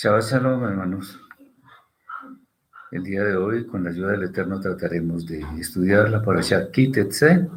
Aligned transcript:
Shabbat 0.00 0.22
Shalom, 0.22 0.62
hermanos. 0.62 1.18
El 2.92 3.02
día 3.02 3.24
de 3.24 3.34
hoy, 3.34 3.66
con 3.66 3.82
la 3.82 3.90
ayuda 3.90 4.12
del 4.12 4.22
Eterno, 4.22 4.60
trataremos 4.60 5.26
de 5.26 5.44
estudiar 5.58 6.08
la 6.08 6.22
parasha 6.22 6.70
Kitetse. 6.70 7.48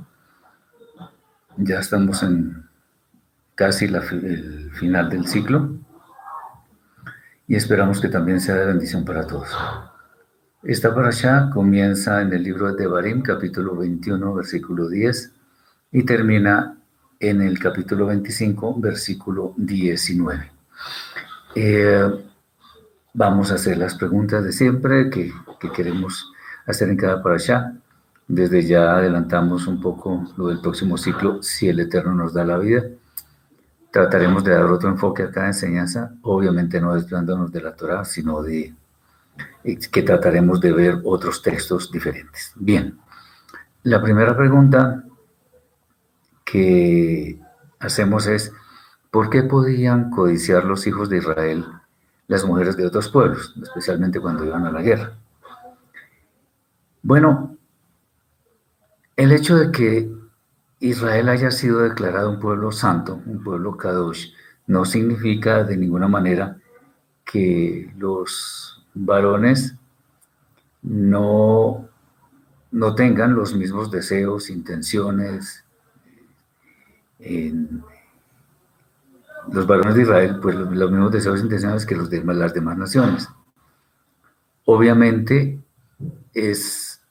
Ya 1.57 1.79
estamos 1.79 2.23
en 2.23 2.67
casi 3.53 3.85
el 3.85 4.71
final 4.71 5.07
del 5.11 5.27
ciclo 5.27 5.75
y 7.47 7.55
esperamos 7.55 8.01
que 8.01 8.09
también 8.09 8.41
sea 8.41 8.55
de 8.55 8.65
bendición 8.65 9.05
para 9.05 9.27
todos. 9.27 9.55
Esta 10.63 10.95
parasha 10.95 11.51
comienza 11.53 12.23
en 12.23 12.33
el 12.33 12.41
libro 12.41 12.73
de 12.73 12.81
Devarim, 12.81 13.21
capítulo 13.21 13.75
21, 13.75 14.33
versículo 14.33 14.89
10, 14.89 15.31
y 15.91 16.03
termina 16.05 16.75
en 17.19 17.39
el 17.43 17.59
capítulo 17.59 18.07
25, 18.07 18.81
versículo 18.81 19.53
19. 19.57 20.51
Eh, 21.53 22.09
vamos 23.13 23.51
a 23.51 23.55
hacer 23.55 23.77
las 23.77 23.95
preguntas 23.95 24.43
de 24.43 24.51
siempre 24.51 25.09
que, 25.09 25.33
queremos 25.73 26.31
hacer 26.65 26.89
en 26.89 26.97
cada 26.97 27.21
parasha. 27.21 27.73
Desde 28.27 28.63
ya 28.63 28.95
adelantamos 28.95 29.67
un 29.67 29.81
poco 29.81 30.25
lo 30.37 30.47
del 30.47 30.61
próximo 30.61 30.97
ciclo, 30.97 31.43
si 31.43 31.67
el 31.67 31.79
Eterno 31.79 32.13
nos 32.13 32.33
da 32.33 32.45
la 32.45 32.57
vida. 32.57 32.83
Trataremos 33.91 34.43
de 34.43 34.51
dar 34.51 34.65
otro 34.65 34.89
enfoque 34.89 35.23
a 35.23 35.31
cada 35.31 35.47
enseñanza, 35.47 36.13
obviamente 36.21 36.79
no 36.79 36.95
desviándonos 36.95 37.51
de 37.51 37.61
la 37.61 37.75
Torah, 37.75 38.05
sino 38.05 38.41
de 38.41 38.73
que 39.63 40.01
trataremos 40.03 40.61
de 40.61 40.71
ver 40.71 41.01
otros 41.03 41.41
textos 41.41 41.91
diferentes. 41.91 42.53
Bien, 42.55 42.97
la 43.83 44.01
primera 44.01 44.35
pregunta 44.35 45.03
que 46.45 47.37
hacemos 47.79 48.27
es, 48.27 48.53
¿por 49.09 49.29
qué 49.29 49.43
podían 49.43 50.09
codiciar 50.09 50.63
los 50.63 50.87
hijos 50.87 51.09
de 51.09 51.17
Israel 51.17 51.65
las 52.31 52.45
mujeres 52.45 52.77
de 52.77 52.85
otros 52.85 53.09
pueblos, 53.09 53.53
especialmente 53.61 54.21
cuando 54.21 54.45
iban 54.45 54.65
a 54.65 54.71
la 54.71 54.81
guerra. 54.81 55.17
Bueno, 57.01 57.57
el 59.17 59.33
hecho 59.33 59.57
de 59.57 59.69
que 59.69 60.09
Israel 60.79 61.27
haya 61.27 61.51
sido 61.51 61.79
declarado 61.79 62.29
un 62.29 62.39
pueblo 62.39 62.71
santo, 62.71 63.21
un 63.25 63.43
pueblo 63.43 63.75
kadosh, 63.75 64.29
no 64.67 64.85
significa 64.85 65.65
de 65.65 65.75
ninguna 65.75 66.07
manera 66.07 66.55
que 67.25 67.93
los 67.97 68.81
varones 68.93 69.75
no, 70.83 71.89
no 72.71 72.95
tengan 72.95 73.35
los 73.35 73.53
mismos 73.53 73.91
deseos, 73.91 74.49
intenciones, 74.49 75.65
en, 77.19 77.83
los 79.51 79.65
varones 79.65 79.95
de 79.95 80.03
Israel, 80.03 80.39
pues 80.41 80.55
los, 80.55 80.91
mismos 80.91 81.11
deseos 81.11 81.39
e 81.39 81.43
intenciones 81.43 81.85
que 81.85 81.95
los 81.95 82.09
de 82.09 82.23
las 82.23 82.53
demás 82.53 82.77
naciones. 82.77 83.27
Obviamente 84.65 85.59
es 86.33 87.01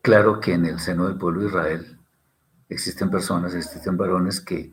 claro 0.00 0.40
que 0.40 0.54
en 0.54 0.66
el 0.66 0.78
seno 0.78 1.06
del 1.06 1.16
pueblo 1.16 1.40
de 1.40 1.46
Israel 1.48 1.98
existen 2.68 3.10
personas, 3.10 3.54
existen 3.54 3.96
varones 3.96 4.40
que 4.40 4.72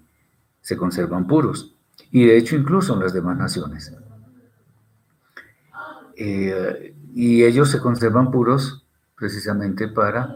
se 0.61 0.77
conservan 0.77 1.27
puros, 1.27 1.75
y 2.11 2.25
de 2.25 2.37
hecho 2.37 2.55
incluso 2.55 2.93
en 2.93 2.99
las 3.02 3.13
demás 3.13 3.37
naciones. 3.37 3.93
Eh, 6.15 6.95
y 7.13 7.43
ellos 7.43 7.71
se 7.71 7.80
conservan 7.80 8.31
puros 8.31 8.85
precisamente 9.15 9.87
para 9.87 10.35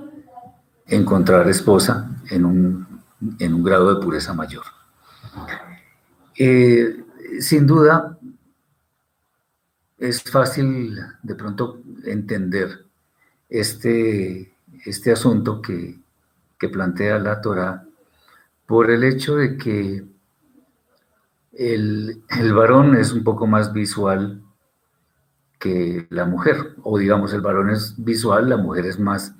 encontrar 0.88 1.47
esposa 1.47 2.09
en 2.29 2.45
un 2.45 3.63
grado 3.63 3.94
de 3.94 4.03
pureza 4.03 4.33
mayor. 4.33 4.63
Eh, 6.37 7.03
sin 7.39 7.67
duda, 7.67 8.17
es 9.97 10.21
fácil 10.23 10.99
de 11.21 11.35
pronto 11.35 11.81
entender 12.05 12.85
este, 13.49 14.53
este 14.85 15.11
asunto 15.11 15.61
que, 15.61 16.01
plantea 16.72 17.19
la 17.19 17.41
Torah 17.41 17.85
por 18.66 18.89
el 18.89 19.03
hecho 19.03 19.35
de 19.35 19.57
que 19.57 20.05
el, 21.51 22.23
el, 22.29 22.53
varón 22.53 22.95
es 22.95 23.11
un 23.11 23.22
poco 23.22 23.47
más 23.47 23.73
visual 23.73 24.41
que 25.59 26.07
la 26.09 26.23
mujer, 26.23 26.75
o 26.83 26.97
digamos 26.97 27.33
el 27.33 27.41
varón 27.41 27.69
es 27.69 27.95
visual, 27.97 28.47
la 28.47 28.55
mujer 28.55 28.85
es 28.85 28.97
más 28.97 29.35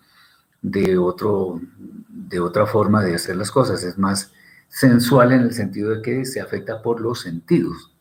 de, 0.61 0.97
otro, 0.97 1.61
de 2.09 2.41
otra 2.41 2.65
forma 2.65 3.01
de 3.01 3.15
hacer 3.15 3.37
las 3.37 3.51
cosas, 3.51 3.81
es 3.83 3.97
más 3.97 4.33
sensual 4.73 5.31
en 5.31 5.41
el 5.41 5.53
sentido 5.53 5.91
de 5.91 6.01
que 6.01 6.25
se 6.25 6.41
afecta 6.41 6.81
por 6.81 7.00
los 7.00 7.22
sentidos. 7.22 7.91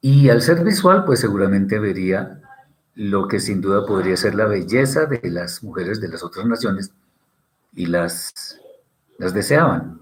Y 0.00 0.28
al 0.30 0.42
ser 0.42 0.64
visual, 0.64 1.04
pues 1.04 1.20
seguramente 1.20 1.78
vería 1.78 2.42
lo 2.96 3.28
que 3.28 3.38
sin 3.38 3.60
duda 3.60 3.86
podría 3.86 4.16
ser 4.16 4.34
la 4.34 4.46
belleza 4.46 5.06
de 5.06 5.30
las 5.30 5.62
mujeres 5.62 6.00
de 6.00 6.08
las 6.08 6.24
otras 6.24 6.44
naciones 6.46 6.92
y 7.72 7.86
las, 7.86 8.58
las 9.16 9.32
deseaban. 9.32 10.00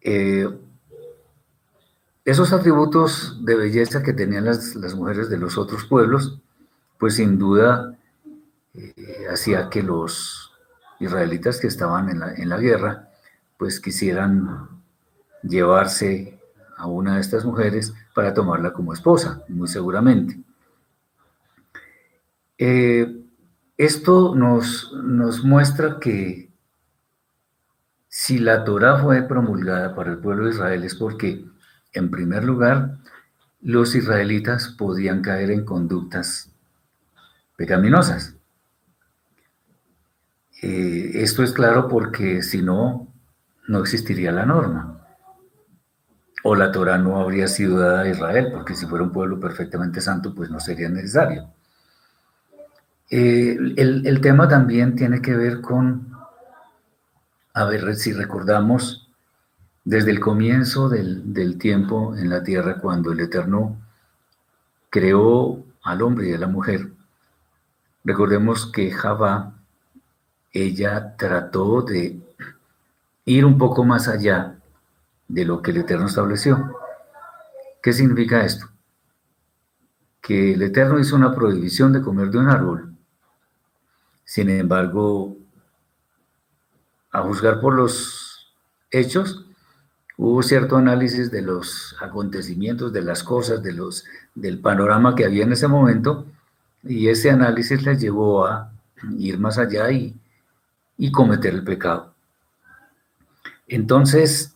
Eh, 0.00 0.48
esos 2.24 2.54
atributos 2.54 3.44
de 3.44 3.54
belleza 3.54 4.02
que 4.02 4.14
tenían 4.14 4.46
las, 4.46 4.74
mujeres 4.94 5.28
de 5.28 5.36
los 5.36 5.58
otros 5.58 5.84
pueblos, 5.84 6.40
pues 6.98 7.16
sin 7.16 7.38
duda 7.38 7.98
eh, 8.72 9.26
hacía 9.30 9.68
que 9.68 9.82
los 9.82 10.41
israelitas 11.02 11.60
que 11.60 11.66
estaban 11.66 12.08
en 12.08 12.20
la, 12.20 12.34
en 12.34 12.48
la 12.48 12.58
guerra, 12.58 13.10
pues 13.58 13.80
quisieran 13.80 14.68
llevarse 15.42 16.38
a 16.76 16.86
una 16.86 17.16
de 17.16 17.20
estas 17.20 17.44
mujeres 17.44 17.94
para 18.14 18.34
tomarla 18.34 18.72
como 18.72 18.92
esposa, 18.92 19.42
muy 19.48 19.68
seguramente. 19.68 20.40
Eh, 22.58 23.22
esto 23.76 24.34
nos, 24.34 24.92
nos 24.92 25.44
muestra 25.44 25.98
que 25.98 26.50
si 28.08 28.38
la 28.38 28.64
Torah 28.64 28.98
fue 28.98 29.22
promulgada 29.22 29.94
para 29.94 30.12
el 30.12 30.18
pueblo 30.18 30.44
de 30.44 30.50
Israel 30.50 30.84
es 30.84 30.94
porque, 30.94 31.44
en 31.92 32.10
primer 32.10 32.44
lugar, 32.44 32.98
los 33.62 33.94
israelitas 33.94 34.68
podían 34.68 35.22
caer 35.22 35.50
en 35.50 35.64
conductas 35.64 36.50
pecaminosas. 37.56 38.36
Eh, 40.62 41.10
esto 41.14 41.42
es 41.42 41.52
claro 41.52 41.88
porque 41.88 42.40
si 42.42 42.62
no, 42.62 43.12
no 43.66 43.80
existiría 43.80 44.30
la 44.30 44.46
norma. 44.46 45.00
O 46.44 46.54
la 46.54 46.70
Torah 46.70 46.98
no 46.98 47.20
habría 47.20 47.48
sido 47.48 47.78
dada 47.78 48.02
a 48.02 48.08
Israel, 48.08 48.48
porque 48.52 48.74
si 48.74 48.86
fuera 48.86 49.04
un 49.04 49.12
pueblo 49.12 49.38
perfectamente 49.40 50.00
santo, 50.00 50.34
pues 50.34 50.50
no 50.50 50.60
sería 50.60 50.88
necesario. 50.88 51.48
Eh, 53.10 53.56
el, 53.76 54.20
tema 54.20 54.48
también 54.48 54.96
tiene 54.96 55.20
que 55.20 55.34
ver 55.34 55.60
con, 55.60 56.16
a 57.52 57.64
ver 57.64 57.94
si 57.96 58.12
recordamos, 58.12 59.10
desde 59.84 60.12
el 60.12 60.20
comienzo 60.20 60.88
del, 60.88 61.34
del 61.34 61.58
tiempo 61.58 62.16
en 62.16 62.30
la 62.30 62.42
tierra, 62.42 62.78
cuando 62.78 63.12
el 63.12 63.20
Eterno 63.20 63.76
creó 64.90 65.64
al 65.82 66.02
hombre 66.02 66.30
y 66.30 66.32
a 66.32 66.38
la 66.38 66.46
mujer, 66.46 66.92
recordemos 68.04 68.66
que 68.66 68.90
Javá 68.92 69.61
ella 70.52 71.16
trató 71.16 71.82
de 71.82 72.20
ir 73.24 73.44
un 73.44 73.58
poco 73.58 73.84
más 73.84 74.08
allá 74.08 74.58
de 75.28 75.44
lo 75.44 75.62
que 75.62 75.70
el 75.70 75.78
Eterno 75.78 76.06
estableció. 76.06 76.76
¿Qué 77.82 77.92
significa 77.92 78.44
esto? 78.44 78.66
Que 80.20 80.54
el 80.54 80.62
Eterno 80.62 80.98
hizo 80.98 81.16
una 81.16 81.34
prohibición 81.34 81.92
de 81.92 82.02
comer 82.02 82.30
de 82.30 82.38
un 82.38 82.48
árbol. 82.48 82.94
Sin 84.24 84.50
embargo, 84.50 85.36
a 87.10 87.22
juzgar 87.22 87.60
por 87.60 87.74
los 87.74 88.52
hechos, 88.90 89.46
hubo 90.16 90.42
cierto 90.42 90.76
análisis 90.76 91.30
de 91.30 91.42
los 91.42 91.96
acontecimientos, 92.00 92.92
de 92.92 93.02
las 93.02 93.22
cosas, 93.22 93.62
de 93.62 93.72
los, 93.72 94.04
del 94.34 94.58
panorama 94.60 95.14
que 95.14 95.24
había 95.24 95.44
en 95.44 95.52
ese 95.52 95.66
momento, 95.66 96.26
y 96.84 97.08
ese 97.08 97.30
análisis 97.30 97.82
les 97.82 98.00
llevó 98.00 98.46
a 98.46 98.72
ir 99.18 99.38
más 99.38 99.58
allá 99.58 99.90
y 99.90 100.14
y 101.02 101.10
cometer 101.10 101.52
el 101.52 101.64
pecado. 101.64 102.14
Entonces, 103.66 104.54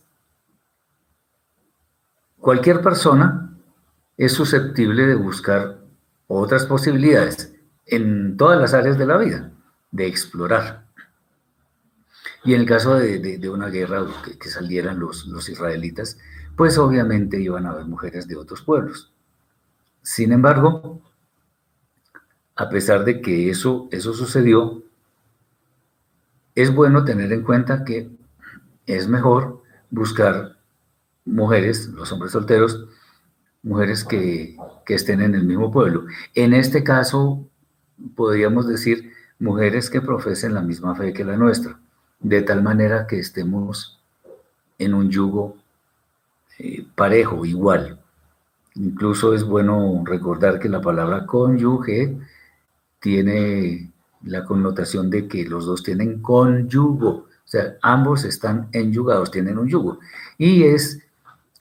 cualquier 2.39 2.81
persona 2.81 3.59
es 4.15 4.31
susceptible 4.31 5.07
de 5.07 5.15
buscar 5.15 5.81
otras 6.27 6.65
posibilidades 6.65 7.53
en 7.85 8.37
todas 8.37 8.61
las 8.61 8.73
áreas 8.73 8.97
de 8.97 9.05
la 9.05 9.17
vida, 9.17 9.51
de 9.91 10.07
explorar. 10.07 10.85
Y 12.45 12.53
en 12.53 12.61
el 12.61 12.65
caso 12.65 12.95
de, 12.95 13.49
una 13.49 13.67
guerra 13.67 14.05
que, 14.39 14.49
salieran 14.49 14.99
los, 14.99 15.27
los 15.27 15.49
israelitas, 15.49 16.17
pues 16.55 16.77
obviamente 16.77 17.41
iban 17.41 17.65
a 17.65 17.71
haber 17.71 17.87
mujeres 17.87 18.25
de 18.25 18.37
otros 18.37 18.61
pueblos. 18.61 19.11
Sin 20.01 20.31
embargo, 20.31 21.01
a 22.55 22.69
pesar 22.69 23.03
de 23.03 23.19
que 23.19 23.49
eso, 23.49 23.89
eso 23.91 24.13
sucedió, 24.13 24.86
es 26.57 26.73
bueno 26.73 27.05
tener 27.05 27.31
en 27.31 27.43
cuenta 27.43 27.83
que 27.83 28.09
es 28.87 29.07
mejor 29.07 29.61
buscar 29.91 30.57
mujeres, 31.23 31.89
los 31.89 32.11
hombres 32.11 32.31
solteros, 32.31 32.87
mujeres 33.61 34.03
que, 34.03 34.57
que 34.83 34.95
estén 34.95 35.21
en 35.21 35.35
el 35.35 35.43
mismo 35.43 35.71
pueblo. 35.71 36.07
En 36.33 36.55
este 36.55 36.83
caso, 36.83 37.47
podríamos 38.15 38.67
decir 38.67 39.13
mujeres 39.37 39.91
que 39.91 40.01
profesen 40.01 40.55
la 40.55 40.63
misma 40.63 40.95
fe 40.95 41.13
que 41.13 41.23
la 41.23 41.37
nuestra, 41.37 41.79
de 42.21 42.41
tal 42.41 42.63
manera 42.63 43.05
que 43.05 43.19
estemos 43.19 43.99
en 44.79 44.95
un 44.95 45.11
yugo 45.11 45.57
eh, 46.57 46.83
parejo, 46.95 47.45
igual. 47.45 47.99
Incluso 48.73 49.35
es 49.35 49.43
bueno 49.43 50.01
recordar 50.03 50.59
que 50.59 50.69
la 50.69 50.81
palabra 50.81 51.27
cónyuge 51.27 52.17
tiene 52.99 53.91
la 54.23 54.43
connotación 54.43 55.09
de 55.09 55.27
que 55.27 55.45
los 55.45 55.65
dos 55.65 55.83
tienen 55.83 56.21
conyugo, 56.21 57.09
o 57.09 57.49
sea, 57.49 57.77
ambos 57.81 58.25
están 58.25 58.67
enyugados, 58.71 59.31
tienen 59.31 59.57
un 59.57 59.69
yugo. 59.69 59.99
Y 60.37 60.63
es, 60.63 61.01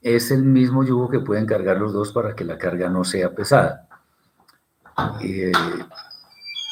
es 0.03 0.31
el 0.31 0.43
mismo 0.43 0.83
yugo 0.83 1.09
que 1.09 1.21
pueden 1.21 1.47
cargar 1.47 1.79
los 1.79 1.93
dos 1.93 2.13
para 2.13 2.35
que 2.35 2.45
la 2.45 2.59
carga 2.59 2.89
no 2.89 3.05
sea 3.05 3.35
pesada. 3.35 3.89
Eh, 5.21 5.53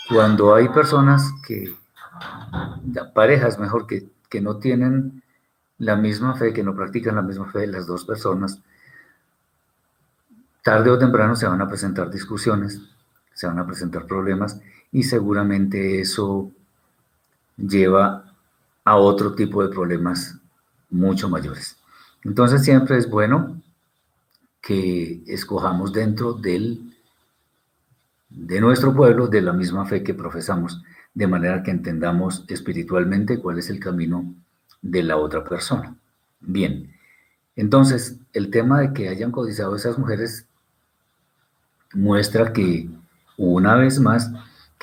cuando 0.08 0.54
hay 0.54 0.68
personas 0.68 1.30
que, 1.46 1.74
parejas 3.14 3.58
mejor, 3.58 3.86
que, 3.86 4.08
que 4.28 4.40
no 4.40 4.56
tienen 4.56 5.22
la 5.78 5.96
misma 5.96 6.34
fe, 6.34 6.52
que 6.52 6.64
no 6.64 6.74
practican 6.74 7.16
la 7.16 7.22
misma 7.22 7.50
fe 7.52 7.60
de 7.60 7.66
las 7.68 7.86
dos 7.86 8.04
personas, 8.04 8.60
tarde 10.62 10.90
o 10.90 10.98
temprano 10.98 11.36
se 11.36 11.46
van 11.46 11.60
a 11.60 11.68
presentar 11.68 12.10
discusiones, 12.10 12.80
se 13.32 13.46
van 13.46 13.58
a 13.58 13.66
presentar 13.66 14.06
problemas 14.06 14.60
y 14.94 15.02
seguramente 15.02 16.00
eso 16.00 16.52
lleva 17.56 18.32
a 18.84 18.96
otro 18.96 19.34
tipo 19.34 19.60
de 19.60 19.68
problemas 19.68 20.38
mucho 20.88 21.28
mayores. 21.28 21.76
Entonces 22.22 22.62
siempre 22.62 22.96
es 22.96 23.10
bueno 23.10 23.60
que 24.62 25.20
escojamos 25.26 25.92
dentro 25.92 26.32
del, 26.34 26.94
de 28.30 28.60
nuestro 28.60 28.94
pueblo 28.94 29.26
de 29.26 29.42
la 29.42 29.52
misma 29.52 29.84
fe 29.84 30.04
que 30.04 30.14
profesamos, 30.14 30.80
de 31.12 31.26
manera 31.26 31.64
que 31.64 31.72
entendamos 31.72 32.44
espiritualmente 32.46 33.40
cuál 33.40 33.58
es 33.58 33.70
el 33.70 33.80
camino 33.80 34.32
de 34.80 35.02
la 35.02 35.16
otra 35.16 35.42
persona. 35.42 35.96
Bien, 36.38 36.94
entonces 37.56 38.20
el 38.32 38.48
tema 38.50 38.80
de 38.80 38.92
que 38.92 39.08
hayan 39.08 39.32
codiciado 39.32 39.74
esas 39.74 39.98
mujeres 39.98 40.46
muestra 41.92 42.52
que, 42.52 42.88
una 43.36 43.74
vez 43.74 43.98
más, 43.98 44.30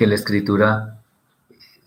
que 0.02 0.08
la 0.08 0.16
escritura 0.16 0.98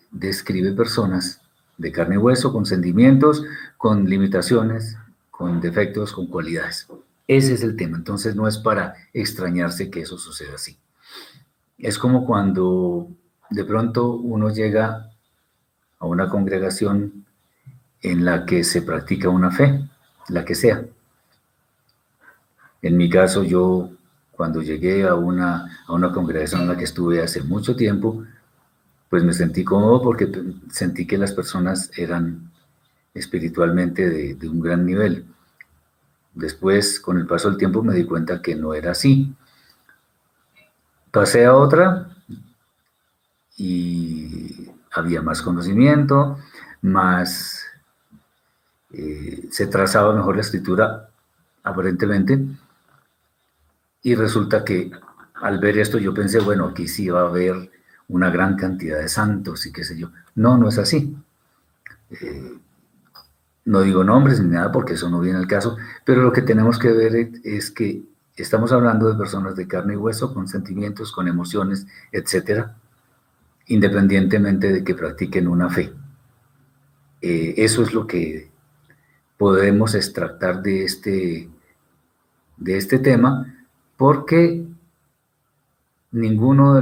describe 0.10 0.72
personas 0.72 1.42
de 1.78 1.92
carne 1.92 2.16
y 2.16 2.18
hueso, 2.18 2.54
con 2.54 2.66
sentimientos, 2.66 3.44
con 3.78 4.06
limitaciones, 4.06 4.96
con 5.30 5.60
defectos, 5.60 6.14
con 6.14 6.28
cualidades. 6.28 6.88
Ese 7.28 7.56
es 7.56 7.62
el 7.62 7.76
tema. 7.76 7.98
Entonces 7.98 8.34
no 8.34 8.48
es 8.48 8.58
para 8.58 8.94
extrañarse 9.12 9.90
que 9.90 10.00
eso 10.00 10.18
suceda 10.18 10.56
así. 10.56 10.78
Es 11.78 11.98
como 11.98 12.26
cuando 12.26 13.10
de 13.50 13.66
pronto 13.66 14.14
uno 14.14 14.50
llega 14.50 15.12
a 16.00 16.06
una 16.06 16.30
congregación 16.30 17.26
en 18.02 18.24
la 18.24 18.46
que 18.46 18.64
se 18.64 18.82
practica 18.82 19.28
una 19.28 19.52
fe, 19.52 19.90
la 20.30 20.46
que 20.46 20.56
sea. 20.56 20.86
En 22.82 22.96
mi 22.96 23.10
caso, 23.10 23.44
yo 23.44 23.90
cuando 24.36 24.62
llegué 24.62 25.08
a 25.08 25.16
una, 25.16 25.84
a 25.88 25.94
una 25.94 26.12
congregación 26.12 26.62
en 26.62 26.68
la 26.68 26.78
que 26.78 26.84
estuve 26.84 27.22
hace 27.22 27.42
mucho 27.42 27.76
tiempo, 27.76 28.24
pues 29.10 29.24
me 29.24 29.34
sentí 29.34 29.64
cómodo 29.64 30.02
porque 30.02 30.30
sentí 30.70 31.08
que 31.08 31.18
las 31.18 31.32
personas 31.32 31.92
eran 31.98 32.52
espiritualmente 33.14 34.10
de, 34.10 34.36
de 34.36 34.50
un 34.50 34.60
gran 34.60 34.86
nivel. 34.86 35.26
Después, 36.34 37.00
con 37.00 37.18
el 37.18 37.26
paso 37.26 37.50
del 37.50 37.58
tiempo, 37.58 37.82
me 37.82 37.94
di 37.94 38.04
cuenta 38.04 38.42
que 38.42 38.56
no 38.56 38.74
era 38.74 38.92
así. 38.92 39.34
Pasé 41.12 41.46
a 41.46 41.56
otra 41.56 42.10
y 43.58 44.70
había 44.92 45.22
más 45.22 45.42
conocimiento, 45.42 46.38
más 46.82 47.66
eh, 48.92 49.48
se 49.50 49.68
trazaba 49.68 50.14
mejor 50.14 50.36
la 50.36 50.42
escritura 50.42 51.10
aparentemente 51.64 52.46
y 54.06 54.14
resulta 54.14 54.64
que 54.64 54.92
al 55.42 55.58
ver 55.58 55.80
esto 55.80 55.98
yo 55.98 56.14
pensé, 56.14 56.40
bueno, 56.40 56.68
aquí 56.68 56.88
sí 56.88 57.10
va 57.10 57.22
a 57.22 57.28
haber 57.28 57.72
una 58.08 58.30
gran 58.30 58.56
cantidad 58.56 59.00
de 59.00 59.10
santos 59.10 59.66
y 59.66 59.72
qué 59.74 59.84
sé 59.84 59.98
yo. 59.98 60.12
No, 60.36 60.60
no 60.60 60.70
es 60.70 60.78
así. 60.78 61.18
Eh, 62.12 62.54
no 63.66 63.82
digo 63.82 64.04
nombres 64.04 64.40
ni 64.40 64.52
nada 64.52 64.72
porque 64.72 64.94
eso 64.94 65.10
no 65.10 65.22
viene 65.22 65.40
al 65.40 65.48
caso, 65.48 65.76
pero 66.06 66.22
lo 66.22 66.32
que 66.32 66.44
tenemos 66.44 66.78
que 66.78 66.92
ver 66.92 67.32
es 67.44 67.72
que 67.72 68.04
estamos 68.36 68.72
hablando 68.72 69.10
de 69.10 69.18
personas 69.18 69.56
de 69.56 69.68
carne 69.68 69.96
y 69.96 69.98
hueso, 69.98 70.36
con 70.36 70.48
sentimientos, 70.48 71.12
con 71.12 71.28
emociones, 71.28 71.88
etcétera, 72.12 72.76
independientemente 73.66 74.72
de 74.72 74.84
que 74.84 74.94
practiquen 74.94 75.48
una 75.48 75.68
fe. 75.68 75.92
Eh, 77.24 77.56
eso 77.58 77.82
es 77.82 77.92
lo 77.92 78.06
que 78.06 78.52
podemos 79.36 79.96
extractar 79.96 80.62
de 80.62 80.84
este, 80.84 81.50
de 82.58 82.78
este 82.78 83.00
tema 83.00 83.52
porque 83.98 84.66
ninguna 86.12 86.80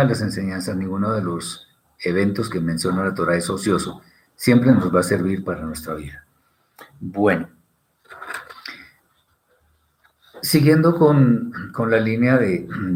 de 0.00 0.06
las 0.06 0.20
enseñanzas, 0.20 0.76
ninguno 0.76 1.12
de 1.12 1.22
los 1.22 1.66
eventos 2.00 2.48
que 2.48 2.60
menciona 2.60 3.04
la 3.04 3.14
Torah 3.14 3.36
es 3.36 3.50
ocioso, 3.50 4.00
siempre 4.36 4.72
nos 4.72 4.94
va 4.94 5.00
a 5.00 5.04
servir 5.04 5.44
para 5.44 5.62
nuestra 5.62 5.94
vida. 5.94 6.24
Bueno, 7.00 7.48
siguiendo 10.42 10.96
con, 10.96 11.52
la 11.88 12.00
línea 12.00 12.40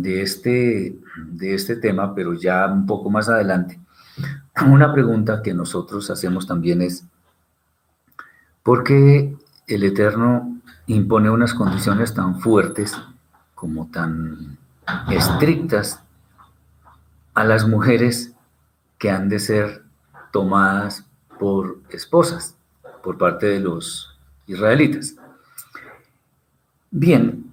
este, 0.05 0.97
de 1.17 1.55
este 1.55 1.77
tema, 1.77 2.15
pero 2.15 2.35
ya 2.35 2.67
un 2.67 2.87
poco 2.87 3.11
más 3.11 3.29
adelante, 3.29 3.81
una 4.67 4.93
pregunta 4.93 5.43
que 5.43 5.55
nosotros 5.55 6.11
hacemos 6.11 6.47
también 6.47 6.83
es, 6.83 7.05
¿por 8.63 8.85
qué 8.85 9.37
el 9.67 9.85
Eterno 9.85 10.61
impone 10.87 11.31
unas 11.31 11.55
condiciones 11.55 12.15
tan 12.15 12.41
fuertes 12.41 12.97
como 13.63 13.87
tan 13.93 14.59
estrictas 15.09 16.03
a 17.33 17.45
las 17.45 17.69
mujeres 17.69 18.35
que 18.99 19.09
han 19.09 19.29
de 19.29 19.39
ser 19.39 19.85
tomadas 20.33 21.07
por 21.39 21.79
esposas 21.89 22.57
por 23.05 23.19
parte 23.19 23.47
de 23.47 23.61
los 23.61 24.19
israelitas. 24.49 25.15
Bien, 26.91 27.53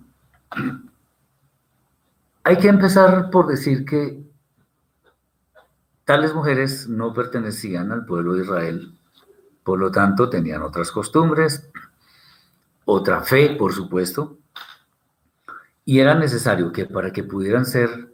hay 2.44 2.58
que 2.58 2.70
empezar 2.70 3.30
por 3.30 3.46
decir 3.46 3.86
que 3.86 4.20
tales 6.06 6.34
mujeres 6.34 6.90
no 6.90 7.14
pertenecían 7.14 7.92
al 7.92 8.08
pueblo 8.08 8.34
de 8.34 8.46
Israel, 8.46 8.98
por 9.64 9.78
lo 9.78 9.92
tanto 9.92 10.28
tenían 10.28 10.64
otras 10.64 10.92
costumbres, 10.92 11.70
otra 12.86 13.22
fe, 13.22 13.56
por 13.56 13.74
supuesto, 13.74 14.40
y 15.90 16.00
era 16.00 16.14
necesario 16.14 16.72
que 16.72 16.86
para 16.86 17.12
que 17.12 17.24
pudieran 17.24 17.66
ser 17.66 18.14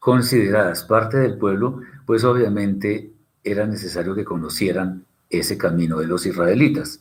consideradas 0.00 0.82
parte 0.82 1.18
del 1.18 1.38
pueblo, 1.38 1.82
pues 2.04 2.24
obviamente 2.24 3.12
era 3.44 3.64
necesario 3.64 4.12
que 4.12 4.24
conocieran 4.24 5.04
ese 5.30 5.56
camino 5.56 6.00
de 6.00 6.08
los 6.08 6.26
israelitas. 6.26 7.00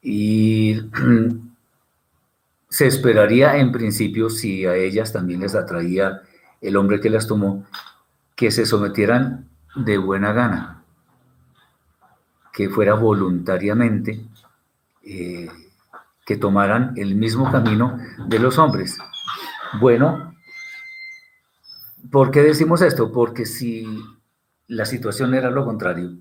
Y 0.00 0.80
se 2.68 2.86
esperaría 2.86 3.56
en 3.56 3.72
principio, 3.72 4.30
si 4.30 4.64
a 4.64 4.76
ellas 4.76 5.12
también 5.12 5.40
les 5.40 5.56
atraía 5.56 6.22
el 6.60 6.76
hombre 6.76 7.00
que 7.00 7.10
las 7.10 7.26
tomó, 7.26 7.66
que 8.36 8.52
se 8.52 8.64
sometieran 8.64 9.48
de 9.74 9.98
buena 9.98 10.32
gana, 10.32 10.84
que 12.52 12.70
fuera 12.70 12.94
voluntariamente 12.94 14.20
eh, 15.02 15.48
que 16.28 16.36
tomaran 16.36 16.92
el 16.96 17.14
mismo 17.14 17.50
camino 17.50 17.98
de 18.26 18.38
los 18.38 18.58
hombres. 18.58 18.98
Bueno, 19.80 20.34
¿por 22.12 22.30
qué 22.30 22.42
decimos 22.42 22.82
esto? 22.82 23.10
Porque 23.10 23.46
si 23.46 23.86
la 24.66 24.84
situación 24.84 25.32
era 25.32 25.50
lo 25.50 25.64
contrario, 25.64 26.18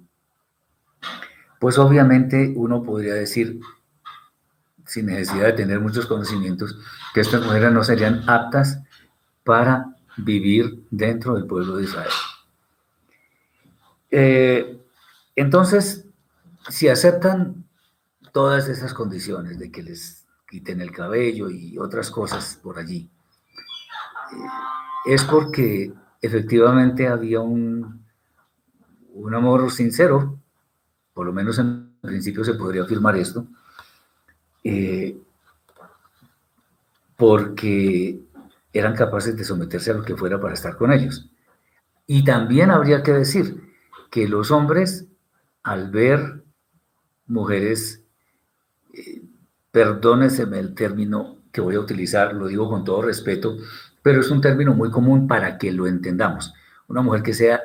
pues 1.60 1.78
obviamente 1.78 2.54
uno 2.56 2.84
podría 2.84 3.16
decir, 3.16 3.60
sin 4.86 5.08
necesidad 5.08 5.48
de 5.48 5.52
tener 5.52 5.82
muchos 5.82 6.06
conocimientos, 6.06 6.80
que 7.14 7.20
estas 7.20 7.44
mujeres 7.44 7.74
no 7.74 7.84
serían 7.84 8.24
aptas 8.30 8.82
para 9.44 9.88
vivir 10.16 10.86
dentro 10.90 11.36
del 11.36 11.48
pueblo 11.48 11.76
de 11.76 11.84
Israel. 11.84 12.12
Eh, 14.12 14.80
entonces, 15.36 16.06
si 16.70 16.88
aceptan 16.88 17.67
todas 18.38 18.70
esas 18.70 18.94
condiciones 18.94 19.58
de 19.58 19.72
que 19.72 19.82
les 19.82 20.28
quiten 20.48 20.80
el 20.80 20.92
cabello 20.92 21.50
y 21.50 21.76
otras 21.80 22.12
cosas 22.12 22.60
por 22.62 22.78
allí, 22.78 23.10
eh, 24.32 25.08
es 25.08 25.24
porque 25.24 25.92
efectivamente 26.22 27.08
había 27.08 27.40
un, 27.40 28.06
un 29.16 29.34
amor 29.34 29.72
sincero, 29.72 30.40
por 31.16 31.26
lo 31.26 31.34
menos 31.34 31.58
en 31.58 31.98
principio 32.00 32.44
se 32.44 32.54
podría 32.54 32.84
afirmar 32.84 33.18
esto, 33.18 33.48
eh, 34.64 35.18
porque 37.16 38.22
eran 38.72 38.96
capaces 38.96 39.36
de 39.36 39.46
someterse 39.46 39.90
a 39.90 39.96
lo 39.96 40.04
que 40.04 40.16
fuera 40.16 40.40
para 40.40 40.54
estar 40.54 40.78
con 40.78 40.92
ellos. 40.92 41.28
Y 42.06 42.24
también 42.24 42.70
habría 42.70 43.02
que 43.02 43.14
decir 43.14 43.74
que 44.12 44.28
los 44.28 44.52
hombres, 44.52 45.08
al 45.64 45.90
ver 45.90 46.44
mujeres, 47.26 48.04
eh, 48.98 49.22
perdóneseme 49.72 50.60
el 50.60 50.74
término 50.76 51.38
que 51.52 51.62
voy 51.62 51.76
a 51.76 51.80
utilizar, 51.80 52.34
lo 52.34 52.48
digo 52.48 52.70
con 52.70 52.84
todo 52.84 53.02
respeto, 53.02 53.58
pero 54.02 54.22
es 54.22 54.30
un 54.30 54.42
término 54.42 54.74
muy 54.74 54.90
común 54.92 55.28
para 55.28 55.58
que 55.58 55.72
lo 55.72 55.88
entendamos. 55.88 56.54
Una 56.88 57.02
mujer 57.02 57.24
que 57.24 57.34
sea 57.34 57.62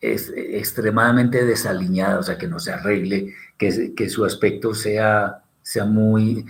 es 0.00 0.32
extremadamente 0.34 1.44
desaliñada, 1.44 2.18
o 2.18 2.22
sea, 2.22 2.38
que 2.38 2.46
no 2.46 2.58
se 2.60 2.72
arregle, 2.72 3.34
que, 3.56 3.94
que 3.94 4.08
su 4.08 4.24
aspecto 4.24 4.74
sea, 4.74 5.42
sea, 5.62 5.84
muy, 5.84 6.46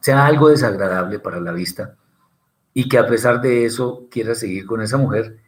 sea 0.00 0.26
algo 0.26 0.48
desagradable 0.48 1.18
para 1.18 1.40
la 1.40 1.52
vista 1.52 1.96
y 2.74 2.88
que 2.88 2.98
a 2.98 3.06
pesar 3.06 3.40
de 3.40 3.64
eso 3.64 4.06
quiera 4.10 4.34
seguir 4.34 4.66
con 4.66 4.80
esa 4.80 4.96
mujer, 4.96 5.38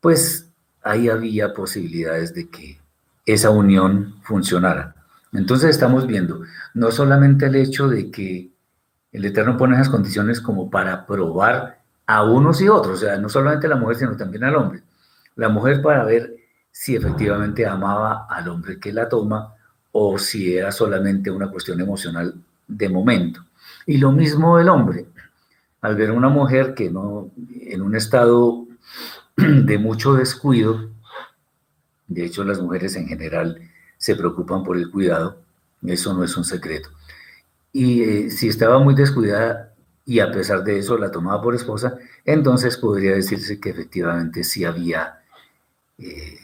pues 0.00 0.50
ahí 0.82 1.08
había 1.08 1.54
posibilidades 1.54 2.34
de 2.34 2.48
que 2.48 2.78
esa 3.26 3.50
unión 3.50 4.16
funcionara. 4.22 4.94
Entonces 5.32 5.70
estamos 5.70 6.06
viendo 6.06 6.42
no 6.74 6.90
solamente 6.90 7.46
el 7.46 7.56
hecho 7.56 7.88
de 7.88 8.10
que 8.10 8.50
el 9.12 9.24
Eterno 9.24 9.56
pone 9.56 9.74
esas 9.74 9.88
condiciones 9.88 10.40
como 10.40 10.70
para 10.70 11.06
probar 11.06 11.80
a 12.06 12.24
unos 12.24 12.60
y 12.60 12.68
otros, 12.68 13.02
o 13.02 13.06
sea, 13.06 13.18
no 13.18 13.28
solamente 13.28 13.66
a 13.66 13.70
la 13.70 13.76
mujer, 13.76 13.96
sino 13.96 14.16
también 14.16 14.44
al 14.44 14.56
hombre. 14.56 14.82
La 15.36 15.48
mujer 15.48 15.82
para 15.82 16.04
ver 16.04 16.36
si 16.70 16.96
efectivamente 16.96 17.66
amaba 17.66 18.26
al 18.30 18.48
hombre 18.48 18.78
que 18.78 18.92
la 18.92 19.08
toma 19.08 19.54
o 19.92 20.18
si 20.18 20.56
era 20.56 20.72
solamente 20.72 21.30
una 21.30 21.50
cuestión 21.50 21.80
emocional 21.80 22.34
de 22.66 22.88
momento. 22.88 23.44
Y 23.86 23.98
lo 23.98 24.12
mismo 24.12 24.58
el 24.58 24.68
hombre, 24.68 25.06
al 25.80 25.96
ver 25.96 26.10
a 26.10 26.14
una 26.14 26.28
mujer 26.28 26.74
que 26.74 26.90
no, 26.90 27.30
en 27.60 27.82
un 27.82 27.94
estado 27.96 28.66
de 29.36 29.78
mucho 29.78 30.14
descuido, 30.14 30.90
de 32.06 32.24
hecho 32.24 32.44
las 32.44 32.60
mujeres 32.60 32.96
en 32.96 33.06
general 33.06 33.60
se 33.98 34.16
preocupan 34.16 34.62
por 34.62 34.78
el 34.78 34.90
cuidado, 34.90 35.42
eso 35.82 36.14
no 36.14 36.24
es 36.24 36.36
un 36.36 36.44
secreto. 36.44 36.88
Y 37.72 38.02
eh, 38.02 38.30
si 38.30 38.48
estaba 38.48 38.78
muy 38.78 38.94
descuidada 38.94 39.74
y 40.06 40.20
a 40.20 40.30
pesar 40.30 40.64
de 40.64 40.78
eso 40.78 40.96
la 40.96 41.10
tomaba 41.10 41.42
por 41.42 41.54
esposa, 41.54 41.98
entonces 42.24 42.78
podría 42.78 43.12
decirse 43.12 43.60
que 43.60 43.70
efectivamente 43.70 44.42
sí 44.42 44.64
había 44.64 45.18
eh, 45.98 46.38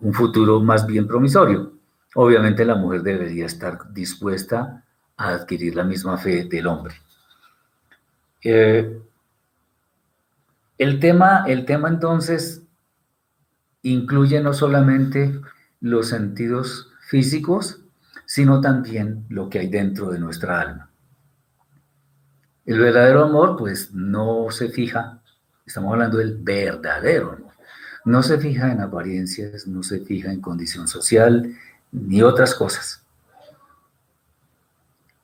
un 0.00 0.12
futuro 0.12 0.60
más 0.60 0.86
bien 0.86 1.06
promisorio. 1.06 1.72
Obviamente 2.14 2.64
la 2.64 2.74
mujer 2.74 3.02
debería 3.02 3.46
estar 3.46 3.92
dispuesta 3.92 4.84
a 5.16 5.28
adquirir 5.28 5.76
la 5.76 5.84
misma 5.84 6.16
fe 6.16 6.44
del 6.44 6.66
hombre. 6.66 6.94
Eh, 8.42 9.00
el, 10.78 11.00
tema, 11.00 11.44
el 11.46 11.64
tema 11.64 11.88
entonces 11.88 12.62
incluye 13.82 14.40
no 14.40 14.52
solamente 14.52 15.40
los 15.80 16.08
sentidos 16.08 16.90
físicos, 17.08 17.80
sino 18.26 18.60
también 18.60 19.24
lo 19.28 19.48
que 19.48 19.60
hay 19.60 19.68
dentro 19.68 20.10
de 20.10 20.18
nuestra 20.18 20.60
alma. 20.60 20.90
El 22.66 22.78
verdadero 22.80 23.24
amor, 23.24 23.56
pues, 23.56 23.92
no 23.94 24.50
se 24.50 24.68
fija, 24.68 25.22
estamos 25.64 25.92
hablando 25.92 26.18
del 26.18 26.36
verdadero 26.36 27.32
amor, 27.32 27.52
no 28.04 28.22
se 28.22 28.38
fija 28.38 28.70
en 28.70 28.80
apariencias, 28.80 29.66
no 29.66 29.82
se 29.82 30.00
fija 30.00 30.30
en 30.30 30.40
condición 30.40 30.88
social, 30.88 31.56
ni 31.92 32.22
otras 32.22 32.54
cosas. 32.54 33.02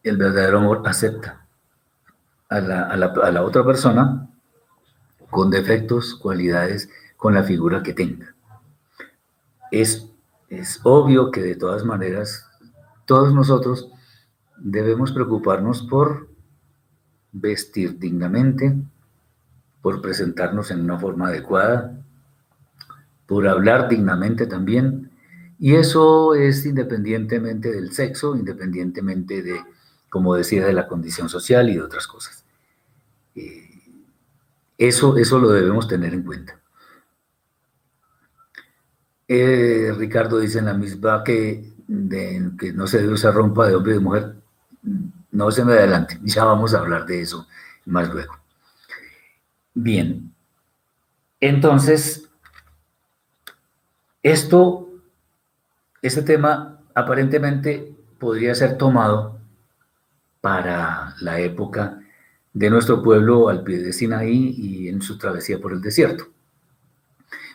El 0.02 0.16
verdadero 0.16 0.58
amor 0.58 0.82
acepta 0.86 1.46
a 2.48 2.60
la, 2.60 2.82
a 2.84 3.30
la 3.30 3.42
otra 3.42 3.64
persona 3.64 4.28
con 5.30 5.50
defectos, 5.50 6.14
cualidades, 6.14 6.88
con 7.16 7.34
la 7.34 7.42
figura 7.42 7.82
que 7.82 7.92
tenga. 7.92 8.34
Es 9.70 10.08
es 10.48 10.80
obvio 10.82 11.30
que 11.30 11.42
de 11.42 11.56
todas 11.56 11.84
maneras 11.84 12.46
todos 13.06 13.34
nosotros 13.34 13.90
debemos 14.58 15.12
preocuparnos 15.12 15.82
por 15.82 16.28
vestir 17.32 17.98
dignamente, 17.98 18.74
por 19.82 20.00
presentarnos 20.00 20.70
en 20.70 20.80
una 20.80 20.98
forma 20.98 21.28
adecuada, 21.28 21.98
por 23.26 23.46
hablar 23.48 23.88
dignamente 23.88 24.46
también. 24.46 25.10
Y 25.58 25.74
eso 25.74 26.34
es 26.34 26.64
independientemente 26.64 27.70
del 27.70 27.92
sexo, 27.92 28.36
independientemente 28.36 29.42
de, 29.42 29.60
como 30.08 30.34
decía, 30.34 30.66
de 30.66 30.72
la 30.72 30.86
condición 30.86 31.28
social 31.28 31.68
y 31.68 31.74
de 31.74 31.82
otras 31.82 32.06
cosas. 32.06 32.44
Eh, 33.34 33.68
eso, 34.78 35.16
eso 35.16 35.38
lo 35.38 35.50
debemos 35.50 35.88
tener 35.88 36.14
en 36.14 36.22
cuenta. 36.22 36.60
Ricardo 39.96 40.38
dice 40.38 40.58
en 40.58 40.66
la 40.66 40.74
misma 40.74 41.22
que, 41.24 41.72
que 42.58 42.72
no 42.72 42.86
se 42.86 42.98
debe 42.98 43.14
usar 43.14 43.34
rompa 43.34 43.68
de 43.68 43.74
hombre 43.74 43.92
y 43.92 43.94
de 43.96 44.00
mujer. 44.00 44.34
No 45.30 45.50
se 45.50 45.64
me 45.64 45.72
adelante, 45.72 46.18
ya 46.24 46.44
vamos 46.44 46.74
a 46.74 46.78
hablar 46.78 47.06
de 47.06 47.20
eso 47.20 47.46
más 47.86 48.12
luego. 48.12 48.34
Bien, 49.74 50.32
entonces, 51.40 52.28
esto, 54.22 54.88
este 56.00 56.22
tema 56.22 56.80
aparentemente 56.94 57.94
podría 58.18 58.54
ser 58.54 58.78
tomado 58.78 59.38
para 60.40 61.14
la 61.20 61.40
época 61.40 62.00
de 62.52 62.70
nuestro 62.70 63.02
pueblo 63.02 63.48
al 63.48 63.64
pie 63.64 63.78
de 63.78 63.92
Sinaí 63.92 64.54
y 64.56 64.88
en 64.88 65.02
su 65.02 65.18
travesía 65.18 65.58
por 65.58 65.72
el 65.72 65.80
desierto. 65.82 66.28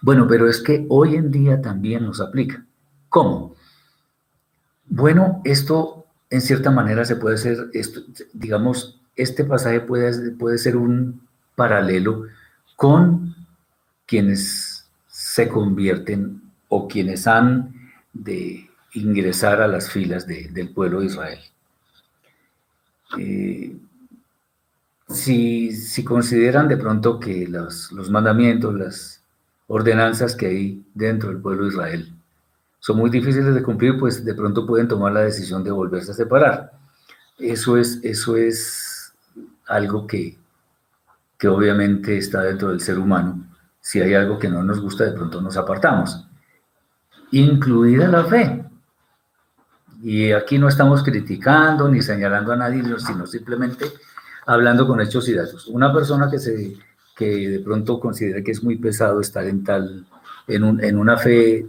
Bueno, 0.02 0.28
pero 0.28 0.48
es 0.50 0.62
que 0.62 0.86
hoy 0.90 1.16
en 1.16 1.32
día 1.32 1.62
también 1.62 2.04
nos 2.04 2.22
aplica. 2.22 2.66
¿Cómo? 3.10 3.56
Bueno, 4.86 5.42
esto 5.44 6.06
en 6.30 6.42
cierta 6.42 6.72
manera 6.72 7.06
se 7.06 7.16
puede 7.16 7.36
hacer, 7.36 7.70
digamos, 8.34 9.02
este 9.16 9.44
pasaje 9.44 9.82
puede, 9.82 10.32
puede 10.32 10.58
ser 10.58 10.78
un 10.78 11.28
paralelo 11.56 12.26
con 12.76 13.36
quienes 14.06 14.90
se 15.08 15.48
convierten 15.50 16.42
o 16.70 16.88
quienes 16.88 17.28
han 17.28 17.74
de 18.14 18.70
ingresar 18.94 19.62
a 19.62 19.68
las 19.68 19.90
filas 19.90 20.26
del 20.26 20.74
pueblo 20.74 21.02
de 21.02 21.06
Israel. 21.08 21.40
Eh, 23.18 23.76
si, 25.10 25.76
si, 25.76 26.04
consideran 26.04 26.68
de 26.68 26.78
pronto 26.78 27.20
que 27.20 27.48
los 27.48 27.92
mandamientos, 28.10 28.76
las 28.76 29.19
ordenanzas 29.70 30.36
que 30.36 30.48
hay 30.48 30.86
dentro 30.94 31.30
del 31.30 31.42
pueblo 31.42 31.64
de 31.64 31.70
Israel. 31.70 32.14
Son 32.80 32.98
muy 32.98 33.10
difíciles 33.10 33.54
de 33.54 33.64
cumplir, 33.64 33.98
pues 34.00 34.26
de 34.26 34.34
pronto 34.34 34.66
pueden 34.66 34.88
tomar 34.88 35.14
la 35.14 35.22
decisión 35.22 35.64
de 35.64 35.72
volverse 35.72 36.12
a 36.12 36.16
separar. 36.16 36.72
Eso 37.38 37.78
es, 37.78 38.00
eso 38.04 38.36
es 38.36 39.14
algo 39.68 40.08
que, 40.08 40.38
que 41.38 41.48
obviamente 41.48 42.18
está 42.18 42.42
dentro 42.42 42.70
del 42.70 42.82
ser 42.82 42.98
humano. 42.98 43.46
Si 43.80 44.02
hay 44.02 44.16
algo 44.16 44.40
que 44.40 44.50
no 44.50 44.64
nos 44.64 44.82
gusta, 44.82 45.06
de 45.06 45.12
pronto 45.12 45.40
nos 45.40 45.56
apartamos. 45.56 46.28
Incluida 47.32 48.08
la 48.08 48.26
fe. 48.26 48.66
Y 50.02 50.32
aquí 50.32 50.58
no 50.58 50.68
estamos 50.68 51.04
criticando 51.04 51.88
ni 51.90 52.02
señalando 52.02 52.54
a 52.54 52.56
nadie, 52.56 52.82
sino 52.98 53.28
simplemente 53.28 53.86
hablando 54.48 54.88
con 54.88 55.00
hechos 55.00 55.30
y 55.30 55.34
datos. 55.36 55.68
Una 55.68 55.94
persona 55.94 56.30
que 56.32 56.40
se 56.40 56.76
que 57.20 57.50
de 57.50 57.60
pronto 57.60 58.00
considera 58.00 58.42
que 58.42 58.52
es 58.52 58.64
muy 58.64 58.78
pesado 58.78 59.20
estar 59.20 59.46
en 59.46 59.66
tal, 59.66 60.08
en, 60.48 60.64
un, 60.64 60.82
en 60.82 60.98
una 60.98 61.18
fe 61.18 61.68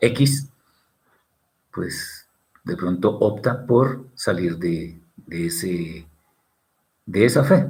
X, 0.00 0.48
pues 1.72 2.26
de 2.64 2.76
pronto 2.76 3.16
opta 3.16 3.64
por 3.64 4.08
salir 4.16 4.58
de, 4.58 4.98
de, 5.18 5.46
ese, 5.46 6.04
de 7.06 7.24
esa 7.24 7.44
fe. 7.44 7.68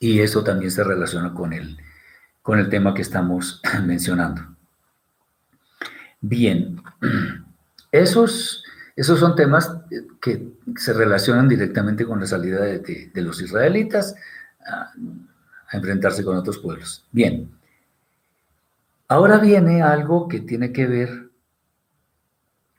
Y 0.00 0.20
eso 0.20 0.42
también 0.42 0.70
se 0.70 0.82
relaciona 0.82 1.34
con 1.34 1.52
el, 1.52 1.76
con 2.40 2.58
el 2.58 2.70
tema 2.70 2.94
que 2.94 3.02
estamos 3.02 3.60
mencionando. 3.84 4.40
Bien, 6.22 6.80
esos, 7.92 8.64
esos 8.96 9.20
son 9.20 9.36
temas 9.36 9.70
que 10.18 10.48
se 10.76 10.94
relacionan 10.94 11.46
directamente 11.46 12.06
con 12.06 12.20
la 12.20 12.26
salida 12.26 12.64
de, 12.64 13.10
de 13.12 13.20
los 13.20 13.42
israelitas 13.42 14.14
enfrentarse 15.76 16.24
con 16.24 16.36
otros 16.36 16.58
pueblos. 16.58 17.04
Bien, 17.12 17.50
ahora 19.08 19.38
viene 19.38 19.82
algo 19.82 20.28
que 20.28 20.40
tiene 20.40 20.72
que 20.72 20.86
ver 20.86 21.30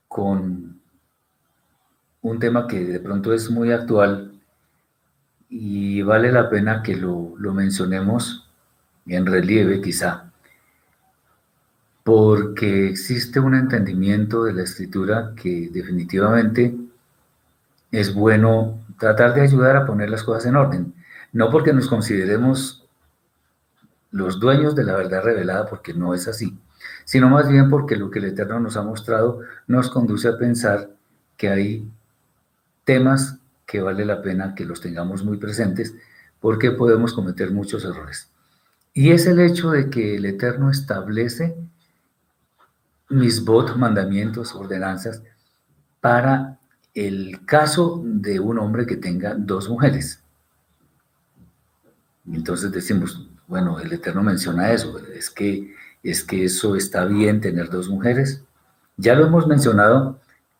con 0.07 0.79
un 2.21 2.39
tema 2.39 2.67
que 2.67 2.83
de 2.83 2.99
pronto 2.99 3.33
es 3.33 3.49
muy 3.49 3.71
actual 3.71 4.33
y 5.49 6.01
vale 6.01 6.31
la 6.31 6.49
pena 6.49 6.83
que 6.83 6.95
lo 6.95 7.53
mencionemos 7.53 8.49
en 9.05 9.25
relieve 9.25 9.81
quizá, 9.81 10.31
porque 12.03 12.87
existe 12.87 13.39
un 13.39 13.55
entendimiento 13.55 14.43
de 14.43 14.53
la 14.53 14.63
escritura 14.63 15.33
que 15.35 15.69
definitivamente 15.71 16.75
es 17.91 18.13
bueno 18.13 18.79
tratar 18.99 19.33
de 19.33 19.41
ayudar 19.41 19.75
a 19.77 19.85
poner 19.85 20.09
las 20.09 20.23
cosas 20.23 20.45
en 20.45 20.55
orden. 20.55 20.93
No 21.33 21.49
porque 21.49 21.73
nos 21.73 21.87
consideremos 21.87 22.86
los 24.17 24.39
dueños 24.39 24.75
de 24.75 24.83
la 24.83 24.95
verdad 24.95 25.23
revelada, 25.23 25.67
porque 25.67 25.93
no 25.93 26.13
es 26.13 26.27
así, 26.27 26.57
sino 27.05 27.29
más 27.29 27.47
bien 27.47 27.69
porque 27.69 27.95
lo 27.95 28.09
que 28.09 28.19
el 28.19 28.25
Eterno 28.25 28.59
nos 28.59 28.75
ha 28.75 28.81
mostrado 28.81 29.41
nos 29.67 29.89
conduce 29.89 30.27
a 30.27 30.37
pensar 30.37 30.89
que 31.37 31.49
hay 31.49 31.87
temas 32.83 33.37
que 33.65 33.81
vale 33.81 34.05
la 34.05 34.21
pena 34.21 34.55
que 34.55 34.65
los 34.65 34.81
tengamos 34.81 35.23
muy 35.23 35.37
presentes 35.37 35.93
porque 36.39 36.71
podemos 36.71 37.13
cometer 37.13 37.51
muchos 37.51 37.85
errores. 37.85 38.29
Y 38.93 39.11
es 39.11 39.27
el 39.27 39.39
hecho 39.39 39.69
de 39.69 39.89
que 39.89 40.15
el 40.15 40.25
Eterno 40.25 40.71
establece 40.71 41.55
mis 43.09 43.45
votos, 43.45 43.77
mandamientos, 43.77 44.55
ordenanzas 44.55 45.21
para 46.01 46.57
el 46.95 47.45
caso 47.45 48.01
de 48.03 48.39
un 48.39 48.57
hombre 48.57 48.87
que 48.87 48.97
tenga 48.97 49.35
dos 49.35 49.69
mujeres. 49.69 50.23
Entonces 52.25 52.71
decimos, 52.71 53.26
bueno, 53.47 53.79
el 53.79 53.91
Eterno 53.93 54.21
menciona 54.23 54.71
eso, 54.71 54.99
es 55.15 55.29
que, 55.29 55.73
es 56.03 56.23
que 56.23 56.45
eso 56.45 56.75
está 56.75 57.05
bien 57.05 57.41
tener 57.41 57.69
dos 57.69 57.89
mujeres. 57.89 58.43
Ya 58.97 59.15
lo 59.15 59.25
hemos 59.25 59.47
mencionado 59.47 60.19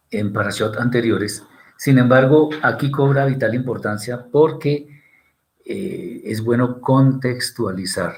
en 0.09 0.31
parashot 0.31 0.77
anteriores, 0.77 1.43
sin 1.77 1.99
embargo, 1.99 2.49
aquí 2.63 2.89
cobra 2.89 3.25
vital 3.25 3.53
importancia 3.53 4.25
porque 4.31 4.87
eh, 5.63 6.21
es 6.25 6.41
bueno 6.43 6.81
contextualizar 6.81 8.13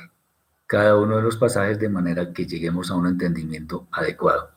cada 0.65 0.95
uno 0.95 1.17
de 1.17 1.23
los 1.23 1.35
pasajes 1.35 1.77
de 1.77 1.89
manera 1.89 2.31
que 2.31 2.45
lleguemos 2.45 2.89
a 2.89 2.95
un 2.95 3.07
entendimiento 3.07 3.87
adecuado. 3.91 4.51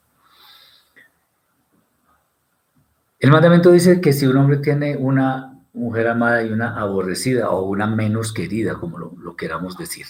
El 3.19 3.31
mandamiento 3.31 3.73
dice 3.73 4.01
que 4.01 4.13
si 4.13 4.27
un 4.27 4.37
hombre 4.37 4.59
tiene 4.59 4.97
una 4.97 5.52
mujer 5.73 6.09
amada 6.09 6.43
y 6.43 6.53
una 6.53 6.79
aborrecida 6.79 7.51
o 7.51 7.63
una 7.63 7.87
menos 7.87 8.33
querida, 8.33 8.75
como 8.75 8.99
lo, 8.99 9.37
queramos 9.37 9.77
decir. 9.77 10.07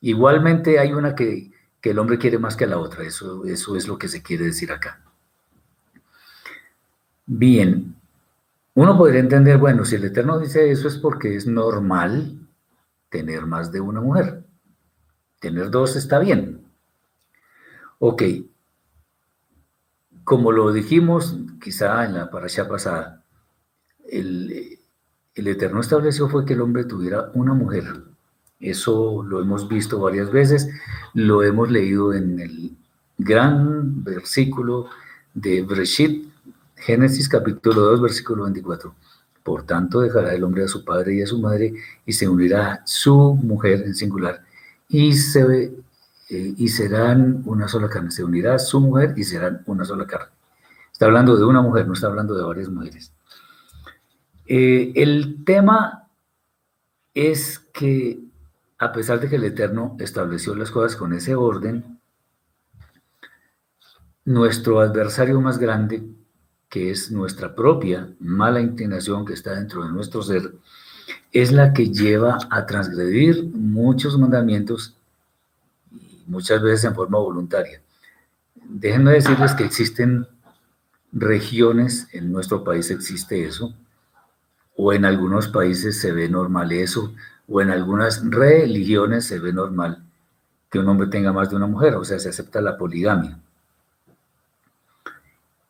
Igualmente 0.00 0.78
hay 0.78 0.92
una 0.92 1.14
que, 1.14 1.50
el 1.82 1.98
hombre 1.98 2.18
quiere 2.18 2.38
más 2.38 2.54
que 2.54 2.66
la 2.66 2.78
otra, 2.78 3.04
eso, 3.04 3.46
eso 3.46 3.74
es 3.74 3.88
lo 3.88 3.98
que 3.98 4.08
se 4.08 4.22
quiere 4.22 4.44
decir 4.44 4.70
acá. 4.72 5.00
Bien, 7.24 7.94
uno 8.74 8.96
podría 8.96 9.20
entender, 9.20 9.56
bueno, 9.58 9.84
si 9.84 9.96
el 9.96 10.04
Eterno 10.04 10.38
dice 10.38 10.70
eso 10.70 10.86
es 10.88 10.98
porque 10.98 11.34
es 11.34 11.46
normal 11.46 12.38
tener 13.08 13.46
más 13.46 13.72
de 13.72 13.80
una 13.80 14.00
mujer. 14.00 14.44
Tener 15.40 15.70
dos 15.70 15.96
está 15.96 16.18
bien. 16.18 16.64
Ok, 17.98 18.22
como 20.28 20.52
lo 20.52 20.72
dijimos 20.72 21.38
quizá 21.58 22.04
en 22.04 22.14
la 22.14 22.30
parasha 22.30 22.68
pasada, 22.68 23.24
el, 24.10 24.77
Eterno 25.46 25.80
estableció 25.80 26.28
fue 26.28 26.44
que 26.44 26.54
el 26.54 26.60
hombre 26.60 26.84
tuviera 26.84 27.30
una 27.34 27.54
mujer. 27.54 27.84
Eso 28.58 29.22
lo 29.22 29.40
hemos 29.40 29.68
visto 29.68 30.00
varias 30.00 30.32
veces, 30.32 30.68
lo 31.14 31.44
hemos 31.44 31.70
leído 31.70 32.12
en 32.12 32.40
el 32.40 32.76
gran 33.16 34.02
versículo 34.02 34.86
de 35.34 35.62
Breshit, 35.62 36.28
Génesis 36.74 37.28
capítulo 37.28 37.82
2, 37.82 38.02
versículo 38.02 38.44
24. 38.44 38.94
Por 39.44 39.62
tanto, 39.62 40.00
dejará 40.00 40.34
el 40.34 40.42
hombre 40.42 40.64
a 40.64 40.68
su 40.68 40.84
padre 40.84 41.14
y 41.14 41.22
a 41.22 41.26
su 41.26 41.38
madre 41.38 41.74
y 42.04 42.12
se 42.12 42.28
unirá 42.28 42.74
a 42.74 42.82
su 42.84 43.34
mujer 43.34 43.82
en 43.86 43.94
singular 43.94 44.42
y, 44.88 45.12
se, 45.12 45.72
eh, 46.30 46.54
y 46.56 46.68
serán 46.68 47.42
una 47.46 47.68
sola 47.68 47.88
carne. 47.88 48.10
Se 48.10 48.24
unirá 48.24 48.56
a 48.56 48.58
su 48.58 48.80
mujer 48.80 49.14
y 49.16 49.24
serán 49.24 49.62
una 49.66 49.84
sola 49.84 50.06
carne. 50.06 50.32
Está 50.92 51.06
hablando 51.06 51.36
de 51.36 51.44
una 51.44 51.62
mujer, 51.62 51.86
no 51.86 51.94
está 51.94 52.08
hablando 52.08 52.34
de 52.34 52.42
varias 52.42 52.68
mujeres. 52.68 53.12
Eh, 54.50 54.92
el 54.96 55.44
tema 55.44 56.08
es 57.12 57.58
que 57.58 58.18
a 58.78 58.92
pesar 58.92 59.20
de 59.20 59.28
que 59.28 59.36
el 59.36 59.44
Eterno 59.44 59.94
estableció 60.00 60.54
las 60.54 60.70
cosas 60.70 60.96
con 60.96 61.12
ese 61.12 61.34
orden, 61.34 62.00
nuestro 64.24 64.80
adversario 64.80 65.40
más 65.40 65.58
grande, 65.58 66.02
que 66.70 66.90
es 66.90 67.10
nuestra 67.10 67.54
propia 67.54 68.10
mala 68.20 68.60
inclinación 68.60 69.26
que 69.26 69.34
está 69.34 69.54
dentro 69.54 69.84
de 69.84 69.92
nuestro 69.92 70.22
ser, 70.22 70.54
es 71.32 71.52
la 71.52 71.74
que 71.74 71.90
lleva 71.90 72.38
a 72.50 72.64
transgredir 72.64 73.44
muchos 73.52 74.18
mandamientos, 74.18 74.96
muchas 76.26 76.62
veces 76.62 76.84
en 76.84 76.94
forma 76.94 77.18
voluntaria. 77.18 77.82
Déjenme 78.54 79.12
decirles 79.12 79.54
que 79.54 79.64
existen 79.64 80.26
regiones, 81.12 82.08
en 82.12 82.32
nuestro 82.32 82.64
país 82.64 82.90
existe 82.90 83.44
eso, 83.44 83.74
o 84.80 84.92
en 84.92 85.04
algunos 85.04 85.48
países 85.48 86.00
se 86.00 86.12
ve 86.12 86.28
normal 86.28 86.70
eso, 86.70 87.12
o 87.48 87.60
en 87.60 87.70
algunas 87.70 88.22
religiones 88.30 89.26
se 89.26 89.40
ve 89.40 89.52
normal 89.52 90.04
que 90.70 90.78
un 90.78 90.88
hombre 90.88 91.08
tenga 91.08 91.32
más 91.32 91.50
de 91.50 91.56
una 91.56 91.66
mujer, 91.66 91.96
o 91.96 92.04
sea, 92.04 92.20
se 92.20 92.28
acepta 92.28 92.60
la 92.60 92.78
poligamia. 92.78 93.40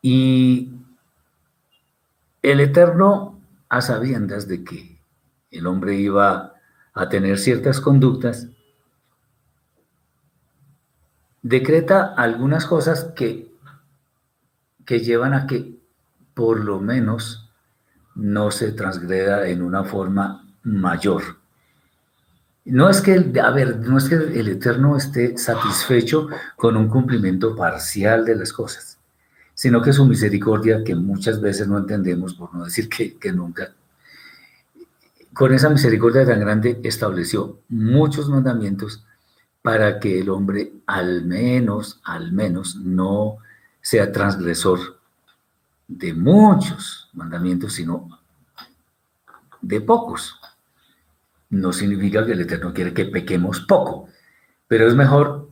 Y 0.03 0.73
el 2.43 2.61
Eterno, 2.61 3.41
a 3.71 3.81
sabiendas 3.81 4.47
de 4.47 4.63
que 4.63 5.01
el 5.53 5.67
hombre 5.67 5.95
iba 5.95 6.53
a 6.93 7.09
tener 7.09 7.39
ciertas 7.39 7.81
conductas, 7.81 8.49
decreta 11.41 12.13
algunas 12.15 12.67
cosas 12.67 13.05
que, 13.17 13.51
que 14.85 15.01
llevan 15.01 15.33
a 15.33 15.47
que 15.47 15.79
por 16.35 16.63
lo 16.63 16.79
menos 16.79 17.48
no 18.19 18.51
se 18.51 18.73
transgreda 18.73 19.49
en 19.49 19.63
una 19.63 19.85
forma 19.85 20.45
mayor. 20.65 21.23
No 22.65 22.91
es 22.91 23.01
que, 23.01 23.33
a 23.41 23.51
ver, 23.51 23.79
no 23.79 23.97
es 23.97 24.09
que 24.09 24.17
el 24.17 24.49
Eterno 24.49 24.97
esté 24.97 25.39
satisfecho 25.39 26.29
con 26.57 26.77
un 26.77 26.89
cumplimiento 26.89 27.57
parcial 27.57 28.27
de 28.27 28.37
las 28.37 28.53
cosas, 28.53 28.99
sino 29.55 29.81
que 29.81 29.93
su 29.93 30.05
misericordia, 30.05 30.85
que 30.85 30.95
muchas 30.95 31.41
veces 31.41 31.67
no 31.69 31.79
entendemos, 31.79 32.35
por 32.35 32.53
no 32.55 32.65
decir 32.65 32.89
que, 32.89 33.17
que 33.17 33.33
nunca, 33.33 33.73
con 35.33 35.55
esa 35.55 35.71
misericordia 35.71 36.27
tan 36.27 36.41
grande 36.41 36.81
estableció 36.83 37.61
muchos 37.69 38.29
mandamientos 38.29 39.05
para 39.63 40.01
que 40.01 40.19
el 40.19 40.29
hombre 40.29 40.73
al 40.87 41.25
menos, 41.25 42.01
al 42.03 42.33
menos, 42.33 42.77
no 42.77 43.37
sea 43.81 44.11
transgresor 44.11 44.98
de 45.89 46.13
muchos 46.13 47.09
mandamientos, 47.15 47.73
sino 47.73 48.21
de 49.61 49.81
pocos. 49.81 50.39
No 51.51 51.73
significa 51.73 52.25
que 52.25 52.33
el 52.33 52.43
Eterno 52.43 52.73
quiere 52.73 52.93
que 52.93 53.07
pequemos 53.07 53.61
poco, 53.61 54.09
pero 54.69 54.87
es 54.87 54.95
mejor, 54.95 55.51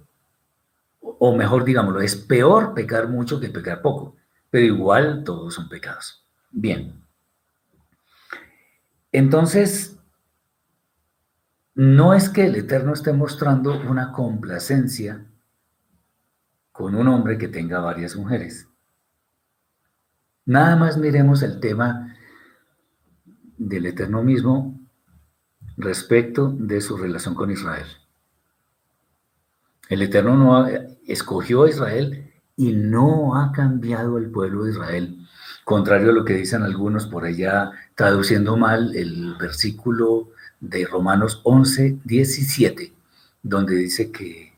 o 1.01 1.35
mejor 1.35 1.64
digámoslo, 1.64 2.03
es 2.03 2.14
peor 2.14 2.75
pecar 2.75 3.09
mucho 3.09 3.40
que 3.40 3.49
pecar 3.49 3.81
poco, 3.81 4.16
pero 4.51 4.66
igual 4.66 5.25
todos 5.25 5.55
son 5.55 5.68
pecados. 5.68 6.25
Bien. 6.51 7.03
Entonces, 9.11 9.99
no 11.75 12.12
es 12.12 12.29
que 12.29 12.46
el 12.46 12.57
Eterno 12.57 12.92
esté 12.92 13.12
mostrando 13.14 13.81
una 13.88 14.12
complacencia 14.12 15.27
con 16.72 16.94
un 16.94 17.09
hombre 17.09 17.38
que 17.38 17.49
tenga 17.49 17.81
varias 17.81 18.16
mujeres. 18.16 18.68
Nada 20.46 20.76
más 20.76 20.96
miremos 20.96 21.42
el 21.42 21.61
tema 21.61 22.16
del 23.59 23.87
Eterno 23.87 24.22
mismo 24.22 24.80
respecto 25.76 26.48
de 26.48 26.80
su 26.80 26.96
relación 26.96 27.35
con 27.35 27.50
Israel. 27.50 27.87
El 29.88 30.02
Eterno 30.02 30.37
no 30.37 30.66
escogió 31.06 31.64
a 31.64 31.68
Israel 31.68 32.32
y 32.56 32.72
no 32.72 33.37
ha 33.37 33.52
cambiado 33.52 34.18
el 34.18 34.30
pueblo 34.30 34.64
de 34.64 34.70
Israel 34.70 35.26
contrario 35.66 36.11
a 36.11 36.12
lo 36.12 36.24
que 36.24 36.35
dicen 36.35 36.62
algunos 36.62 37.06
por 37.06 37.24
allá, 37.24 37.72
traduciendo 37.96 38.56
mal 38.56 38.94
el 38.94 39.35
versículo 39.35 40.28
de 40.61 40.87
Romanos 40.87 41.40
11, 41.42 41.98
17, 42.04 42.92
donde 43.42 43.74
dice 43.74 44.12
que 44.12 44.52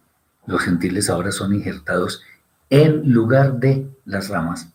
los 0.44 0.60
gentiles 0.60 1.08
ahora 1.08 1.32
son 1.32 1.54
injertados 1.54 2.22
en 2.68 3.10
lugar 3.10 3.58
de 3.58 3.88
las 4.04 4.28
ramas, 4.28 4.68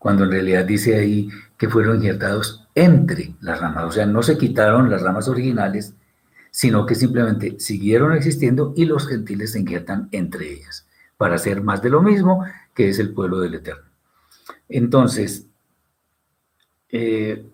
cuando 0.00 0.24
en 0.24 0.30
realidad 0.30 0.64
dice 0.64 0.96
ahí 0.96 1.28
que 1.58 1.68
fueron 1.68 1.98
injertados 1.98 2.66
entre 2.74 3.34
las 3.42 3.60
ramas, 3.60 3.84
o 3.84 3.92
sea, 3.92 4.06
no 4.06 4.22
se 4.22 4.38
quitaron 4.38 4.88
las 4.88 5.02
ramas 5.02 5.28
originales, 5.28 5.94
sino 6.50 6.86
que 6.86 6.94
simplemente 6.94 7.60
siguieron 7.60 8.14
existiendo 8.14 8.72
y 8.74 8.86
los 8.86 9.06
gentiles 9.06 9.52
se 9.52 9.60
injertan 9.60 10.08
entre 10.10 10.54
ellas, 10.54 10.88
para 11.18 11.34
hacer 11.34 11.62
más 11.62 11.82
de 11.82 11.90
lo 11.90 12.00
mismo 12.00 12.46
que 12.74 12.88
es 12.88 12.98
el 12.98 13.12
pueblo 13.12 13.40
del 13.40 13.56
Eterno. 13.56 13.84
Entonces, 14.70 15.46
eh, 16.88 17.44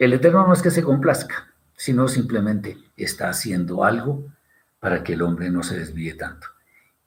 el 0.00 0.12
Eterno 0.12 0.44
no 0.44 0.52
es 0.52 0.60
que 0.60 0.72
se 0.72 0.82
complazca, 0.82 1.54
sino 1.76 2.08
simplemente 2.08 2.78
está 2.96 3.28
haciendo 3.28 3.84
algo 3.84 4.24
para 4.80 5.04
que 5.04 5.12
el 5.12 5.22
hombre 5.22 5.50
no 5.50 5.62
se 5.62 5.78
desvíe 5.78 6.14
tanto. 6.14 6.48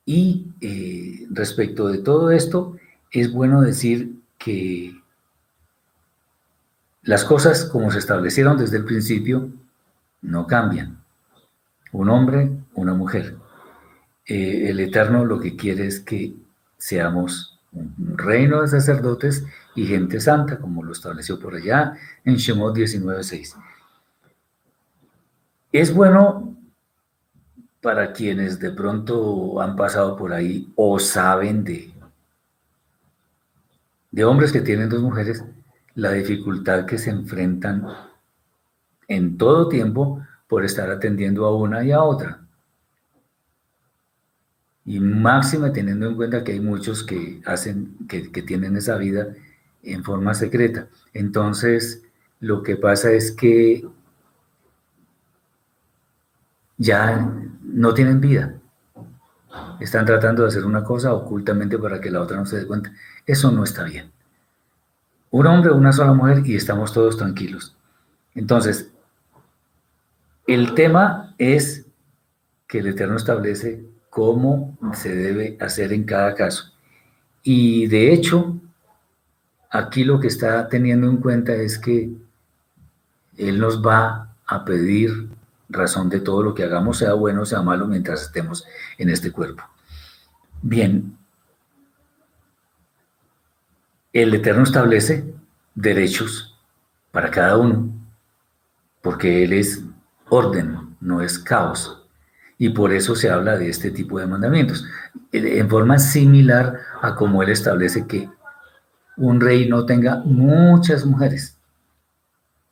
Y 0.06 0.54
eh, 0.62 1.28
respecto 1.32 1.90
de 1.90 1.98
todo 1.98 2.32
esto, 2.32 2.78
es 3.16 3.32
bueno 3.32 3.62
decir 3.62 4.14
que 4.38 4.94
las 7.04 7.24
cosas 7.24 7.64
como 7.64 7.90
se 7.90 8.00
establecieron 8.00 8.58
desde 8.58 8.76
el 8.76 8.84
principio 8.84 9.50
no 10.22 10.46
cambian. 10.48 11.02
Un 11.94 12.10
hombre, 12.10 12.52
una 12.74 12.94
mujer. 12.94 13.38
Eh, 14.26 14.70
el 14.70 14.82
Eterno 14.82 15.24
lo 15.24 15.40
que 15.40 15.56
quiere 15.56 15.88
es 15.88 16.02
que 16.02 16.34
seamos 16.78 17.58
un 17.72 18.18
reino 18.18 18.62
de 18.62 18.68
sacerdotes 18.68 19.46
y 19.76 19.86
gente 19.86 20.20
santa, 20.20 20.58
como 20.58 20.84
lo 20.84 20.92
estableció 20.92 21.40
por 21.40 21.56
allá 21.56 21.94
en 22.26 22.36
Shemot 22.36 22.76
19.6. 22.76 23.56
Es 25.72 25.94
bueno 25.94 26.54
para 27.80 28.12
quienes 28.12 28.60
de 28.60 28.72
pronto 28.72 29.62
han 29.62 29.78
pasado 29.78 30.18
por 30.18 30.34
ahí 30.34 30.74
o 30.76 31.00
saben 31.00 31.64
de, 31.64 31.95
de 34.16 34.24
hombres 34.24 34.54
que 34.54 34.62
tienen 34.62 34.88
dos 34.88 35.02
mujeres, 35.02 35.44
la 35.94 36.14
dificultad 36.14 36.86
que 36.86 36.98
se 36.98 37.10
enfrentan 37.10 37.86
en 39.10 39.38
todo 39.38 39.68
tiempo 39.68 40.26
por 40.48 40.64
estar 40.64 40.90
atendiendo 40.90 41.46
a 41.46 41.54
una 41.54 41.84
y 41.84 41.92
a 41.92 42.02
otra. 42.02 42.48
Y 44.86 45.02
máxima 45.02 45.74
teniendo 45.74 46.08
en 46.08 46.16
cuenta 46.16 46.46
que 46.46 46.54
hay 46.54 46.62
muchos 46.62 47.04
que 47.04 47.42
hacen, 47.46 47.98
que, 48.08 48.22
tienen 48.42 48.78
esa 48.78 48.96
vida 48.96 49.36
en 49.84 50.02
forma 50.06 50.34
secreta. 50.34 50.88
Entonces, 51.14 52.02
lo 52.40 52.64
que 52.64 52.78
pasa 52.78 53.12
es 53.12 53.34
que 53.34 53.86
ya 56.78 57.34
no 57.64 57.94
tienen 57.94 58.22
vida. 58.22 58.62
Están 59.80 60.06
tratando 60.06 60.44
de 60.44 60.50
hacer 60.50 60.66
una 60.66 60.84
cosa 60.84 61.14
ocultamente 61.14 61.78
para 61.78 62.00
que 62.00 62.12
la 62.12 62.22
otra 62.22 62.38
no 62.38 62.46
se 62.46 62.58
dé 62.58 62.68
cuenta. 62.68 62.92
Eso 63.26 63.52
no 63.52 63.64
está 63.64 63.84
bien 63.84 64.16
un 65.38 65.48
hombre, 65.48 65.72
una 65.72 65.92
sola 65.92 66.14
mujer 66.14 66.44
y 66.46 66.56
estamos 66.56 66.94
todos 66.94 67.18
tranquilos. 67.18 67.76
Entonces, 68.36 68.90
el 70.48 70.74
tema 70.74 71.36
es 71.38 71.86
que 72.68 72.80
el 72.80 72.88
Eterno 72.88 73.18
establece 73.18 73.84
cómo 74.10 74.78
se 74.94 75.14
debe 75.14 75.58
hacer 75.60 75.92
en 75.92 76.06
cada 76.06 76.36
caso. 76.36 76.72
Y 77.44 77.86
de 77.88 78.14
hecho, 78.14 78.56
aquí 79.70 80.06
lo 80.06 80.22
que 80.22 80.28
está 80.28 80.70
teniendo 80.70 81.10
en 81.10 81.18
cuenta 81.18 81.54
es 81.54 81.78
que 81.78 82.12
Él 83.36 83.60
nos 83.60 83.86
va 83.86 84.38
a 84.48 84.64
pedir 84.64 85.28
razón 85.70 86.10
de 86.10 86.20
todo 86.20 86.44
lo 86.44 86.54
que 86.54 86.64
hagamos, 86.64 86.98
sea 86.98 87.14
bueno 87.14 87.42
o 87.42 87.46
sea 87.46 87.62
malo, 87.62 87.88
mientras 87.88 88.24
estemos 88.24 88.66
en 88.98 89.10
este 89.10 89.32
cuerpo. 89.32 89.64
Bien, 90.62 91.18
el 94.14 94.34
Eterno 94.34 94.64
establece 94.64 95.34
derechos 95.74 96.58
para 97.12 97.30
cada 97.30 97.58
uno, 97.58 97.90
porque 99.02 99.44
Él 99.44 99.54
es 99.54 99.84
orden, 100.30 100.96
no 101.02 101.22
es 101.22 101.38
caos. 101.38 102.02
Y 102.58 102.70
por 102.70 102.94
eso 102.94 103.16
se 103.16 103.30
habla 103.30 103.58
de 103.58 103.70
este 103.70 103.92
tipo 103.92 104.20
de 104.20 104.28
mandamientos, 104.28 104.86
en 105.34 105.70
forma 105.70 106.00
similar 106.00 106.80
a 107.02 107.14
como 107.16 107.44
Él 107.44 107.50
establece 107.50 108.08
que 108.08 108.30
un 109.18 109.42
rey 109.42 109.68
no 109.68 109.86
tenga 109.86 110.22
muchas 110.24 111.06
mujeres. 111.06 111.55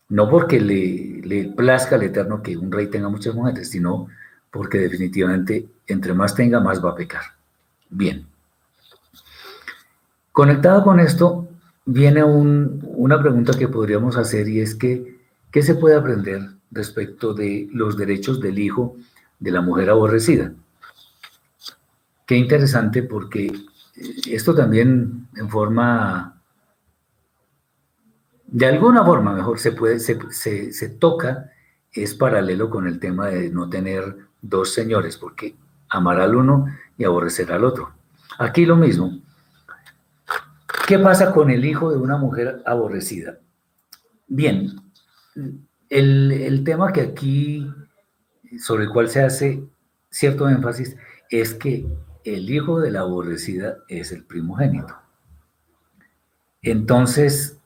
No 0.10 0.30
porque 0.30 0.60
le, 0.60 1.54
plazca 1.56 1.96
al 1.96 2.04
Eterno 2.04 2.44
que 2.44 2.58
un 2.58 2.72
rey 2.72 2.88
tenga 2.88 3.10
muchas 3.10 3.34
mujeres, 3.34 3.70
sino 3.70 4.08
porque 4.52 4.78
definitivamente 4.78 5.68
entre 5.88 6.14
más 6.14 6.36
tenga, 6.36 6.60
más 6.60 6.84
va 6.84 6.92
a 6.92 6.96
pecar. 6.96 7.24
Bien. 7.90 8.28
Conectado 10.32 10.84
con 10.84 11.00
esto, 11.00 11.48
viene 11.86 12.24
una 12.24 13.22
pregunta 13.22 13.58
que 13.58 13.68
podríamos 13.68 14.18
hacer 14.18 14.48
y 14.48 14.62
es 14.62 14.76
que, 14.76 15.20
¿qué 15.52 15.62
se 15.62 15.76
puede 15.76 15.96
aprender 15.96 16.50
respecto 16.72 17.34
de 17.34 17.68
los 17.72 17.98
derechos 17.98 18.40
del 18.40 18.60
hijo 18.60 18.96
de 19.40 19.52
la 19.52 19.62
mujer 19.62 19.90
aborrecida? 19.90 20.54
Qué 22.26 22.36
interesante 22.38 23.04
porque 23.04 23.52
esto 24.30 24.56
también 24.56 25.28
en 25.36 25.50
forma, 25.50 26.33
de 28.54 28.66
alguna 28.66 29.04
forma 29.04 29.34
mejor, 29.34 29.60
se, 29.60 29.74
puede, 29.74 30.00
se, 30.00 30.72
se 30.72 30.90
toca, 30.90 31.52
es 31.92 32.16
paralelo 32.16 32.70
con 32.70 32.88
el 32.88 33.00
tema 33.00 33.28
de 33.28 33.50
no 33.50 33.70
tener 33.70 34.16
dos 34.42 34.74
señores, 34.74 35.18
porque 35.18 35.56
amar 35.90 36.22
al 36.22 36.36
uno 36.36 36.68
y 36.98 37.04
aborrecer 37.04 37.52
al 37.52 37.66
otro. 37.66 37.92
Aquí 38.40 38.66
lo 38.66 38.78
mismo, 38.78 39.22
¿Qué 40.88 41.00
pasa 41.00 41.32
con 41.32 41.50
el 41.50 41.64
hijo 41.64 41.92
de 41.92 41.98
una 41.98 42.18
mujer 42.18 42.62
aborrecida? 42.66 43.40
Bien, 44.28 44.82
el, 45.90 46.62
tema 46.66 46.92
que 46.92 47.02
aquí, 47.02 47.66
sobre 48.60 48.84
el 48.84 48.90
cual 48.90 49.08
se 49.08 49.24
hace 49.24 49.64
cierto 50.10 50.50
énfasis, 50.50 50.98
es 51.30 51.54
que 51.54 51.86
el 52.26 52.50
hijo 52.50 52.82
de 52.82 52.92
la 52.92 53.02
aborrecida 53.02 53.78
es 53.88 54.12
el 54.12 54.26
primogénito. 54.26 54.94
Entonces, 56.62 57.58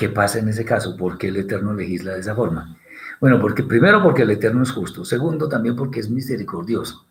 ¿qué 0.00 0.08
pasa 0.08 0.38
en 0.38 0.48
ese 0.48 0.64
caso? 0.64 0.96
¿Por 0.96 1.18
qué 1.18 1.28
el 1.28 1.36
Eterno 1.36 1.74
legisla 1.74 2.14
de 2.14 2.20
esa 2.20 2.34
forma? 2.34 2.74
Bueno, 3.20 3.38
porque 3.38 3.62
primero 3.62 4.02
porque 4.02 4.22
el 4.22 4.30
Eterno 4.30 4.62
es 4.62 4.70
justo, 4.70 5.04
segundo 5.04 5.46
también 5.46 5.76
porque 5.76 6.00
es 6.00 6.08
misericordioso. 6.08 7.04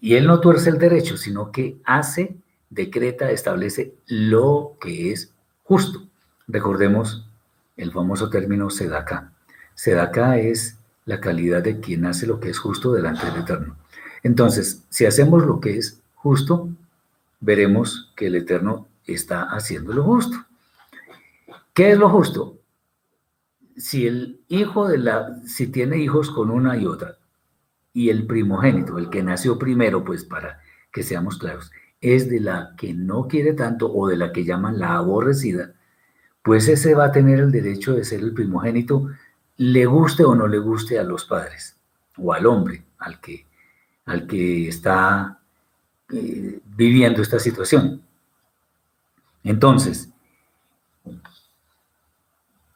Y 0.00 0.14
Él 0.14 0.26
no 0.26 0.40
tuerce 0.40 0.70
el 0.70 0.78
derecho, 0.78 1.18
sino 1.18 1.52
que 1.52 1.76
hace 1.84 2.34
decreta, 2.70 3.30
establece 3.30 3.92
lo 4.06 4.78
que 4.80 5.12
es 5.12 5.34
justo. 5.64 6.02
Recordemos 6.48 7.28
el 7.76 7.92
famoso 7.92 8.30
término 8.30 8.70
sedaka. 8.70 9.32
Sedaka 9.74 10.38
es 10.38 10.78
la 11.04 11.20
calidad 11.20 11.62
de 11.62 11.78
quien 11.78 12.06
hace 12.06 12.26
lo 12.26 12.40
que 12.40 12.48
es 12.48 12.58
justo 12.58 12.94
delante 12.94 13.26
del 13.26 13.42
Eterno. 13.42 13.76
Entonces, 14.22 14.82
si 14.88 15.04
hacemos 15.04 15.44
lo 15.44 15.60
que 15.60 15.76
es 15.76 16.00
justo, 16.14 16.70
veremos 17.40 18.14
que 18.16 18.28
el 18.28 18.36
Eterno 18.36 18.88
está 19.04 19.42
haciendo 19.42 19.92
lo 19.92 20.04
justo. 20.04 20.38
¿Qué 21.76 21.90
es 21.90 21.98
lo 21.98 22.08
justo? 22.08 22.62
Si 23.76 24.06
el 24.06 24.40
hijo 24.48 24.88
de 24.88 24.96
la, 24.96 25.42
si 25.44 25.66
tiene 25.66 25.98
hijos 25.98 26.30
con 26.30 26.50
una 26.50 26.78
y 26.78 26.86
otra, 26.86 27.18
y 27.92 28.08
el 28.08 28.26
primogénito, 28.26 28.96
el 28.96 29.10
que 29.10 29.22
nació 29.22 29.58
primero, 29.58 30.02
pues 30.02 30.24
para 30.24 30.62
que 30.90 31.02
seamos 31.02 31.36
claros, 31.36 31.70
es 32.00 32.30
de 32.30 32.40
la 32.40 32.72
que 32.78 32.94
no 32.94 33.28
quiere 33.28 33.52
tanto 33.52 33.92
o 33.92 34.08
de 34.08 34.16
la 34.16 34.32
que 34.32 34.46
llaman 34.46 34.78
la 34.78 34.96
aborrecida, 34.96 35.74
pues 36.42 36.66
ese 36.66 36.94
va 36.94 37.04
a 37.04 37.12
tener 37.12 37.40
el 37.40 37.52
derecho 37.52 37.92
de 37.92 38.04
ser 38.04 38.20
el 38.20 38.32
primogénito, 38.32 39.10
le 39.58 39.84
guste 39.84 40.24
o 40.24 40.34
no 40.34 40.48
le 40.48 40.58
guste 40.58 40.98
a 40.98 41.04
los 41.04 41.26
padres 41.26 41.76
o 42.16 42.32
al 42.32 42.46
hombre 42.46 42.84
al 42.96 43.20
que, 43.20 43.44
al 44.06 44.26
que 44.26 44.66
está 44.66 45.40
eh, 46.10 46.58
viviendo 46.74 47.20
esta 47.20 47.38
situación. 47.38 48.00
Entonces, 49.44 50.10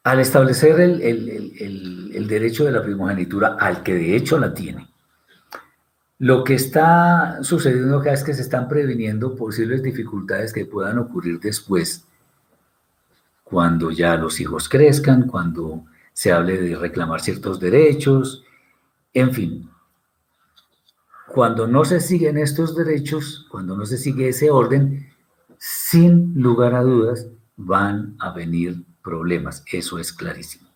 al 0.04 0.20
establecer 0.20 0.80
el 0.80 2.26
derecho 2.28 2.64
de 2.64 2.72
la 2.72 2.82
primogenitura, 2.82 3.56
al 3.58 3.82
que 3.82 3.94
de 3.94 4.16
hecho 4.16 4.38
la 4.38 4.54
tiene, 4.54 4.90
lo 6.20 6.44
que 6.44 6.54
está 6.54 7.42
sucediendo 7.42 7.98
acá 7.98 8.12
es 8.12 8.22
que 8.22 8.34
se 8.34 8.42
están 8.42 8.68
previniendo 8.68 9.34
posibles 9.34 9.82
dificultades 9.82 10.52
que 10.52 10.66
puedan 10.66 10.98
ocurrir 10.98 11.40
después, 11.40 12.04
cuando 13.42 13.90
ya 13.90 14.16
los 14.16 14.38
hijos 14.38 14.68
crezcan, 14.68 15.26
cuando 15.26 15.86
se 16.12 16.30
hable 16.30 16.60
de 16.60 16.76
reclamar 16.76 17.22
ciertos 17.22 17.58
derechos, 17.58 18.44
en 19.14 19.32
fin. 19.32 19.70
Cuando 21.28 21.66
no 21.66 21.86
se 21.86 22.00
siguen 22.00 22.36
estos 22.36 22.76
derechos, 22.76 23.46
cuando 23.50 23.74
no 23.74 23.86
se 23.86 23.96
sigue 23.96 24.28
ese 24.28 24.50
orden, 24.50 25.08
sin 25.56 26.34
lugar 26.34 26.74
a 26.74 26.82
dudas 26.82 27.28
van 27.56 28.14
a 28.18 28.30
venir 28.32 28.84
problemas, 29.02 29.64
eso 29.70 29.98
es 29.98 30.12
clarísimo. 30.12 30.68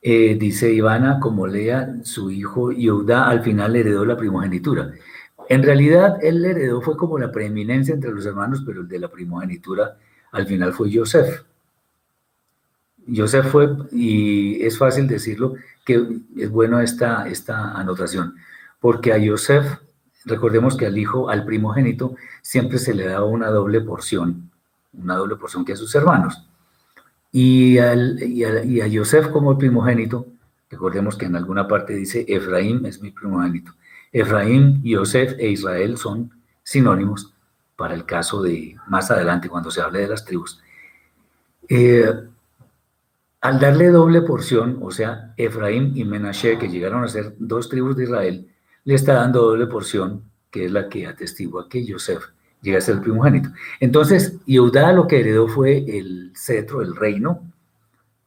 Eh, 0.00 0.36
dice 0.38 0.72
Ivana, 0.72 1.18
como 1.20 1.46
Lea, 1.46 1.96
su 2.04 2.30
hijo 2.30 2.70
Yehuda 2.70 3.28
al 3.28 3.42
final 3.42 3.74
heredó 3.74 4.04
la 4.04 4.16
primogenitura. 4.16 4.92
En 5.48 5.62
realidad, 5.62 6.18
él 6.22 6.44
heredó 6.44 6.80
fue 6.80 6.96
como 6.96 7.18
la 7.18 7.32
preeminencia 7.32 7.94
entre 7.94 8.12
los 8.12 8.24
hermanos, 8.26 8.62
pero 8.64 8.82
el 8.82 8.88
de 8.88 8.98
la 9.00 9.08
primogenitura 9.08 9.96
al 10.32 10.46
final 10.46 10.72
fue 10.72 10.94
Joseph. 10.94 11.42
Joseph 13.14 13.46
fue, 13.46 13.68
y 13.90 14.62
es 14.62 14.78
fácil 14.78 15.08
decirlo, 15.08 15.54
que 15.84 16.06
es 16.36 16.50
bueno 16.50 16.80
esta, 16.80 17.26
esta 17.28 17.72
anotación, 17.72 18.34
porque 18.80 19.12
a 19.12 19.18
Joseph, 19.24 19.64
recordemos 20.26 20.76
que 20.76 20.86
al 20.86 20.98
hijo, 20.98 21.30
al 21.30 21.46
primogénito, 21.46 22.14
siempre 22.42 22.78
se 22.78 22.94
le 22.94 23.06
daba 23.06 23.24
una 23.24 23.48
doble 23.48 23.80
porción, 23.80 24.50
una 25.02 25.16
doble 25.16 25.36
porción 25.36 25.64
que 25.64 25.72
a 25.72 25.76
sus 25.76 25.94
hermanos. 25.94 26.46
Y, 27.32 27.78
y, 27.78 28.80
a, 28.80 28.86
Yosef 28.86 29.28
como 29.28 29.58
primogénito, 29.58 30.26
recordemos 30.70 31.16
que 31.16 31.26
en 31.26 31.36
alguna 31.36 31.68
parte 31.68 31.94
dice 31.94 32.24
Efraín 32.28 32.86
es 32.86 33.02
mi 33.02 33.10
primogénito. 33.10 33.72
Efraín, 34.12 34.82
Yosef 34.82 35.34
e 35.38 35.50
Israel 35.50 35.98
son 35.98 36.30
sinónimos 36.62 37.34
para 37.76 37.94
el 37.94 38.04
caso 38.04 38.42
de 38.42 38.76
más 38.88 39.10
adelante 39.10 39.48
cuando 39.48 39.70
se 39.70 39.80
hable 39.80 40.00
de 40.00 40.08
las 40.08 40.24
tribus. 40.24 40.60
Eh, 41.68 42.12
al 43.40 43.60
darle 43.60 43.88
doble 43.88 44.22
porción, 44.22 44.78
o 44.82 44.90
sea, 44.90 45.32
Efraín 45.36 45.96
y 45.96 46.04
Menashe, 46.04 46.58
que 46.58 46.68
llegaron 46.68 47.04
a 47.04 47.08
ser 47.08 47.34
dos 47.38 47.68
tribus 47.68 47.96
de 47.96 48.04
Israel, 48.04 48.48
le 48.84 48.94
está 48.94 49.14
dando 49.14 49.42
doble 49.42 49.66
porción, 49.66 50.24
que 50.50 50.64
es 50.64 50.72
la 50.72 50.88
que 50.88 51.06
atestigua 51.06 51.68
que 51.68 51.86
Joseph 51.86 52.24
llega 52.62 52.78
a 52.78 52.80
ser 52.80 52.96
el 52.96 53.00
primogénito. 53.00 53.50
Entonces, 53.80 54.36
Yehudá 54.46 54.92
lo 54.92 55.06
que 55.06 55.20
heredó 55.20 55.48
fue 55.48 55.78
el 55.98 56.32
cetro, 56.34 56.82
el 56.82 56.96
reino, 56.96 57.42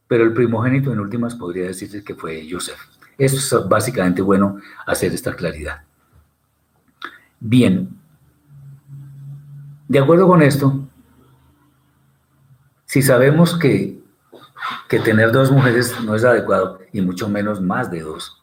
pero 0.07 0.23
el 0.23 0.33
primogénito 0.33 0.91
en 0.91 0.99
últimas 0.99 1.35
podría 1.35 1.67
decirse 1.67 2.03
que 2.03 2.15
fue 2.15 2.47
Joseph. 2.49 2.79
Eso 3.17 3.37
es 3.37 3.69
básicamente 3.69 4.21
bueno 4.21 4.59
hacer 4.85 5.13
esta 5.13 5.35
claridad. 5.35 5.83
Bien, 7.39 7.89
de 9.87 9.99
acuerdo 9.99 10.27
con 10.27 10.41
esto, 10.41 10.87
si 12.85 13.01
sabemos 13.01 13.57
que, 13.57 13.99
que 14.87 14.99
tener 14.99 15.31
dos 15.31 15.51
mujeres 15.51 15.95
no 16.03 16.15
es 16.15 16.23
adecuado, 16.23 16.79
y 16.93 17.01
mucho 17.01 17.29
menos 17.29 17.61
más 17.61 17.89
de 17.89 18.01
dos, 18.01 18.41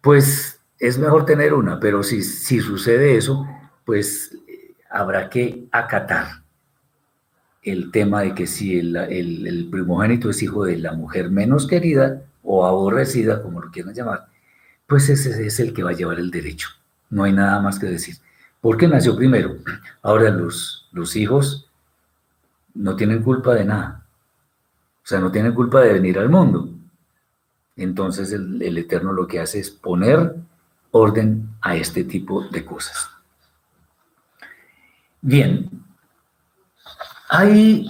pues 0.00 0.60
es 0.78 0.98
mejor 0.98 1.24
tener 1.24 1.54
una, 1.54 1.78
pero 1.78 2.02
si, 2.02 2.22
si 2.22 2.60
sucede 2.60 3.16
eso, 3.16 3.46
pues 3.90 4.38
habrá 4.88 5.28
que 5.28 5.66
acatar 5.72 6.44
el 7.60 7.90
tema 7.90 8.22
de 8.22 8.36
que 8.36 8.46
si 8.46 8.78
el, 8.78 9.68
primogénito 9.68 10.30
es 10.30 10.40
hijo 10.44 10.64
de 10.64 10.78
la 10.78 10.92
mujer 10.92 11.28
menos 11.28 11.66
querida 11.66 12.22
o 12.44 12.64
aborrecida, 12.64 13.42
como 13.42 13.60
lo 13.60 13.72
quieran 13.72 13.92
llamar, 13.92 14.28
pues 14.86 15.08
ese 15.08 15.44
es 15.44 15.58
el 15.58 15.74
que 15.74 15.82
va 15.82 15.90
a 15.90 15.94
llevar 15.94 16.20
el 16.20 16.30
derecho. 16.30 16.68
No 17.08 17.24
hay 17.24 17.32
nada 17.32 17.60
más 17.60 17.80
que 17.80 17.86
decir. 17.86 18.14
Porque 18.60 18.86
nació 18.86 19.16
primero. 19.16 19.56
Ahora 20.02 20.30
los, 20.30 20.88
los 20.92 21.16
hijos 21.16 21.68
no 22.72 22.94
tienen 22.94 23.24
culpa 23.24 23.56
de 23.56 23.64
nada. 23.64 24.06
O 25.02 25.06
sea, 25.08 25.18
no 25.18 25.32
tienen 25.32 25.52
culpa 25.52 25.80
de 25.80 25.94
venir 25.94 26.16
al 26.16 26.28
mundo. 26.28 26.70
Entonces 27.74 28.30
el, 28.30 28.62
el 28.62 28.78
Eterno 28.78 29.12
lo 29.12 29.26
que 29.26 29.40
hace 29.40 29.58
es 29.58 29.68
poner 29.68 30.36
orden 30.92 31.48
a 31.60 31.74
este 31.74 32.04
tipo 32.04 32.46
de 32.50 32.64
cosas. 32.64 33.10
Bien, 35.22 35.68
hay, 37.28 37.88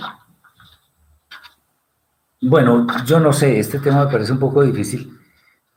bueno, 2.41 2.87
yo 3.07 3.21
no 3.21 3.33
sé, 3.33 3.59
este 3.59 3.79
tema 3.79 4.05
me 4.05 4.13
parece 4.13 4.33
un 4.33 4.41
poco 4.41 4.63
difícil 4.63 5.17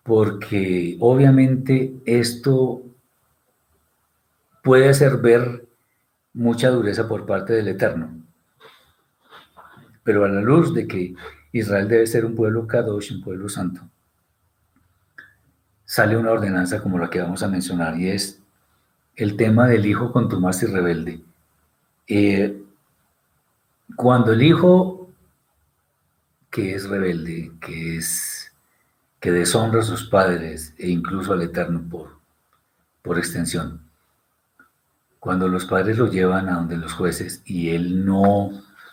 porque 0.03 0.97
obviamente 0.99 1.93
esto 2.05 2.81
puede 4.63 4.89
hacer 4.89 5.17
ver 5.17 5.67
mucha 6.33 6.69
dureza 6.69 7.07
por 7.07 7.25
parte 7.25 7.53
del 7.53 7.69
Eterno. 7.69 8.21
Pero 10.03 10.25
a 10.25 10.29
la 10.29 10.41
luz 10.41 10.73
de 10.73 10.87
que 10.87 11.15
Israel 11.51 11.87
debe 11.87 12.07
ser 12.07 12.25
un 12.25 12.35
pueblo 12.35 12.67
Kadosh, 12.67 13.13
un 13.13 13.21
pueblo 13.21 13.47
santo, 13.47 13.81
sale 15.85 16.17
una 16.17 16.31
ordenanza 16.31 16.81
como 16.81 16.97
la 16.97 17.09
que 17.09 17.21
vamos 17.21 17.43
a 17.43 17.47
mencionar 17.47 17.97
y 17.99 18.09
es 18.09 18.41
el 19.15 19.37
tema 19.37 19.67
del 19.67 19.85
hijo 19.85 20.11
contumaz 20.11 20.63
y 20.63 20.65
rebelde. 20.65 21.21
Eh, 22.07 22.61
cuando 23.95 24.33
el 24.33 24.41
hijo 24.41 25.11
que 26.49 26.75
es 26.75 26.87
rebelde, 26.87 27.51
que 27.59 27.97
es 27.97 28.51
que 29.19 29.31
deshonra 29.31 29.79
a 29.79 29.83
sus 29.83 30.09
padres 30.09 30.73
e 30.77 30.89
incluso 30.89 31.33
al 31.33 31.41
Eterno 31.41 31.81
por, 31.89 32.17
por 33.01 33.17
extensión, 33.17 33.81
cuando 35.19 35.47
los 35.47 35.65
padres 35.65 35.97
lo 35.97 36.11
llevan 36.11 36.49
a 36.49 36.55
donde 36.55 36.75
los 36.75 36.91
jueces 36.91 37.41
y 37.45 37.69
él 37.69 38.05
no, 38.05 38.51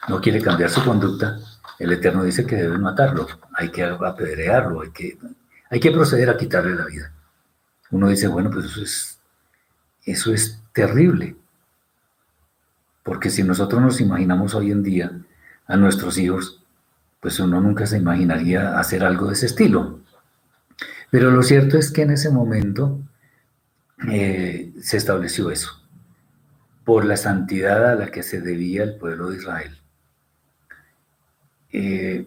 no 0.09 0.21
quiere 0.21 0.41
cambiar 0.41 0.71
su 0.71 0.85
conducta, 0.85 1.39
el 1.81 1.93
Eterno 1.93 2.23
dice 2.23 2.47
que 2.47 2.55
deben 2.55 2.81
matarlo, 2.81 3.27
hay 3.55 3.71
que 3.71 3.83
apedrearlo, 3.83 4.83
hay 4.83 4.91
que, 4.91 5.19
hay 5.69 5.81
que 5.81 5.91
proceder 5.91 6.31
a 6.31 6.37
quitarle 6.37 6.77
la 6.77 6.85
vida. 6.85 7.13
Uno 7.91 8.09
dice, 8.09 8.29
bueno, 8.29 8.51
pues 8.51 8.67
eso 8.67 8.83
es, 8.83 9.19
eso 10.05 10.33
es 10.33 10.63
terrible. 10.73 11.37
Porque 13.03 13.31
si 13.31 13.43
nosotros 13.43 13.81
nos 13.81 14.01
imaginamos 14.01 14.55
hoy 14.55 14.71
en 14.71 14.83
día 14.83 15.13
a 15.67 15.77
nuestros 15.77 16.19
hijos, 16.19 16.63
pues 17.21 17.39
uno 17.39 17.61
nunca 17.61 17.87
se 17.87 17.99
imaginaría 17.99 18.79
hacer 18.79 19.05
algo 19.05 19.27
de 19.27 19.35
ese 19.35 19.47
estilo. 19.47 20.01
Pero 21.11 21.31
lo 21.31 21.43
cierto 21.43 21.77
es 21.77 21.91
que 21.91 22.03
en 22.03 22.11
ese 22.11 22.31
momento 22.31 23.01
eh, 24.09 24.73
se 24.81 24.97
estableció 24.97 25.51
eso, 25.51 25.71
por 26.85 27.05
la 27.05 27.17
santidad 27.17 27.91
a 27.91 27.95
la 27.95 28.11
que 28.11 28.23
se 28.23 28.41
debía 28.41 28.85
el 28.85 28.97
pueblo 28.97 29.31
de 29.31 29.37
Israel. 29.37 29.79
Eh, 31.73 32.27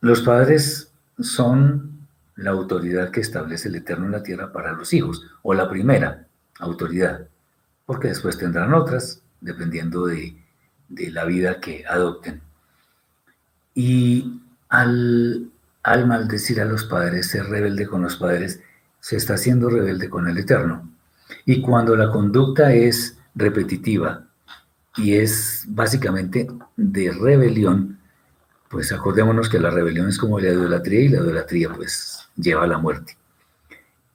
los 0.00 0.22
padres 0.22 0.92
son 1.18 2.06
la 2.36 2.50
autoridad 2.50 3.10
que 3.10 3.20
establece 3.20 3.68
el 3.68 3.76
Eterno 3.76 4.06
en 4.06 4.12
la 4.12 4.22
tierra 4.22 4.52
para 4.52 4.72
los 4.72 4.92
hijos, 4.92 5.24
o 5.42 5.54
la 5.54 5.68
primera 5.68 6.26
autoridad 6.58 7.28
porque 7.86 8.08
después 8.08 8.38
tendrán 8.38 8.74
otras, 8.74 9.22
dependiendo 9.40 10.06
de, 10.06 10.36
la 10.88 11.24
vida 11.24 11.60
que 11.60 11.84
adopten. 11.86 12.40
Y 13.74 14.40
al, 14.68 15.50
al 15.82 16.06
maldecir 16.06 16.60
a 16.60 16.64
los 16.64 16.84
padres, 16.84 17.28
ser 17.28 17.46
rebelde 17.46 17.86
con 17.86 18.02
los 18.02 18.16
padres, 18.16 18.60
se 19.00 19.16
está 19.16 19.34
haciendo 19.34 19.68
rebelde 19.68 20.08
con 20.08 20.28
el 20.28 20.38
Eterno. 20.38 20.88
Y 21.44 21.60
cuando 21.60 21.96
la 21.96 22.10
conducta 22.10 22.72
es 22.72 23.18
repetitiva 23.34 24.26
y 24.96 25.14
es 25.14 25.64
básicamente 25.68 26.46
de 26.76 27.10
rebelión, 27.10 27.98
pues 28.68 28.92
acordémonos 28.92 29.48
que 29.48 29.58
la 29.58 29.70
rebelión 29.70 30.08
es 30.08 30.18
como 30.18 30.40
la 30.40 30.48
idolatría 30.48 31.00
y 31.00 31.08
la 31.08 31.18
idolatría 31.18 31.72
pues 31.72 32.28
lleva 32.36 32.64
a 32.64 32.68
la 32.68 32.78
muerte. 32.78 33.16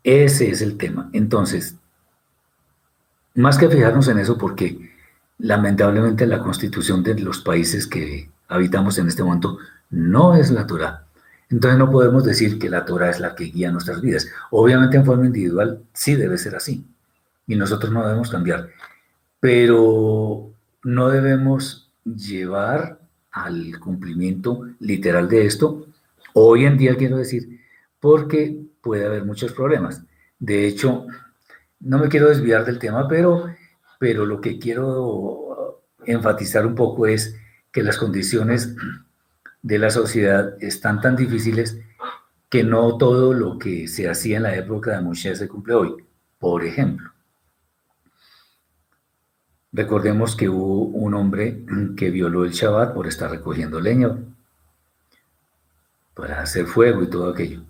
Ese 0.03 0.49
es 0.49 0.61
el 0.61 0.77
tema. 0.77 1.09
Entonces, 1.13 1.75
más 3.35 3.57
que 3.57 3.69
fijarnos 3.69 4.07
en 4.07 4.19
eso, 4.19 4.37
porque 4.37 4.91
lamentablemente 5.37 6.25
la 6.25 6.39
constitución 6.39 7.03
de 7.03 7.19
los 7.19 7.39
países 7.39 7.87
que 7.87 8.29
habitamos 8.47 8.97
en 8.97 9.07
este 9.07 9.23
momento 9.23 9.57
no 9.89 10.35
es 10.35 10.51
la 10.51 10.67
Torah. 10.67 11.05
Entonces 11.49 11.79
no 11.79 11.89
podemos 11.89 12.23
decir 12.23 12.59
que 12.59 12.69
la 12.69 12.85
Torah 12.85 13.09
es 13.09 13.19
la 13.19 13.35
que 13.35 13.45
guía 13.45 13.71
nuestras 13.71 14.01
vidas. 14.01 14.27
Obviamente 14.51 14.97
en 14.97 15.05
forma 15.05 15.25
individual 15.25 15.81
sí 15.93 16.15
debe 16.15 16.37
ser 16.37 16.55
así. 16.55 16.85
Y 17.47 17.55
nosotros 17.55 17.91
no 17.91 18.03
debemos 18.03 18.29
cambiar. 18.29 18.69
Pero 19.39 20.51
no 20.83 21.09
debemos 21.09 21.89
llevar 22.03 22.99
al 23.31 23.79
cumplimiento 23.79 24.67
literal 24.79 25.27
de 25.27 25.45
esto. 25.45 25.87
Hoy 26.33 26.65
en 26.65 26.77
día 26.77 26.95
quiero 26.97 27.17
decir, 27.17 27.59
porque 27.99 28.61
puede 28.81 29.05
haber 29.05 29.25
muchos 29.25 29.51
problemas. 29.53 30.03
De 30.37 30.67
hecho, 30.67 31.07
no 31.79 31.97
me 31.97 32.09
quiero 32.09 32.29
desviar 32.29 32.65
del 32.65 32.79
tema, 32.79 33.07
pero, 33.07 33.55
pero 33.99 34.25
lo 34.25 34.41
que 34.41 34.59
quiero 34.59 35.83
enfatizar 36.05 36.65
un 36.65 36.75
poco 36.75 37.07
es 37.07 37.35
que 37.71 37.83
las 37.83 37.97
condiciones 37.97 38.75
de 39.61 39.79
la 39.79 39.89
sociedad 39.89 40.55
están 40.59 41.01
tan 41.01 41.15
difíciles 41.15 41.79
que 42.49 42.63
no 42.63 42.97
todo 42.97 43.33
lo 43.33 43.59
que 43.59 43.87
se 43.87 44.09
hacía 44.09 44.37
en 44.37 44.43
la 44.43 44.55
época 44.55 44.91
de 44.91 45.01
Moshe 45.01 45.35
se 45.35 45.47
cumple 45.47 45.75
hoy. 45.75 45.95
Por 46.39 46.65
ejemplo, 46.65 47.11
recordemos 49.71 50.35
que 50.35 50.49
hubo 50.49 50.85
un 50.85 51.13
hombre 51.13 51.63
que 51.95 52.09
violó 52.09 52.45
el 52.45 52.51
Shabbat 52.51 52.93
por 52.93 53.07
estar 53.07 53.29
recogiendo 53.29 53.79
leña 53.79 54.17
para 56.15 56.41
hacer 56.41 56.65
fuego 56.65 57.03
y 57.03 57.09
todo 57.09 57.29
aquello. 57.29 57.61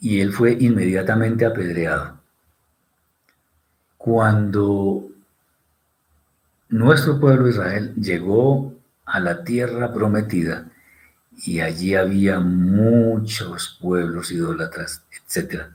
Y 0.00 0.20
él 0.20 0.32
fue 0.32 0.56
inmediatamente 0.58 1.44
apedreado 1.44 2.21
cuando 4.02 5.08
nuestro 6.70 7.20
pueblo 7.20 7.48
Israel 7.48 7.94
llegó 7.94 8.74
a 9.04 9.20
la 9.20 9.44
tierra 9.44 9.94
prometida 9.94 10.72
y 11.44 11.60
allí 11.60 11.94
había 11.94 12.40
muchos 12.40 13.78
pueblos 13.80 14.32
idólatras, 14.32 15.04
etc. 15.12 15.66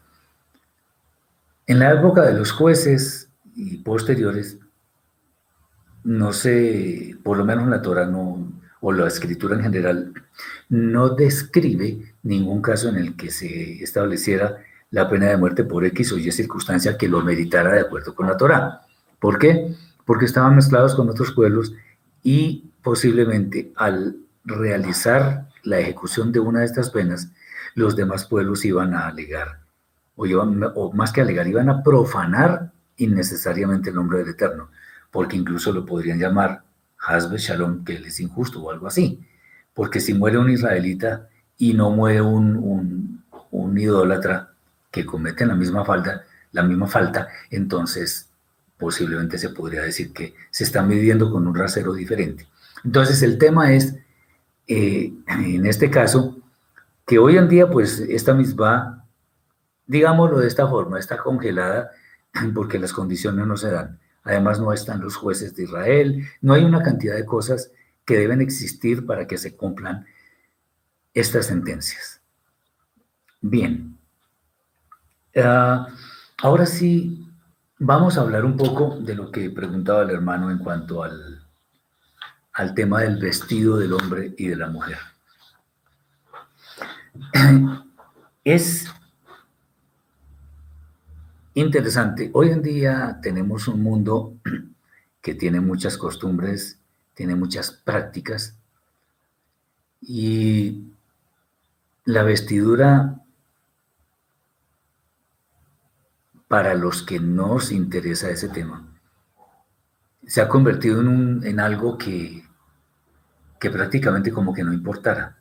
En 1.68 1.80
la 1.80 1.94
época 1.94 2.24
de 2.24 2.34
los 2.34 2.52
jueces 2.52 3.30
y 3.56 3.78
posteriores, 3.78 4.58
no 6.04 6.34
sé, 6.34 7.16
por 7.24 7.38
lo 7.38 7.46
menos 7.46 7.70
la 7.70 7.82
Torah 7.82 8.08
no, 8.08 8.52
o 8.82 8.92
la 8.92 9.08
escritura 9.08 9.56
en 9.56 9.64
general, 9.64 10.14
no 10.68 11.16
describe 11.16 12.14
ningún 12.24 12.62
caso 12.62 12.90
en 12.90 12.98
el 12.98 13.16
que 13.16 13.32
se 13.32 13.82
estableciera 13.82 14.58
la 14.92 15.10
pena 15.10 15.28
de 15.28 15.38
muerte 15.38 15.64
por 15.64 15.86
X 15.86 16.14
o 16.14 16.18
Y 16.18 16.32
circunstancia 16.32 16.98
que 16.98 17.08
lo 17.08 17.22
meritara 17.22 17.74
de 17.74 17.82
acuerdo 17.82 18.16
con 18.16 18.28
la 18.28 18.38
Torah. 18.38 18.82
¿Por 19.20 19.38
qué? 19.38 19.76
Porque 20.06 20.26
estaban 20.26 20.56
mezclados 20.56 20.96
con 20.96 21.10
otros 21.10 21.32
pueblos 21.32 21.74
y 22.24 22.72
posiblemente 22.82 23.72
al 23.76 24.18
realizar 24.46 25.48
la 25.64 25.80
ejecución 25.80 26.32
de 26.32 26.40
una 26.40 26.62
de 26.62 26.66
estas 26.66 26.90
penas, 26.90 27.32
los 27.76 27.96
demás 27.96 28.26
pueblos 28.26 28.64
iban 28.66 28.94
a 28.94 29.08
alegar, 29.08 29.60
o, 30.16 30.26
iban, 30.26 30.64
o 30.76 30.92
más 30.94 31.12
que 31.12 31.22
alegar, 31.22 31.48
iban 31.48 31.70
a 31.70 31.84
profanar 31.84 32.72
innecesariamente 32.96 33.90
el 33.90 33.96
nombre 33.96 34.20
del 34.20 34.30
Eterno, 34.30 34.70
porque 35.12 35.36
incluso 35.36 35.72
lo 35.72 35.86
podrían 35.86 36.20
llamar 36.20 36.64
Hasbe 37.00 37.38
Shalom, 37.38 37.84
que 37.84 37.96
él 37.96 38.06
es 38.06 38.20
injusto 38.20 38.62
o 38.62 38.72
algo 38.72 38.88
así. 38.88 39.22
Porque 39.74 40.00
si 40.00 40.14
muere 40.14 40.38
un 40.38 40.50
israelita 40.50 41.30
y 41.58 41.74
no 41.74 41.92
muere 41.92 42.22
un, 42.22 43.24
un, 43.52 43.78
idólatra 43.78 44.54
que 44.92 45.06
comete 45.06 45.46
la 45.46 45.56
misma 45.56 45.86
falta, 45.86 46.24
la 46.52 46.64
misma 46.64 46.88
falta, 46.88 47.28
entonces 47.50 48.30
posiblemente 48.78 49.38
se 49.38 49.50
podría 49.50 49.82
decir 49.82 50.14
que 50.14 50.36
se 50.52 50.64
está 50.64 50.84
midiendo 50.84 51.32
con 51.32 51.48
un 51.48 51.56
rasero 51.56 51.94
diferente. 51.94 52.48
Entonces 52.84 53.22
el 53.24 53.38
tema 53.38 53.74
es, 53.74 53.96
eh, 54.68 55.14
en 55.28 55.66
este 55.66 55.90
caso, 55.90 56.38
que 57.06 57.20
hoy 57.20 57.38
en 57.38 57.50
día 57.50 57.70
pues 57.70 58.00
esta 58.00 58.34
misma, 58.34 59.06
digámoslo 59.86 60.40
de 60.40 60.48
esta 60.48 60.68
forma, 60.68 61.00
está 61.00 61.18
congelada 61.18 61.92
porque 62.54 62.80
las 62.80 62.94
condiciones 62.94 63.46
no 63.48 63.58
se 63.58 63.72
dan. 63.72 64.00
Además 64.24 64.60
no 64.60 64.74
están 64.74 65.02
los 65.02 65.16
jueces 65.16 65.56
de 65.56 65.64
Israel, 65.64 66.28
no 66.42 66.54
hay 66.54 66.66
una 66.66 66.84
cantidad 66.84 67.16
de 67.16 67.26
cosas 67.26 67.72
que 68.06 68.18
deben 68.18 68.42
existir 68.42 69.06
para 69.06 69.26
que 69.26 69.38
se 69.38 69.56
cumplan 69.56 70.06
estas 71.14 71.48
sentencias. 71.48 72.22
Bien, 73.42 73.97
ah, 75.44 75.88
ahora 76.42 76.66
sí 76.66 77.28
vamos 77.80 78.18
a 78.18 78.22
hablar 78.22 78.46
un 78.46 78.58
poco 78.58 78.98
de 79.00 79.16
lo 79.16 79.32
que 79.32 79.50
preguntaba 79.50 80.04
el 80.04 80.10
hermano 80.12 80.52
en 80.52 80.58
cuanto 80.60 81.04
al, 81.04 81.44
al 82.54 82.74
tema 82.74 83.02
del 83.02 83.18
vestido 83.18 83.78
del 83.78 83.94
hombre 83.94 84.34
y 84.38 84.48
de 84.48 84.56
la 84.56 84.68
mujer. 84.68 84.98
Es 88.44 88.88
interesante. 91.54 92.30
Hoy 92.34 92.52
en 92.52 92.62
día 92.62 93.20
tenemos 93.22 93.68
un 93.68 93.84
mundo 93.84 94.36
que 95.22 95.36
tiene 95.36 95.60
muchas 95.60 95.98
costumbres, 95.98 96.80
tiene 97.14 97.36
muchas 97.36 97.72
prácticas 97.72 98.56
y 100.00 100.94
la 102.06 102.24
vestidura 102.24 103.22
para 106.48 106.74
los 106.76 107.04
que 107.04 107.20
nos 107.20 107.72
interesa 107.72 108.30
ese 108.30 108.50
tema 108.50 108.88
se 110.28 110.42
ha 110.42 110.50
convertido 110.50 111.00
en, 111.00 111.60
algo 111.60 111.98
que, 111.98 112.44
que 113.60 113.70
prácticamente 113.70 114.32
como 114.32 114.54
que 114.54 114.64
no 114.64 114.74
importara. 114.74 115.38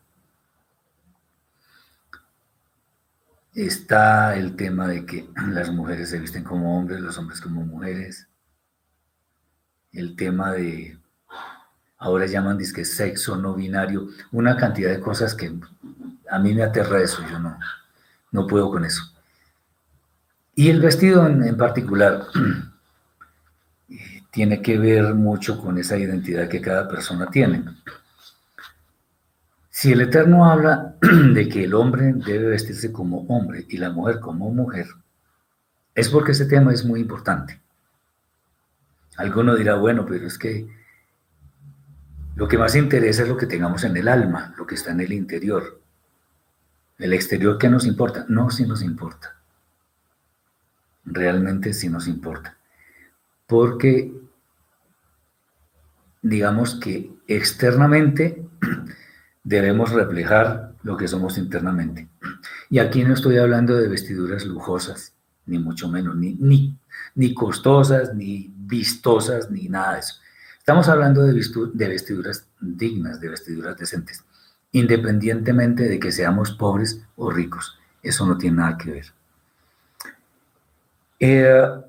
Está 3.53 4.37
el 4.37 4.55
tema 4.55 4.87
de 4.87 5.05
que 5.05 5.29
las 5.49 5.71
mujeres 5.71 6.11
se 6.11 6.21
visten 6.21 6.45
como 6.45 6.79
hombres, 6.79 7.01
los 7.01 7.19
hombres 7.19 7.41
como 7.41 7.65
mujeres. 7.65 8.29
El 9.93 10.15
tema 10.15 10.53
de, 10.53 10.99
ahora 11.99 12.27
llaman 12.27 12.59
disque 12.59 12.85
sexo 12.85 13.37
no 13.37 13.55
binario, 13.55 14.09
una 14.31 14.57
cantidad 14.57 14.91
de 14.91 15.01
cosas 15.01 15.35
que 15.35 15.53
a 16.31 16.39
mí 16.39 16.55
me 16.55 16.63
aterra 16.63 17.03
eso, 17.03 17.27
yo 17.29 17.41
no, 17.41 17.59
no 18.31 18.47
puedo 18.47 18.71
con 18.71 18.85
eso. 18.85 19.16
Y 20.59 20.71
el 20.71 20.81
vestido 20.81 21.27
en, 21.27 21.55
particular 21.59 22.29
tiene 24.31 24.63
que 24.63 24.79
ver 24.79 25.15
mucho 25.15 25.61
con 25.61 25.77
esa 25.77 25.99
identidad 25.99 26.49
que 26.49 26.63
cada 26.63 26.89
persona 26.89 27.27
tiene. 27.27 27.63
Si 29.69 29.93
el 29.93 30.01
Eterno 30.01 30.51
habla 30.51 30.97
de 31.35 31.47
que 31.47 31.65
el 31.65 31.75
hombre 31.75 32.15
debe 32.15 32.49
vestirse 32.49 32.91
como 32.91 33.27
hombre 33.29 33.67
y 33.69 33.77
la 33.77 33.91
mujer 33.91 34.19
como 34.19 34.51
mujer, 34.51 34.87
es 35.95 36.09
porque 36.09 36.33
ese 36.33 36.47
tema 36.47 36.73
es 36.73 36.87
muy 36.87 37.01
importante. 37.01 37.61
Alguno 39.19 39.55
dirá, 39.57 39.75
bueno, 39.75 40.07
pero 40.07 40.27
es 40.27 40.39
que 40.39 40.67
lo 42.35 42.49
que 42.49 42.57
más 42.57 42.75
interesa 42.77 43.25
es 43.25 43.29
lo 43.29 43.37
que 43.37 43.47
tengamos 43.47 43.85
en 43.85 43.95
el 43.95 44.09
alma, 44.09 44.55
lo 44.57 44.67
que 44.67 44.77
está 44.77 44.93
en 44.93 45.01
el 45.01 45.13
interior. 45.13 45.83
El 46.97 47.13
exterior, 47.13 47.59
¿qué 47.59 47.69
nos 47.69 47.85
importa? 47.85 48.25
No, 48.29 48.51
sí 48.51 48.67
nos 48.67 48.81
importa. 48.81 49.36
Realmente 51.07 51.73
sí 51.73 51.89
nos 51.89 52.09
importa. 52.09 52.57
Porque, 53.47 54.13
digamos 56.21 56.75
que 56.75 57.13
externamente 57.29 58.45
debemos 59.45 59.93
reflejar 59.93 60.75
lo 60.83 60.97
que 60.97 61.09
somos 61.09 61.39
internamente. 61.39 62.09
Y 62.69 62.81
aquí 62.81 63.05
no 63.05 63.15
estoy 63.15 63.39
hablando 63.39 63.77
de 63.77 63.89
vestiduras 63.89 64.45
lujosas, 64.45 65.15
ni 65.47 65.59
mucho 65.59 65.89
menos, 65.89 66.17
ni, 66.17 66.35
ni, 66.35 66.77
ni 67.15 67.35
costosas, 67.35 68.15
ni 68.15 68.53
vistosas, 68.57 69.51
ni 69.51 69.69
nada 69.69 69.95
de 69.95 70.01
eso. 70.01 70.15
Estamos 70.59 70.89
hablando 70.89 71.23
de, 71.23 71.33
de 71.33 71.89
vestiduras 71.89 72.49
dignas, 72.61 73.21
de 73.21 73.29
vestiduras 73.29 73.77
decentes, 73.77 74.25
independientemente 74.73 75.89
de 75.89 76.01
que 76.01 76.11
seamos 76.11 76.51
pobres 76.51 77.01
o 77.15 77.31
ricos. 77.31 77.79
Eso 78.03 78.27
no 78.27 78.37
tiene 78.37 78.57
nada 78.57 78.77
que 78.77 78.91
ver. 78.91 79.16
Eh, 81.19 81.83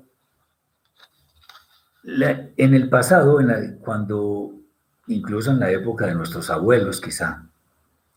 en 2.04 2.74
el 2.74 2.88
pasado, 2.88 3.38
cuando 3.80 4.54
incluso 5.08 5.50
en 5.50 5.60
la 5.60 5.70
época 5.70 6.06
de 6.06 6.14
nuestros 6.14 6.50
abuelos 6.50 7.00
quizá, 7.00 7.44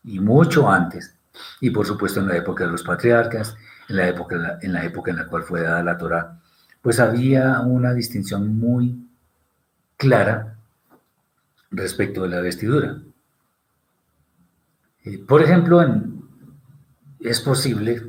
y 0.04 0.18
mucho 0.18 0.70
antes, 0.70 1.14
y 1.60 1.70
por 1.70 1.86
supuesto 1.86 2.20
en 2.20 2.28
la 2.28 2.36
época 2.36 2.64
de 2.64 2.70
los 2.70 2.82
patriarcas, 2.82 3.56
en 3.88 3.96
la 3.96 4.08
época, 4.08 4.58
en 4.62 4.72
la, 4.72 4.82
la 4.82 5.26
cual 5.26 5.42
fue 5.42 5.62
dada 5.62 5.82
la 5.82 5.98
Torah, 5.98 6.40
pues 6.80 6.98
había 6.98 7.60
una 7.60 7.92
distinción 7.92 8.58
muy 8.58 9.08
clara 9.96 10.56
respecto 11.70 12.22
de 12.22 12.28
la 12.28 12.40
vestidura. 12.40 12.96
Eh, 15.04 15.18
por 15.18 15.42
ejemplo, 15.42 15.80
es 17.20 17.40
posible, 17.40 18.02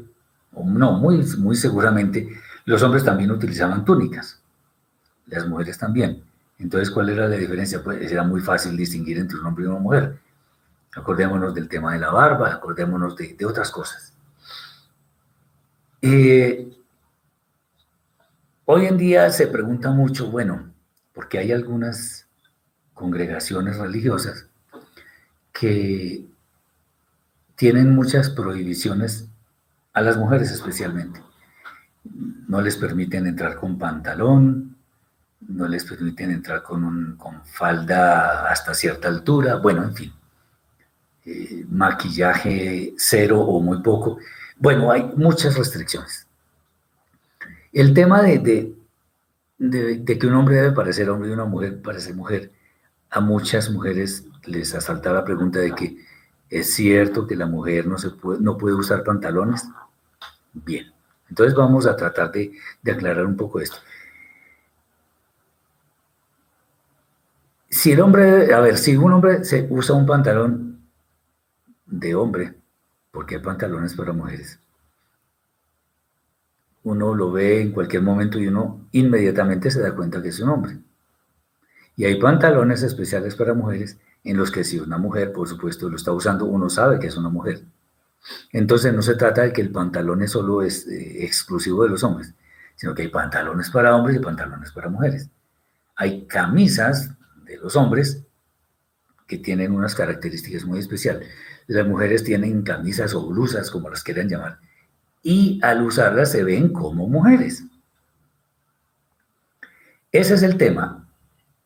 o 0.53 0.63
no, 0.63 0.93
muy 0.99 1.55
seguramente, 1.55 2.29
los 2.65 2.81
hombres 2.83 3.03
también 3.03 3.31
utilizaban 3.31 3.83
túnicas, 3.83 4.41
las 5.27 5.47
mujeres 5.47 5.77
también. 5.77 6.23
Entonces, 6.59 6.89
¿cuál 6.91 7.09
era 7.09 7.27
la 7.27 7.35
diferencia? 7.35 7.83
Pues 7.83 8.11
era 8.11 8.23
muy 8.23 8.41
fácil 8.41 8.77
distinguir 8.77 9.17
entre 9.17 9.37
un 9.37 9.45
hombre 9.45 9.65
y 9.65 9.67
una 9.67 9.79
mujer. 9.79 10.17
Acordémonos 10.95 11.53
del 11.53 11.67
tema 11.67 11.93
de 11.93 11.99
la 11.99 12.11
barba, 12.11 12.53
acordémonos 12.53 13.15
de, 13.15 13.35
otras 13.45 13.69
cosas. 13.71 14.13
Eh, 16.01 16.71
hoy 18.65 18.85
en 18.85 18.97
día 18.97 19.29
se 19.31 19.47
pregunta 19.47 19.89
mucho, 19.89 20.29
bueno, 20.29 20.71
porque 21.13 21.39
hay 21.39 21.51
algunas 21.51 22.27
congregaciones 22.93 23.77
religiosas 23.77 24.47
que 25.51 26.25
tienen 27.55 27.95
muchas 27.95 28.29
prohibiciones 28.29 29.27
a 29.93 30.01
las 30.01 30.17
mujeres 30.17 30.51
especialmente. 30.51 31.21
No 32.03 32.61
les 32.61 32.75
permiten 32.75 33.27
entrar 33.27 33.55
con 33.55 33.77
pantalón, 33.77 34.75
no 35.47 35.67
les 35.67 35.85
permiten 35.85 36.31
entrar 36.31 36.61
con, 36.63 36.83
un, 36.83 37.15
con 37.17 37.43
falda 37.45 38.49
hasta 38.49 38.73
cierta 38.73 39.07
altura, 39.07 39.55
bueno, 39.55 39.83
en 39.83 39.95
fin. 39.95 40.13
Eh, 41.25 41.65
maquillaje 41.69 42.93
cero 42.97 43.39
o 43.41 43.61
muy 43.61 43.81
poco. 43.81 44.17
Bueno, 44.57 44.91
hay 44.91 45.11
muchas 45.15 45.57
restricciones. 45.57 46.27
El 47.71 47.93
tema 47.93 48.21
de, 48.21 48.75
de, 49.57 50.05
que 50.05 50.27
un 50.27 50.33
hombre 50.33 50.57
debe 50.57 50.71
parecer 50.73 51.09
hombre 51.09 51.29
y 51.29 51.33
una 51.33 51.45
mujer 51.45 51.81
parecer 51.81 52.13
mujer, 52.13 52.51
a 53.09 53.21
muchas 53.21 53.69
mujeres 53.69 54.25
les 54.45 54.75
asalta 54.75 55.13
la 55.13 55.23
pregunta 55.23 55.59
de 55.59 55.73
que 55.73 55.97
es 56.49 56.73
cierto 56.73 57.25
que 57.25 57.35
la 57.35 57.45
mujer 57.45 57.87
no, 57.87 57.97
se 57.97 58.09
puede, 58.11 58.41
no 58.41 58.57
puede 58.57 58.75
usar 58.75 59.03
pantalones. 59.03 59.67
Bien, 60.53 60.91
entonces 61.33 61.55
vamos 61.55 61.87
a 61.87 61.95
tratar 61.95 62.31
de, 62.31 62.51
aclarar 62.85 63.25
un 63.25 63.35
poco 63.35 63.59
esto. 63.59 63.77
Si 67.69 67.91
el 67.91 68.01
hombre, 68.01 68.53
a 68.53 68.59
ver, 68.59 68.77
si 68.77 68.95
un 68.95 69.13
hombre 69.13 69.43
se 69.43 69.65
usa 69.67 69.95
un 69.95 70.05
pantalón 70.05 70.79
de 71.87 72.13
hombre, 72.13 72.53
porque 73.09 73.37
hay 73.37 73.41
pantalones 73.41 73.95
para 73.95 74.13
mujeres. 74.13 74.59
Uno 76.83 77.15
lo 77.15 77.31
ve 77.31 77.61
en 77.61 77.71
cualquier 77.71 78.03
momento 78.03 78.37
y 78.37 78.45
uno 78.45 78.87
inmediatamente 78.91 79.71
se 79.71 79.81
da 79.81 79.95
cuenta 79.95 80.21
que 80.21 80.29
es 80.29 80.39
un 80.39 80.49
hombre. 80.49 80.77
Y 81.95 82.05
hay 82.05 82.21
pantalones 82.21 82.83
especiales 82.83 83.35
para 83.35 83.55
mujeres 83.55 83.97
en 84.23 84.37
los 84.37 84.51
que 84.51 84.63
si 84.63 84.77
una 84.77 84.99
mujer, 84.99 85.33
por 85.33 85.47
supuesto, 85.47 85.89
lo 85.89 85.95
está 85.95 86.11
usando, 86.11 86.45
uno 86.45 86.69
sabe 86.69 86.99
que 86.99 87.07
es 87.07 87.17
una 87.17 87.29
mujer. 87.29 87.63
Entonces 88.51 88.93
no 88.93 89.01
se 89.01 89.15
trata 89.15 89.43
de 89.43 89.53
que 89.53 89.61
el 89.61 89.71
pantalón 89.71 90.21
es 90.21 90.31
solo 90.31 90.61
es 90.61 90.87
eh, 90.87 91.25
exclusivo 91.25 91.83
de 91.83 91.89
los 91.89 92.03
hombres, 92.03 92.33
sino 92.75 92.93
que 92.93 93.03
hay 93.03 93.07
pantalones 93.09 93.69
para 93.69 93.95
hombres 93.95 94.17
y 94.17 94.19
pantalones 94.19 94.71
para 94.71 94.89
mujeres. 94.89 95.29
Hay 95.95 96.25
camisas 96.25 97.11
de 97.45 97.57
los 97.57 97.75
hombres 97.75 98.23
que 99.27 99.37
tienen 99.37 99.73
unas 99.73 99.95
características 99.95 100.65
muy 100.65 100.79
especiales. 100.79 101.27
Las 101.67 101.87
mujeres 101.87 102.23
tienen 102.23 102.61
camisas 102.63 103.13
o 103.13 103.27
blusas, 103.27 103.71
como 103.71 103.89
las 103.89 104.03
quieran 104.03 104.29
llamar, 104.29 104.59
y 105.21 105.59
al 105.63 105.81
usarlas 105.81 106.31
se 106.31 106.43
ven 106.43 106.69
como 106.69 107.07
mujeres. 107.07 107.63
Ese 110.11 110.35
es 110.35 110.43
el 110.43 110.57
tema. 110.57 110.99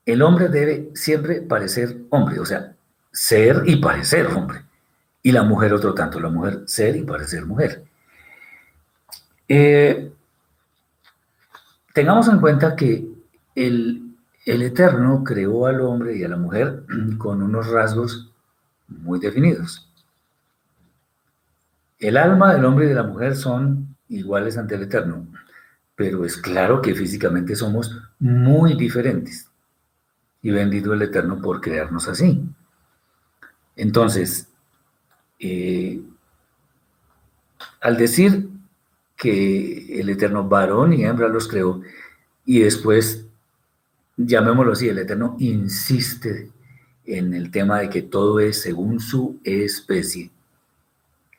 el 0.05 0.21
hombre 0.21 0.47
debe 0.47 0.89
siempre 0.93 1.41
parecer 1.41 1.97
hombre, 2.11 2.39
o 2.39 2.45
sea, 2.45 2.77
ser 3.11 3.63
y 3.65 3.75
parecer 3.75 4.27
hombre. 4.27 4.66
Y 5.27 5.33
la 5.33 5.43
mujer 5.43 5.73
otro 5.73 5.93
tanto, 5.93 6.21
la 6.21 6.29
mujer 6.29 6.63
ser 6.67 6.95
y 6.95 7.03
parecer 7.03 7.45
mujer. 7.45 7.83
Eh, 9.45 10.09
tengamos 11.93 12.29
en 12.29 12.39
cuenta 12.39 12.77
que 12.77 13.05
el, 13.53 14.15
el 14.45 14.61
Eterno 14.61 15.25
creó 15.25 15.65
al 15.65 15.81
hombre 15.81 16.15
y 16.15 16.23
a 16.23 16.29
la 16.29 16.37
mujer 16.37 16.85
con 17.17 17.41
unos 17.41 17.67
rasgos 17.67 18.31
muy 18.87 19.19
definidos. 19.19 19.91
El 21.99 22.15
alma 22.15 22.53
del 22.53 22.63
hombre 22.63 22.85
y 22.85 22.87
de 22.87 22.95
la 22.95 23.03
mujer 23.03 23.35
son 23.35 23.97
iguales 24.07 24.57
ante 24.57 24.75
el 24.75 24.83
Eterno, 24.83 25.27
pero 25.93 26.23
es 26.23 26.37
claro 26.37 26.81
que 26.81 26.95
físicamente 26.95 27.53
somos 27.53 28.01
muy 28.17 28.77
diferentes. 28.77 29.51
Y 30.41 30.51
bendito 30.51 30.93
el 30.93 31.01
Eterno 31.01 31.41
por 31.41 31.59
crearnos 31.59 32.07
así. 32.07 32.41
Entonces, 33.75 34.53
eh, 35.39 36.01
al 37.81 37.97
decir 37.97 38.49
que 39.15 39.99
el 39.99 40.09
Eterno 40.09 40.47
varón 40.47 40.93
y 40.93 41.03
hembra 41.03 41.27
los 41.27 41.47
creó, 41.47 41.81
y 42.45 42.59
después, 42.59 43.25
llamémoslo 44.15 44.73
así, 44.73 44.89
el 44.89 44.99
Eterno 44.99 45.35
insiste 45.39 46.49
en 47.05 47.33
el 47.33 47.51
tema 47.51 47.79
de 47.79 47.89
que 47.89 48.01
todo 48.03 48.39
es 48.39 48.61
según 48.61 48.99
su 48.99 49.39
especie. 49.43 50.29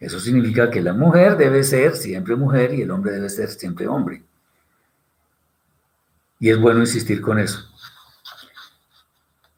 Eso 0.01 0.21
significa 0.21 0.71
que 0.71 0.81
la 0.81 0.93
mujer 0.93 1.37
debe 1.37 1.65
ser 1.65 1.97
siempre 1.97 2.37
mujer 2.37 2.73
y 2.73 2.83
el 2.83 2.91
hombre 2.91 3.13
debe 3.13 3.29
ser 3.29 3.51
siempre 3.51 3.89
hombre. 3.89 4.23
Y 6.41 6.51
es 6.51 6.61
bueno 6.61 6.81
insistir 6.81 7.21
con 7.21 7.39
eso. 7.39 7.69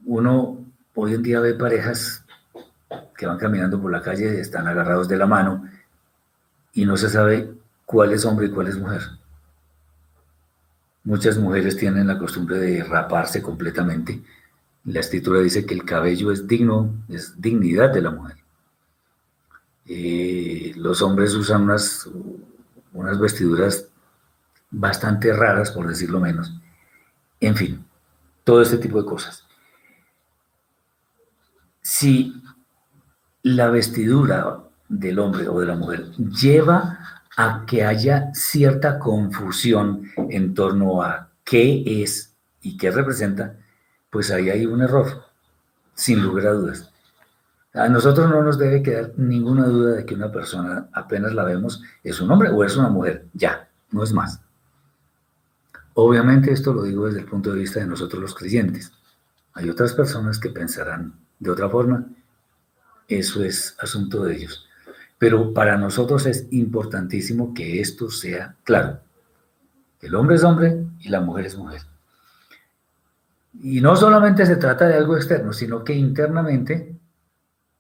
Uno 0.06 0.64
hoy 0.94 1.14
en 1.14 1.22
día 1.22 1.40
ve 1.40 1.54
parejas 1.54 2.24
que 3.20 3.26
van 3.26 3.36
caminando 3.36 3.78
por 3.78 3.92
la 3.92 4.00
calle, 4.00 4.40
están 4.40 4.66
agarrados 4.66 5.06
de 5.06 5.18
la 5.18 5.26
mano 5.26 5.68
y 6.72 6.86
no 6.86 6.96
se 6.96 7.10
sabe 7.10 7.52
cuál 7.84 8.14
es 8.14 8.24
hombre 8.24 8.46
y 8.46 8.50
cuál 8.50 8.68
es 8.68 8.78
mujer. 8.78 9.02
Muchas 11.04 11.36
mujeres 11.36 11.76
tienen 11.76 12.06
la 12.06 12.18
costumbre 12.18 12.56
de 12.56 12.82
raparse 12.82 13.42
completamente. 13.42 14.22
La 14.86 15.00
escritura 15.00 15.40
dice 15.40 15.66
que 15.66 15.74
el 15.74 15.84
cabello 15.84 16.32
es 16.32 16.48
digno, 16.48 16.94
es 17.10 17.38
dignidad 17.38 17.92
de 17.92 18.00
la 18.00 18.10
mujer. 18.10 18.38
Eh, 19.84 20.72
los 20.76 21.02
hombres 21.02 21.34
usan 21.34 21.64
unas, 21.64 22.08
unas 22.94 23.20
vestiduras 23.20 23.86
bastante 24.70 25.30
raras, 25.34 25.72
por 25.72 25.86
decirlo 25.86 26.20
menos. 26.20 26.58
En 27.38 27.54
fin, 27.54 27.84
todo 28.44 28.62
este 28.62 28.78
tipo 28.78 29.02
de 29.02 29.06
cosas. 29.06 29.44
Si 31.82 32.40
la 33.42 33.68
vestidura 33.70 34.58
del 34.88 35.18
hombre 35.18 35.48
o 35.48 35.60
de 35.60 35.66
la 35.66 35.76
mujer 35.76 36.10
lleva 36.12 36.98
a 37.36 37.64
que 37.66 37.84
haya 37.84 38.34
cierta 38.34 38.98
confusión 38.98 40.10
en 40.28 40.52
torno 40.54 41.02
a 41.02 41.30
qué 41.44 42.02
es 42.02 42.34
y 42.60 42.76
qué 42.76 42.90
representa, 42.90 43.56
pues 44.10 44.30
ahí 44.30 44.50
hay 44.50 44.66
un 44.66 44.82
error, 44.82 45.24
sin 45.94 46.22
lugar 46.22 46.48
a 46.48 46.52
dudas. 46.52 46.92
A 47.72 47.88
nosotros 47.88 48.28
no 48.28 48.42
nos 48.42 48.58
debe 48.58 48.82
quedar 48.82 49.12
ninguna 49.16 49.66
duda 49.66 49.92
de 49.92 50.04
que 50.04 50.14
una 50.14 50.32
persona, 50.32 50.88
apenas 50.92 51.32
la 51.32 51.44
vemos, 51.44 51.82
es 52.02 52.20
un 52.20 52.30
hombre 52.30 52.50
o 52.50 52.64
es 52.64 52.76
una 52.76 52.88
mujer, 52.88 53.26
ya, 53.32 53.68
no 53.92 54.02
es 54.02 54.12
más. 54.12 54.40
Obviamente 55.94 56.52
esto 56.52 56.74
lo 56.74 56.82
digo 56.82 57.06
desde 57.06 57.20
el 57.20 57.26
punto 57.26 57.52
de 57.52 57.60
vista 57.60 57.80
de 57.80 57.86
nosotros 57.86 58.20
los 58.20 58.34
creyentes. 58.34 58.92
Hay 59.54 59.70
otras 59.70 59.94
personas 59.94 60.38
que 60.38 60.50
pensarán 60.50 61.14
de 61.38 61.50
otra 61.50 61.68
forma, 61.68 62.06
eso 63.10 63.44
es 63.44 63.76
asunto 63.80 64.24
de 64.24 64.36
ellos. 64.36 64.66
Pero 65.18 65.52
para 65.52 65.76
nosotros 65.76 66.24
es 66.26 66.46
importantísimo 66.50 67.52
que 67.52 67.80
esto 67.80 68.10
sea 68.10 68.56
claro. 68.64 69.00
El 70.00 70.14
hombre 70.14 70.36
es 70.36 70.44
hombre 70.44 70.86
y 71.00 71.08
la 71.10 71.20
mujer 71.20 71.46
es 71.46 71.58
mujer. 71.58 71.82
Y 73.62 73.80
no 73.80 73.96
solamente 73.96 74.46
se 74.46 74.56
trata 74.56 74.86
de 74.86 74.94
algo 74.94 75.16
externo, 75.16 75.52
sino 75.52 75.84
que 75.84 75.92
internamente 75.92 76.96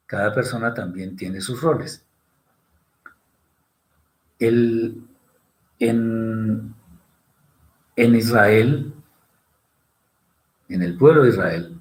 cada 0.04 0.34
persona 0.34 0.74
también 0.74 1.16
tiene 1.16 1.40
sus 1.40 1.62
roles. 1.62 2.04
El, 4.38 5.02
en, 5.78 6.74
en 7.96 8.14
Israel, 8.16 8.92
en 10.68 10.82
el 10.82 10.98
pueblo 10.98 11.22
de 11.22 11.28
Israel, 11.30 11.80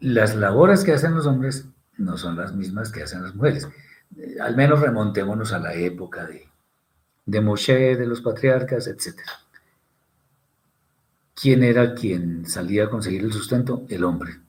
las 0.00 0.36
labores 0.36 0.84
que 0.84 0.92
hacen 0.92 1.14
los 1.14 1.26
hombres 1.26 1.66
no 2.00 2.16
son 2.16 2.36
las 2.36 2.54
mismas 2.54 2.90
que 2.90 3.02
hacen 3.02 3.22
las 3.22 3.34
mujeres. 3.34 3.68
Eh, 4.16 4.36
al 4.40 4.56
menos 4.56 4.80
remontémonos 4.80 5.52
a 5.52 5.58
la 5.58 5.74
época 5.74 6.26
de, 6.26 6.48
de 7.26 7.40
Moshe, 7.40 7.96
de 7.96 8.06
los 8.06 8.20
patriarcas, 8.22 8.86
etc. 8.86 9.18
¿Quién 11.34 11.62
era 11.62 11.94
quien 11.94 12.46
salía 12.46 12.84
a 12.84 12.90
conseguir 12.90 13.22
el 13.22 13.32
sustento? 13.32 13.84
El 13.88 14.04
hombre. 14.04 14.40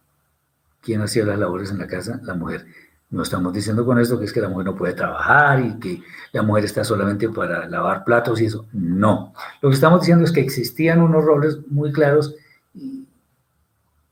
¿Quién 0.82 1.02
hacía 1.02 1.26
las 1.26 1.38
labores 1.38 1.72
en 1.72 1.78
la 1.78 1.88
casa? 1.88 2.20
La 2.24 2.34
mujer. 2.34 2.66
No 3.12 3.24
estamos 3.24 3.54
diciendo 3.54 3.86
con 3.86 4.00
esto 4.00 4.18
que 4.18 4.26
es 4.26 4.34
que 4.34 4.42
la 4.42 4.48
mujer 4.48 4.68
no 4.68 4.76
puede 4.76 4.94
trabajar 4.94 5.60
y 5.60 5.78
que 5.80 6.02
la 6.32 6.44
mujer 6.44 6.64
está 6.66 6.84
solamente 6.86 7.28
para 7.30 7.68
lavar 7.68 8.06
platos 8.06 8.40
y 8.40 8.46
eso. 8.46 8.68
No. 8.72 9.34
Lo 9.62 9.70
que 9.70 9.76
estamos 9.76 10.02
diciendo 10.02 10.24
es 10.24 10.32
que 10.32 10.40
existían 10.40 11.02
unos 11.02 11.24
roles 11.24 11.60
muy 11.68 11.92
claros 11.92 12.34
y, 12.74 13.06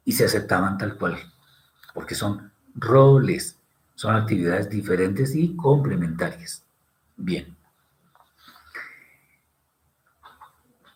y 0.04 0.12
se 0.12 0.26
aceptaban 0.26 0.78
tal 0.78 0.98
cual, 0.98 1.18
porque 1.94 2.14
son 2.14 2.49
roles, 2.80 3.58
son 3.96 4.16
actividades 4.16 4.70
diferentes 4.70 5.36
y 5.36 5.56
complementarias. 5.56 6.64
Bien. 7.18 7.56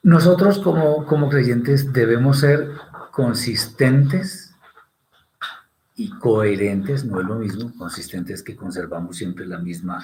Nosotros 0.02 0.60
como, 0.60 1.06
como 1.06 1.30
creyentes 1.30 1.92
debemos 1.94 2.40
ser 2.40 2.72
consistentes 3.12 4.54
y 5.96 6.10
coherentes, 6.18 7.06
no 7.06 7.22
es 7.22 7.28
lo 7.28 7.36
mismo, 7.36 7.74
consistentes 7.78 8.44
que 8.44 8.56
conservamos 8.56 9.18
siempre 9.18 9.46
la 9.46 9.60
misma, 9.60 10.04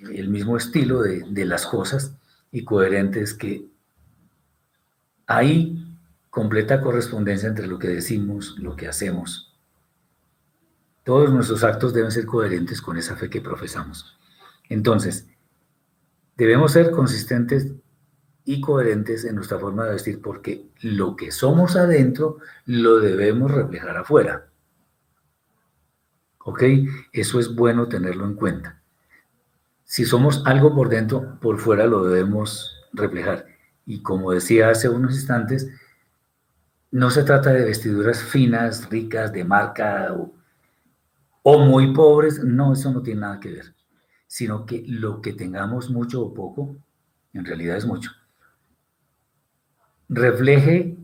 el 0.00 0.28
mismo 0.28 0.56
estilo 0.56 1.02
de, 1.02 1.24
de 1.28 1.44
las 1.44 1.66
cosas 1.66 2.14
y 2.52 2.64
coherentes 2.64 3.34
que 3.34 3.66
hay 5.26 5.98
completa 6.30 6.80
correspondencia 6.80 7.48
entre 7.48 7.66
lo 7.66 7.78
que 7.78 7.88
decimos, 7.88 8.56
lo 8.58 8.76
que 8.76 8.88
hacemos. 8.88 9.49
Todos 11.10 11.32
nuestros 11.32 11.64
actos 11.64 11.92
deben 11.92 12.12
ser 12.12 12.24
coherentes 12.24 12.80
con 12.80 12.96
esa 12.96 13.16
fe 13.16 13.28
que 13.28 13.40
profesamos. 13.40 14.16
Entonces, 14.68 15.26
debemos 16.36 16.70
ser 16.70 16.92
consistentes 16.92 17.72
y 18.44 18.60
coherentes 18.60 19.24
en 19.24 19.34
nuestra 19.34 19.58
forma 19.58 19.86
de 19.86 19.94
vestir 19.94 20.22
porque 20.22 20.70
lo 20.82 21.16
que 21.16 21.32
somos 21.32 21.74
adentro 21.74 22.36
lo 22.64 23.00
debemos 23.00 23.50
reflejar 23.50 23.96
afuera. 23.96 24.50
¿Ok? 26.44 26.62
Eso 27.12 27.40
es 27.40 27.56
bueno 27.56 27.88
tenerlo 27.88 28.24
en 28.24 28.36
cuenta. 28.36 28.80
Si 29.82 30.04
somos 30.04 30.44
algo 30.46 30.76
por 30.76 30.90
dentro, 30.90 31.40
por 31.40 31.58
fuera 31.58 31.88
lo 31.88 32.04
debemos 32.04 32.86
reflejar. 32.92 33.46
Y 33.84 34.00
como 34.02 34.30
decía 34.30 34.68
hace 34.68 34.88
unos 34.88 35.14
instantes, 35.14 35.72
no 36.92 37.10
se 37.10 37.24
trata 37.24 37.52
de 37.52 37.64
vestiduras 37.64 38.22
finas, 38.22 38.88
ricas, 38.90 39.32
de 39.32 39.42
marca 39.42 40.12
o, 40.12 40.38
o, 41.42 41.58
muy 41.64 41.92
pobres. 41.92 42.42
No, 42.44 42.72
eso 42.72 42.92
no 42.92 43.02
tiene 43.02 43.22
nada 43.22 43.40
que 43.40 43.50
ver. 43.50 43.74
Sino 44.26 44.66
que 44.66 44.84
lo 44.86 45.20
que 45.20 45.32
tengamos 45.32 45.90
mucho 45.90 46.22
o 46.22 46.34
poco, 46.34 46.76
en 47.32 47.44
realidad 47.44 47.76
es 47.76 47.86
mucho, 47.86 48.10
refleje 50.08 50.96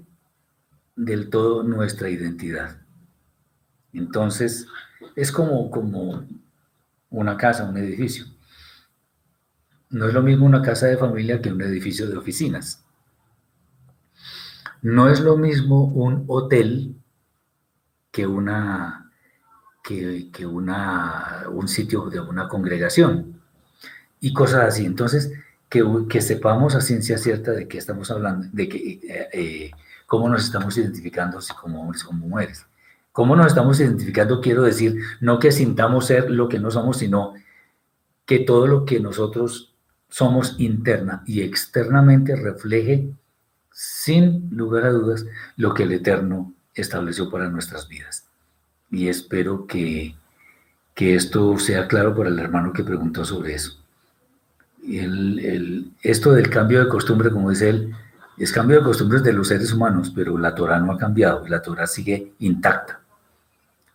del 0.95 1.31
todo 1.31 1.63
nuestra 1.63 2.09
identidad. 2.09 2.81
Entonces, 3.93 4.67
es 5.15 5.33
como, 5.33 5.71
como 5.71 6.27
una 7.11 7.37
casa, 7.37 7.69
un 7.69 7.77
edificio. 7.77 8.27
No 9.91 10.07
es 10.07 10.15
lo 10.15 10.23
mismo 10.23 10.47
una 10.47 10.63
casa 10.63 10.87
de 10.87 10.97
familia 10.97 11.41
que 11.41 11.53
un 11.53 11.63
edificio 11.63 12.09
de 12.09 12.17
oficinas. 12.17 12.85
No 14.83 15.09
es 15.09 15.21
lo 15.21 15.37
mismo 15.37 15.85
un 15.85 16.25
hotel 16.27 16.97
que 18.11 18.27
una 18.27 19.06
que, 19.87 20.47
una, 20.47 21.45
un 21.53 21.69
sitio 21.69 22.11
de 22.11 22.19
una 22.19 22.49
congregación 22.49 23.41
y 24.21 24.33
cosas 24.33 24.65
así. 24.65 24.85
Entonces, 24.85 25.33
que, 25.69 25.85
que, 26.09 26.21
sepamos 26.21 26.75
a 26.75 26.81
ciencia 26.81 27.19
cierta 27.19 27.53
de 27.53 27.69
qué 27.69 27.79
estamos 27.79 28.11
hablando, 28.11 28.49
de 28.53 28.69
que, 28.69 28.77
eh, 28.79 29.29
eh, 29.33 29.71
cómo 30.07 30.29
nos 30.29 30.45
estamos 30.45 30.77
identificando 30.77 31.41
si 31.41 31.55
como 31.55 31.83
hombres, 31.83 32.03
como 32.03 32.27
mujeres. 32.27 32.67
¿Cómo 33.13 33.37
nos 33.37 33.47
estamos 33.47 33.79
identificando? 33.81 34.41
Quiero 34.41 34.65
decir, 34.65 35.01
no 35.21 35.39
que 35.39 35.53
sintamos 35.53 36.07
ser 36.07 36.31
lo 36.31 36.49
que 36.49 36.59
no 36.59 36.71
somos, 36.71 36.99
sino 36.99 37.35
que 38.27 38.41
todo 38.41 38.67
lo 38.67 38.85
que 38.85 38.99
nosotros 39.01 39.73
somos 40.09 40.57
interna 40.59 41.23
y 41.27 41.43
externamente 41.43 42.35
refleje 42.37 43.11
sin 43.73 44.49
lugar 44.51 44.85
a 44.85 44.91
dudas 44.91 45.27
lo 45.57 45.75
que 45.75 45.85
el 45.85 45.93
Eterno 45.93 46.55
estableció 46.75 47.31
para 47.31 47.49
nuestras 47.49 47.89
vidas. 47.89 48.26
Y 48.91 49.09
espero 49.09 49.67
que, 49.67 50.15
esto 50.95 51.59
sea 51.59 51.87
claro 51.87 52.15
para 52.15 52.31
el 52.31 52.39
hermano 52.39 52.73
que 52.73 52.85
preguntó 52.85 53.25
sobre 53.25 53.55
eso. 53.55 53.79
El, 54.87 55.93
esto 56.03 56.33
del 56.33 56.49
cambio 56.49 56.83
de 56.83 56.89
costumbre, 56.89 57.31
como 57.31 57.51
dice 57.51 57.69
él, 57.69 57.95
es 58.39 58.53
cambio 58.53 58.79
de 58.79 58.85
costumbres 58.85 59.23
de 59.23 59.33
los 59.33 59.49
seres 59.49 59.73
humanos, 59.73 60.13
pero 60.15 60.39
la 60.39 60.55
Torah 60.55 60.79
no 60.79 60.93
ha 60.93 60.99
cambiado, 60.99 61.47
la 61.49 61.63
Torah 61.63 61.87
sigue 61.87 62.33
intacta. 62.39 63.01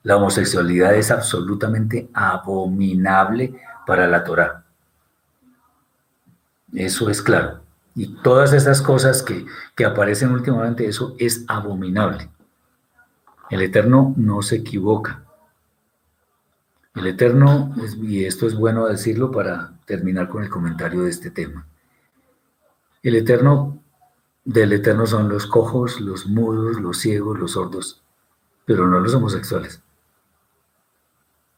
La 0.04 0.18
homosexualidad 0.18 0.96
es 0.96 1.12
absolutamente 1.12 2.10
abominable 2.14 3.54
para 3.86 4.08
la 4.08 4.24
Torah. 4.24 4.64
Eso 6.74 7.10
es 7.10 7.22
claro. 7.22 7.62
Y 7.96 8.16
todas 8.24 8.54
estas 8.54 8.82
cosas 8.82 9.22
que, 9.22 9.46
que 9.76 9.86
aparecen 9.86 10.32
últimamente, 10.32 10.88
eso 10.88 11.16
es 11.20 11.46
abominable. 11.48 12.30
El 13.52 13.62
Eterno 13.62 14.14
no 14.16 14.42
se 14.42 14.56
equivoca. 14.56 15.26
El 16.96 17.06
Eterno, 17.06 17.76
y 18.02 18.24
esto 18.24 18.48
es 18.48 18.56
bueno 18.56 18.88
decirlo 18.88 19.30
para 19.30 19.74
terminar 19.86 20.30
con 20.30 20.42
el 20.42 20.50
comentario 20.50 21.04
de 21.04 21.10
este 21.10 21.32
tema. 21.32 21.68
El 23.04 23.16
Eterno, 23.18 23.84
del 24.46 24.72
Eterno 24.72 25.06
son 25.06 25.28
los 25.28 25.48
cojos, 25.48 26.00
los 26.00 26.28
mudos, 26.28 26.80
los 26.80 26.98
ciegos, 27.00 27.38
los 27.38 27.52
sordos, 27.52 28.02
pero 28.64 28.88
no 28.88 29.02
los 29.02 29.14
homosexuales. 29.16 29.82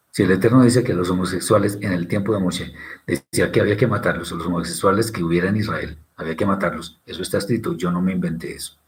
Si 0.09 0.23
el 0.23 0.31
Eterno 0.31 0.63
dice 0.63 0.83
que 0.83 0.95
los 0.95 1.11
homosexuales 1.11 1.77
en 1.79 1.93
el 1.93 2.07
tiempo 2.07 2.33
de 2.33 2.39
Moshe 2.39 2.73
decía 3.05 3.51
que 3.51 3.61
había 3.61 3.77
que 3.77 3.85
matarlos, 3.85 4.31
los 4.31 4.47
homosexuales 4.47 5.11
que 5.11 5.23
hubiera 5.23 5.49
en 5.49 5.57
Israel, 5.57 5.99
había 6.15 6.35
que 6.35 6.45
matarlos, 6.47 6.99
eso 7.05 7.21
está 7.21 7.37
escrito, 7.37 7.77
yo 7.77 7.91
no 7.91 8.01
me 8.01 8.13
inventé 8.13 8.55
eso 8.55 8.82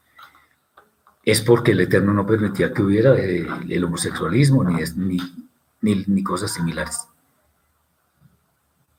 es 1.26 1.42
porque 1.42 1.72
el 1.72 1.82
Eterno 1.82 2.14
no 2.14 2.26
permitía 2.26 2.72
que 2.72 2.84
hubiera 2.84 3.18
eh, 3.18 3.48
el 3.68 3.84
homosexualismo 3.84 4.64
ni, 4.64 5.20
ni, 5.82 6.24
cosas 6.24 6.54
similares. 6.54 7.08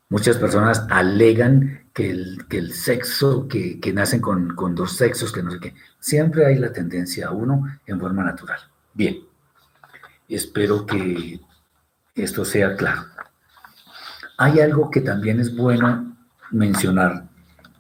Muchas 0.09 0.37
personas 0.37 0.87
alegan 0.91 1.87
que 1.93 2.11
el, 2.11 2.72
sexo, 2.72 3.47
que, 3.47 3.81
nacen 3.95 4.20
con, 4.20 4.57
con, 4.57 4.74
dos 4.74 4.97
sexos, 4.97 5.33
que 5.33 5.43
no 5.43 5.53
sé 5.53 5.61
qué. 5.61 5.74
Siempre 6.01 6.47
hay 6.47 6.57
la 6.57 6.72
tendencia 6.72 7.29
a 7.29 7.31
uno 7.31 7.64
en 7.87 8.01
forma 8.01 8.24
natural. 8.24 8.59
Bien, 8.93 9.18
espero 10.29 10.85
que 10.85 11.41
esto 12.16 12.45
sea 12.45 12.77
claro. 12.77 13.05
Hay 14.37 14.61
algo 14.61 14.91
que 14.91 15.01
también 15.01 15.39
es 15.39 15.55
bueno 15.55 16.16
mencionar 16.51 17.29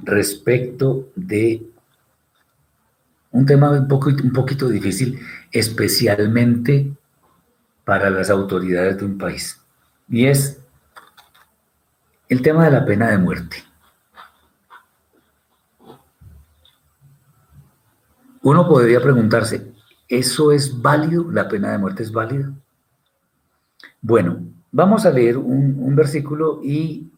respecto 0.02 1.10
de 1.16 1.66
un 3.30 3.46
tema 3.46 3.70
un, 3.70 3.88
un 3.90 4.32
poquito 4.32 4.68
difícil, 4.68 5.20
especialmente 5.52 6.92
para 7.84 8.10
las 8.10 8.30
autoridades 8.30 8.98
de 8.98 9.04
un 9.04 9.18
país, 9.18 9.60
y 10.08 10.26
es 10.26 10.60
el 12.28 12.42
tema 12.42 12.64
de 12.64 12.70
la 12.72 12.84
pena 12.84 13.10
de 13.10 13.18
muerte. 13.18 13.56
Uno 18.42 18.68
podría 18.68 19.00
preguntarse, 19.00 19.72
¿eso 20.08 20.52
es 20.52 20.80
válido? 20.80 21.30
¿La 21.30 21.48
pena 21.48 21.72
de 21.72 21.78
muerte 21.78 22.02
es 22.02 22.12
válida? 22.12 22.52
Bueno, 24.00 24.38
vamos 24.70 25.04
a 25.04 25.10
leer 25.10 25.36
un, 25.36 25.76
un 25.78 25.96
versículo 25.96 26.60
y 26.62 27.10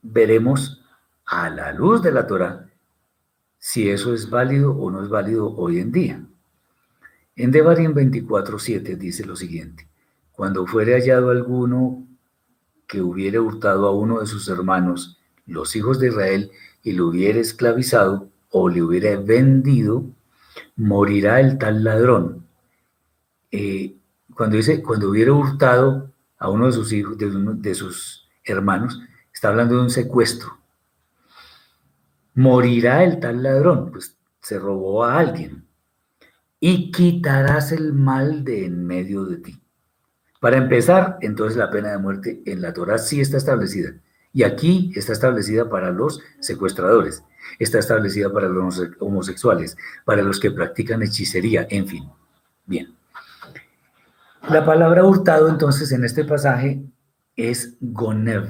veremos 0.00 0.82
a 1.26 1.50
la 1.50 1.72
luz 1.72 2.02
de 2.02 2.12
la 2.12 2.26
Torah 2.26 2.67
si 3.58 3.90
eso 3.90 4.14
es 4.14 4.30
válido 4.30 4.72
o 4.76 4.90
no 4.90 5.02
es 5.02 5.08
válido 5.08 5.54
hoy 5.56 5.80
en 5.80 5.92
día. 5.92 6.24
En 7.36 7.50
Devarim 7.50 7.94
24.7 7.94 8.96
dice 8.96 9.24
lo 9.24 9.36
siguiente, 9.36 9.88
cuando 10.32 10.66
fuere 10.66 10.94
hallado 10.94 11.30
alguno 11.30 12.06
que 12.86 13.00
hubiere 13.00 13.38
hurtado 13.38 13.86
a 13.86 13.92
uno 13.92 14.20
de 14.20 14.26
sus 14.26 14.48
hermanos, 14.48 15.18
los 15.46 15.76
hijos 15.76 15.98
de 15.98 16.08
Israel, 16.08 16.50
y 16.82 16.92
lo 16.92 17.08
hubiere 17.08 17.40
esclavizado 17.40 18.30
o 18.50 18.68
le 18.68 18.82
hubiere 18.82 19.16
vendido, 19.16 20.04
morirá 20.76 21.40
el 21.40 21.58
tal 21.58 21.84
ladrón. 21.84 22.46
Eh, 23.50 23.96
cuando 24.34 24.56
dice, 24.56 24.82
cuando 24.82 25.10
hubiere 25.10 25.30
hurtado 25.30 26.10
a 26.38 26.48
uno 26.48 26.66
de 26.66 26.72
sus 26.72 26.92
hijos, 26.92 27.18
de 27.18 27.74
sus 27.74 28.28
hermanos, 28.44 29.00
está 29.32 29.48
hablando 29.48 29.76
de 29.76 29.82
un 29.82 29.90
secuestro 29.90 30.58
morirá 32.38 33.02
el 33.02 33.18
tal 33.18 33.42
ladrón, 33.42 33.90
pues 33.90 34.16
se 34.40 34.60
robó 34.60 35.04
a 35.04 35.18
alguien, 35.18 35.66
y 36.60 36.92
quitarás 36.92 37.72
el 37.72 37.92
mal 37.92 38.44
de 38.44 38.64
en 38.64 38.86
medio 38.86 39.24
de 39.24 39.38
ti. 39.38 39.60
Para 40.38 40.56
empezar, 40.56 41.18
entonces 41.20 41.56
la 41.56 41.68
pena 41.68 41.90
de 41.90 41.98
muerte 41.98 42.40
en 42.46 42.62
la 42.62 42.72
Torah 42.72 42.98
sí 42.98 43.20
está 43.20 43.38
establecida. 43.38 43.94
Y 44.32 44.44
aquí 44.44 44.92
está 44.94 45.14
establecida 45.14 45.68
para 45.68 45.90
los 45.90 46.20
secuestradores, 46.38 47.24
está 47.58 47.80
establecida 47.80 48.32
para 48.32 48.48
los 48.48 48.84
homosexuales, 49.00 49.76
para 50.04 50.22
los 50.22 50.38
que 50.38 50.52
practican 50.52 51.02
hechicería, 51.02 51.66
en 51.70 51.88
fin. 51.88 52.08
Bien. 52.66 52.94
La 54.48 54.64
palabra 54.64 55.04
hurtado 55.04 55.48
entonces 55.48 55.90
en 55.90 56.04
este 56.04 56.24
pasaje 56.24 56.84
es 57.34 57.74
gonev, 57.80 58.48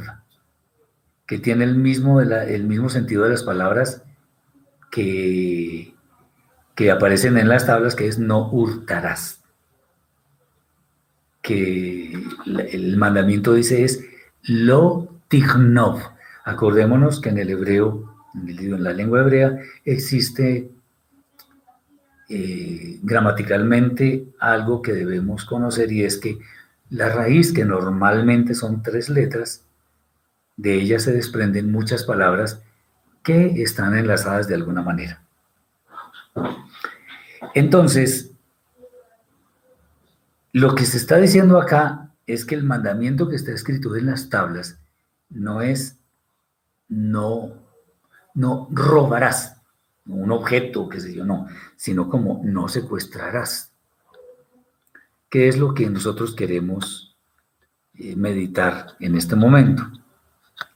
que 1.29 1.39
tiene 1.39 1.65
el 1.65 1.77
mismo, 1.77 2.23
el 2.23 2.65
mismo 2.65 2.89
sentido 2.89 3.25
de 3.25 3.31
las 3.31 3.43
palabras 3.43 4.03
que, 4.91 5.95
que 6.75 6.91
aparecen 6.91 7.37
en 7.37 7.51
las 7.51 7.67
tablas, 7.67 7.95
que 7.95 8.09
es 8.09 8.19
no 8.19 8.51
hurtarás. 8.51 9.43
Que 11.43 12.15
el 12.47 12.97
mandamiento 12.97 13.53
dice 13.53 13.85
es 13.85 14.03
lo 14.43 15.21
tichnov. 15.29 16.01
Acordémonos 16.45 17.21
que 17.21 17.29
en 17.29 17.39
el 17.39 17.51
hebreo, 17.51 18.17
en 18.35 18.83
la 18.83 18.95
lengua 18.95 19.21
hebrea, 19.21 19.59
existe 19.85 20.71
eh, 22.31 23.01
gramaticalmente 23.03 24.29
algo 24.41 24.81
que 24.81 24.95
debemos 24.95 25.45
conocer 25.45 25.93
y 25.93 26.05
es 26.05 26.17
que 26.17 26.39
la 26.89 27.11
raíz, 27.11 27.53
que 27.53 27.67
normalmente 27.67 28.55
son 28.55 28.83
tres 28.83 29.11
letras, 29.11 29.68
de 30.59 30.75
ella 30.75 30.99
se 30.99 31.13
desprenden 31.13 31.73
muchas 31.73 32.05
palabras 32.05 32.61
que 33.23 33.63
están 33.63 33.97
enlazadas 33.97 34.49
de 34.49 34.57
alguna 34.57 34.83
manera. 34.83 35.23
Entonces, 37.55 38.33
lo 40.53 40.75
que 40.75 40.85
se 40.85 40.99
está 40.99 41.17
diciendo 41.17 41.59
acá 41.59 42.11
es 42.27 42.45
que 42.45 42.57
el 42.57 42.65
mandamiento 42.65 43.29
que 43.29 43.37
está 43.37 43.53
escrito 43.53 43.97
en 43.97 44.07
las 44.07 44.29
tablas 44.29 44.79
no 45.31 45.63
es 45.63 45.97
no, 46.89 47.53
no 48.35 48.69
robarás 48.73 49.57
un 50.07 50.33
objeto, 50.33 50.89
qué 50.89 51.01
sé 51.01 51.15
yo, 51.15 51.25
no, 51.25 51.47
sino 51.77 52.09
como 52.09 52.41
no 52.45 52.69
secuestrarás. 52.69 53.71
¿Qué 55.29 55.49
es 55.49 55.59
lo 55.59 55.75
que 55.75 55.89
nosotros 55.91 56.35
queremos 56.35 57.17
eh, 57.95 58.17
meditar 58.17 58.97
en 59.01 59.17
este 59.17 59.37
momento? 59.37 59.87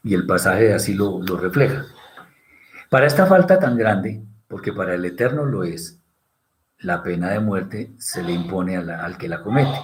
Y 0.03 0.15
el 0.15 0.27
pasaje 0.27 0.73
así 0.73 0.95
lo, 0.95 1.21
refleja. 1.37 1.87
Para 2.91 3.07
esta 3.07 3.27
falta 3.27 3.59
tan 3.59 3.77
grande, 3.77 4.23
porque 4.49 4.73
para 4.73 4.95
el 4.95 5.05
Eterno 5.05 5.45
lo 5.45 5.65
es, 5.65 5.99
la 6.79 7.03
pena 7.03 7.31
de 7.31 7.41
muerte 7.41 7.93
se 7.99 8.23
le 8.23 8.33
impone 8.33 8.77
al 8.77 9.17
que 9.17 9.29
la 9.29 9.43
comete. 9.43 9.79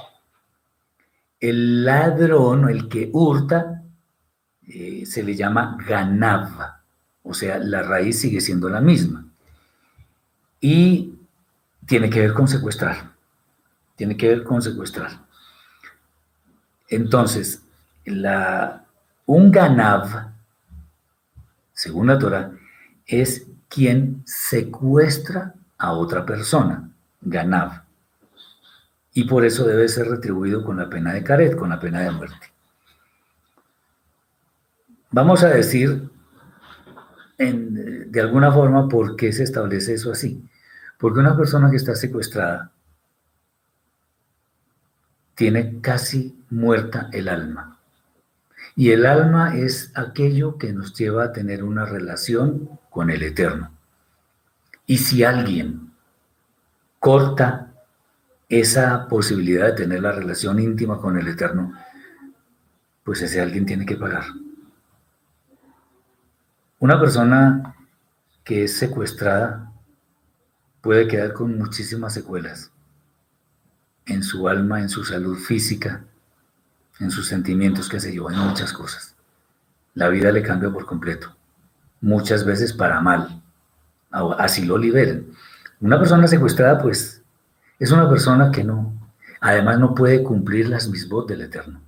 El 1.40 1.84
ladrón, 1.84 2.68
el 2.68 2.88
que 2.88 3.10
hurta, 3.12 3.84
eh, 4.66 5.06
se 5.06 5.22
le 5.22 5.36
llama 5.36 5.78
ganav, 5.86 6.50
o 7.22 7.32
sea, 7.32 7.58
la 7.58 7.82
raíz 7.82 8.20
sigue 8.20 8.40
siendo 8.40 8.68
la 8.68 8.80
misma. 8.80 9.24
Y 10.60 11.14
tiene 11.86 12.10
que 12.10 12.20
ver 12.20 12.34
con 12.34 12.48
secuestrar, 12.48 13.12
tiene 13.94 14.16
que 14.16 14.28
ver 14.28 14.44
con 14.44 14.60
secuestrar. 14.60 15.12
Entonces, 16.88 17.62
la, 18.04 18.87
un 19.28 19.52
ganav, 19.52 20.32
según 21.74 22.06
la 22.06 22.18
Torah, 22.18 22.50
es 23.06 23.46
quien 23.68 24.22
secuestra 24.24 25.54
a 25.76 25.92
otra 25.92 26.24
persona, 26.24 26.90
ganav. 27.20 27.82
Y 29.12 29.24
por 29.24 29.44
eso 29.44 29.66
debe 29.66 29.86
ser 29.88 30.08
retribuido 30.08 30.64
con 30.64 30.78
la 30.78 30.88
pena 30.88 31.12
de 31.12 31.22
caret, 31.22 31.56
con 31.56 31.68
la 31.68 31.78
pena 31.78 32.00
de 32.00 32.10
muerte. 32.10 32.52
Vamos 35.10 35.42
a 35.42 35.48
decir 35.48 36.08
de 37.36 38.20
alguna 38.20 38.50
forma 38.50 38.88
por 38.88 39.14
qué 39.14 39.30
se 39.32 39.42
establece 39.44 39.94
eso 39.94 40.10
así. 40.10 40.42
Porque 40.96 41.20
una 41.20 41.36
persona 41.36 41.70
que 41.70 41.76
está 41.76 41.94
secuestrada 41.94 42.72
tiene 45.34 45.80
casi 45.82 46.42
muerta 46.48 47.10
el 47.12 47.28
alma. 47.28 47.77
Y 48.78 48.92
el 48.92 49.06
alma 49.06 49.56
es 49.56 49.90
aquello 49.96 50.56
que 50.56 50.72
nos 50.72 50.94
lleva 50.94 51.24
a 51.24 51.32
tener 51.32 51.64
una 51.64 51.84
relación 51.84 52.78
con 52.90 53.10
el 53.10 53.24
Eterno. 53.24 53.72
Y 54.86 54.98
si 54.98 55.24
alguien 55.24 55.90
corta 57.00 57.74
esa 58.48 59.08
posibilidad 59.08 59.66
de 59.66 59.72
tener 59.72 60.00
la 60.00 60.12
relación 60.12 60.60
íntima 60.60 61.00
con 61.00 61.18
el 61.18 61.26
Eterno, 61.26 61.72
pues 63.02 63.20
ese 63.20 63.40
alguien 63.40 63.66
tiene 63.66 63.84
que 63.84 63.96
pagar. 63.96 64.26
Una 66.78 67.00
persona 67.00 67.74
que 68.44 68.62
es 68.62 68.78
secuestrada 68.78 69.72
puede 70.82 71.08
quedar 71.08 71.32
con 71.32 71.58
muchísimas 71.58 72.14
secuelas 72.14 72.70
en 74.06 74.22
su 74.22 74.46
alma, 74.46 74.78
en 74.80 74.88
su 74.88 75.04
salud 75.04 75.36
física, 75.36 76.04
en 77.00 77.10
sus 77.10 77.26
sentimientos, 77.26 77.88
que 77.88 78.00
se 78.00 78.14
yo, 78.14 78.30
en 78.30 78.38
muchas 78.38 78.72
cosas. 78.72 79.14
La 79.94 80.08
vida 80.08 80.32
le 80.32 80.42
cambia 80.42 80.70
por 80.70 80.86
completo, 80.86 81.34
muchas 82.00 82.44
veces 82.44 82.72
para 82.72 83.00
mal. 83.00 83.42
Así 84.10 84.64
lo 84.64 84.78
liberen. 84.78 85.32
Una 85.80 85.98
persona 85.98 86.26
secuestrada, 86.26 86.80
pues, 86.80 87.22
es 87.78 87.90
una 87.92 88.08
persona 88.08 88.50
que 88.50 88.64
no, 88.64 88.92
además 89.40 89.78
no 89.78 89.94
puede 89.94 90.22
cumplir 90.22 90.68
las 90.68 90.88
misbos 90.88 91.26
del 91.26 91.42
Eterno. 91.42 91.80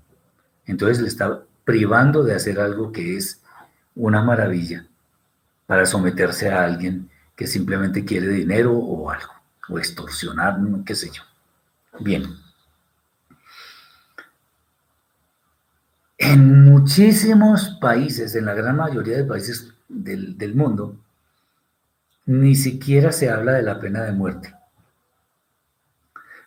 Entonces 0.66 1.00
le 1.00 1.08
está 1.08 1.42
privando 1.64 2.22
de 2.22 2.34
hacer 2.34 2.60
algo 2.60 2.92
que 2.92 3.16
es 3.16 3.40
una 3.94 4.22
maravilla 4.22 4.86
para 5.66 5.86
someterse 5.86 6.50
a 6.50 6.64
alguien 6.64 7.10
que 7.36 7.46
simplemente 7.46 8.04
quiere 8.04 8.28
dinero 8.28 8.72
o 8.72 9.10
algo, 9.10 9.32
o 9.68 9.78
extorsionar, 9.78 10.58
qué 10.84 10.94
sé 10.94 11.10
yo. 11.10 11.22
Bien. 12.00 12.39
En 16.22 16.64
muchísimos 16.64 17.78
países, 17.80 18.34
en 18.34 18.44
la 18.44 18.52
gran 18.52 18.76
mayoría 18.76 19.16
de 19.16 19.24
países 19.24 19.72
del, 19.88 20.54
mundo, 20.54 20.94
ni 22.26 22.54
siquiera 22.54 23.10
se 23.10 23.30
habla 23.30 23.52
de 23.52 23.62
la 23.62 23.80
pena 23.80 24.02
de 24.02 24.12
muerte. 24.12 24.54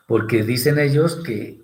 Porque 0.05 0.43
dicen 0.43 0.77
ellos 0.77 1.15
que 1.25 1.63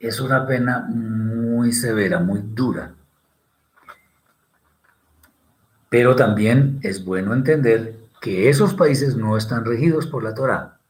es 0.00 0.18
una 0.18 0.48
pena 0.48 0.80
muy 0.80 1.72
severa, 1.72 2.18
muy 2.18 2.40
dura. 2.42 2.92
Pero 5.88 6.16
también 6.16 6.80
es 6.82 7.04
bueno 7.04 7.34
entender 7.34 8.00
que 8.20 8.48
esos 8.48 8.74
países 8.74 9.14
no 9.14 9.36
están 9.36 9.64
regidos 9.64 10.08
por 10.08 10.24
la 10.24 10.34
Torah, 10.34 10.80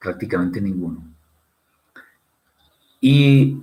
prácticamente 0.00 0.60
ninguno. 0.60 1.04
Y 3.00 3.62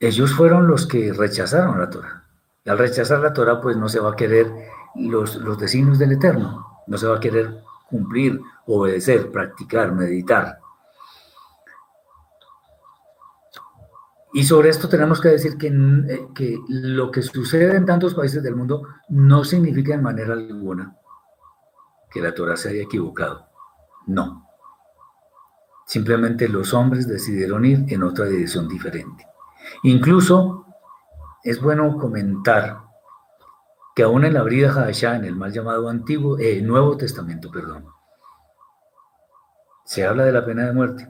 ellos 0.00 0.32
fueron 0.32 0.66
los 0.66 0.86
que 0.86 1.12
rechazaron 1.12 1.78
la 1.78 1.90
Torah. 1.90 2.24
Al 2.66 2.78
rechazar 2.78 3.20
la 3.20 3.34
Torah, 3.34 3.60
pues 3.60 3.76
no 3.76 3.88
se 3.88 4.00
va 4.00 4.12
a 4.12 4.16
querer 4.16 4.50
los, 4.96 5.36
los 5.36 5.58
designios 5.58 5.98
del 5.98 6.12
Eterno, 6.12 6.66
no 6.86 6.96
se 6.96 7.06
va 7.06 7.16
a 7.16 7.20
querer 7.20 7.60
cumplir, 7.88 8.40
obedecer, 8.66 9.30
practicar, 9.30 9.92
meditar. 9.92 10.58
Y 14.32 14.44
sobre 14.44 14.70
esto 14.70 14.88
tenemos 14.88 15.20
que 15.20 15.28
decir 15.28 15.58
que, 15.58 15.66
eh, 15.66 16.28
que, 16.34 16.58
lo 16.68 17.10
que 17.10 17.20
sucede 17.20 17.76
en 17.76 17.84
tantos 17.84 18.14
países 18.14 18.42
del 18.42 18.56
mundo 18.56 18.86
no 19.08 19.44
significa 19.44 19.94
en 19.94 20.02
manera 20.02 20.32
alguna 20.32 20.96
que 22.10 22.22
la 22.22 22.32
Torah 22.32 22.56
se 22.56 22.70
haya 22.70 22.82
equivocado. 22.82 23.48
No. 24.06 24.46
Simplemente 25.84 26.48
los 26.48 26.72
hombres 26.72 27.06
decidieron 27.08 27.64
ir 27.64 27.84
en 27.88 28.02
otra 28.04 28.26
dirección 28.26 28.68
diferente. 28.68 29.29
Incluso 29.82 30.66
es 31.42 31.60
bueno 31.60 31.96
comentar 31.96 32.82
que 33.94 34.02
aún 34.02 34.24
en 34.24 34.34
la 34.34 34.42
Brida 34.42 34.72
Hadashah, 34.72 35.16
en 35.16 35.24
el 35.24 35.36
mal 35.36 35.52
llamado 35.52 35.88
Antiguo, 35.88 36.38
eh, 36.38 36.60
Nuevo 36.62 36.96
Testamento, 36.96 37.50
perdón, 37.50 37.86
se 39.84 40.06
habla 40.06 40.24
de 40.24 40.32
la 40.32 40.44
pena 40.44 40.66
de 40.66 40.72
muerte. 40.72 41.08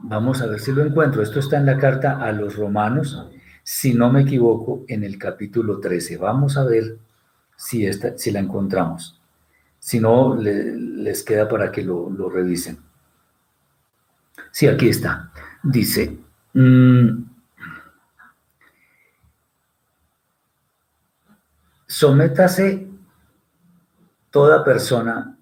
Vamos 0.00 0.42
a 0.42 0.46
ver 0.46 0.60
si 0.60 0.72
lo 0.72 0.84
encuentro. 0.84 1.22
Esto 1.22 1.40
está 1.40 1.56
en 1.56 1.66
la 1.66 1.78
carta 1.78 2.22
a 2.22 2.30
los 2.32 2.56
romanos, 2.56 3.26
si 3.62 3.94
no 3.94 4.12
me 4.12 4.22
equivoco, 4.22 4.84
en 4.88 5.04
el 5.04 5.18
capítulo 5.18 5.80
13. 5.80 6.18
Vamos 6.18 6.56
a 6.56 6.64
ver 6.64 6.98
si, 7.56 7.86
esta, 7.86 8.16
si 8.16 8.30
la 8.30 8.40
encontramos. 8.40 9.20
Si 9.78 10.00
no, 10.00 10.36
les 10.36 11.22
queda 11.22 11.48
para 11.48 11.72
que 11.72 11.82
lo, 11.82 12.28
revisen. 12.28 12.78
Sí, 14.50 14.66
aquí 14.66 14.88
está. 14.88 15.32
Dice, 15.62 16.18
mm, 16.54 17.27
sométase 21.88 22.86
toda 24.30 24.62
persona, 24.62 25.36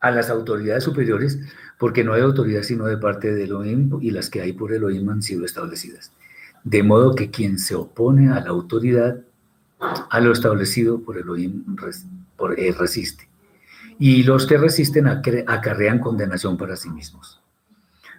a 0.00 0.10
las 0.10 0.30
autoridades 0.30 0.84
superiores, 0.84 1.40
porque 1.78 2.04
no 2.04 2.12
hay 2.12 2.22
autoridad 2.22 2.62
sino 2.62 2.86
de 2.86 2.96
parte 2.96 3.34
de 3.34 3.44
Elohim 3.44 3.98
y 4.00 4.12
las 4.12 4.30
que 4.30 4.40
hay 4.40 4.52
por 4.52 4.72
Elohim 4.72 5.10
han 5.10 5.22
sido 5.22 5.44
establecidas. 5.44 6.12
De 6.62 6.82
modo 6.82 7.14
que 7.14 7.30
quien 7.30 7.58
se 7.58 7.74
opone 7.74 8.30
a 8.30 8.40
la 8.40 8.50
autoridad, 8.50 9.20
a 9.80 10.20
lo 10.20 10.32
establecido 10.32 11.00
por 11.02 11.18
Elohim, 11.18 11.64
por, 12.36 12.58
eh, 12.58 12.72
resiste. 12.72 13.28
Y 13.98 14.22
los 14.22 14.46
que 14.46 14.56
resisten 14.56 15.06
acarrean 15.06 15.98
condenación 15.98 16.56
para 16.56 16.76
sí 16.76 16.90
mismos. 16.90 17.42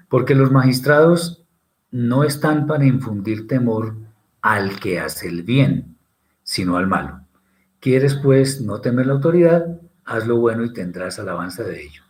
Porque 0.10 0.36
los 0.36 0.52
magistrados 0.52 1.44
no 1.92 2.24
están 2.24 2.68
para 2.68 2.86
infundir 2.86 3.48
temor 3.48 3.96
al 4.42 4.80
que 4.80 5.00
hace 5.00 5.28
el 5.28 5.44
bien, 5.44 5.95
sino 6.46 6.78
al 6.78 6.88
malo. 6.88 7.22
¿Quieres 7.82 8.16
pues 8.16 8.62
no 8.62 8.80
temer 8.80 9.08
la 9.08 9.14
autoridad? 9.14 9.82
Haz 10.06 10.26
lo 10.26 10.38
bueno 10.38 10.64
y 10.64 10.72
tendrás 10.72 11.20
alabanza 11.20 11.64
de 11.64 11.82
ello. 11.82 12.04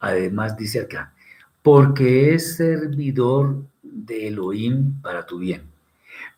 Además 0.00 0.56
dice 0.56 0.80
acá, 0.80 1.12
porque 1.62 2.32
es 2.32 2.56
servidor 2.56 3.64
de 3.82 4.28
Elohim 4.28 5.00
para 5.02 5.26
tu 5.26 5.38
bien. 5.38 5.62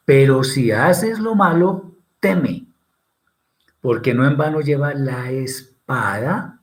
Pero 0.05 0.43
si 0.43 0.73
haces 0.73 1.19
lo 1.19 1.35
malo, 1.35 1.93
teme, 2.19 2.67
porque 3.81 4.15
no 4.15 4.27
en 4.27 4.37
vano 4.37 4.61
lleva 4.61 4.95
la 4.95 5.31
espada, 5.31 6.61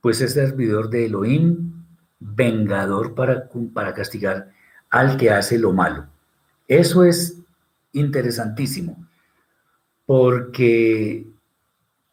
pues 0.00 0.22
es 0.22 0.32
servidor 0.32 0.88
de 0.88 1.06
Elohim, 1.06 1.84
vengador 2.18 3.14
para, 3.14 3.48
para 3.74 3.92
castigar 3.92 4.50
al 4.88 5.18
que 5.18 5.30
hace 5.30 5.58
lo 5.58 5.74
malo. 5.74 6.06
Eso 6.66 7.04
es 7.04 7.36
interesantísimo 7.92 9.09
porque 10.10 11.24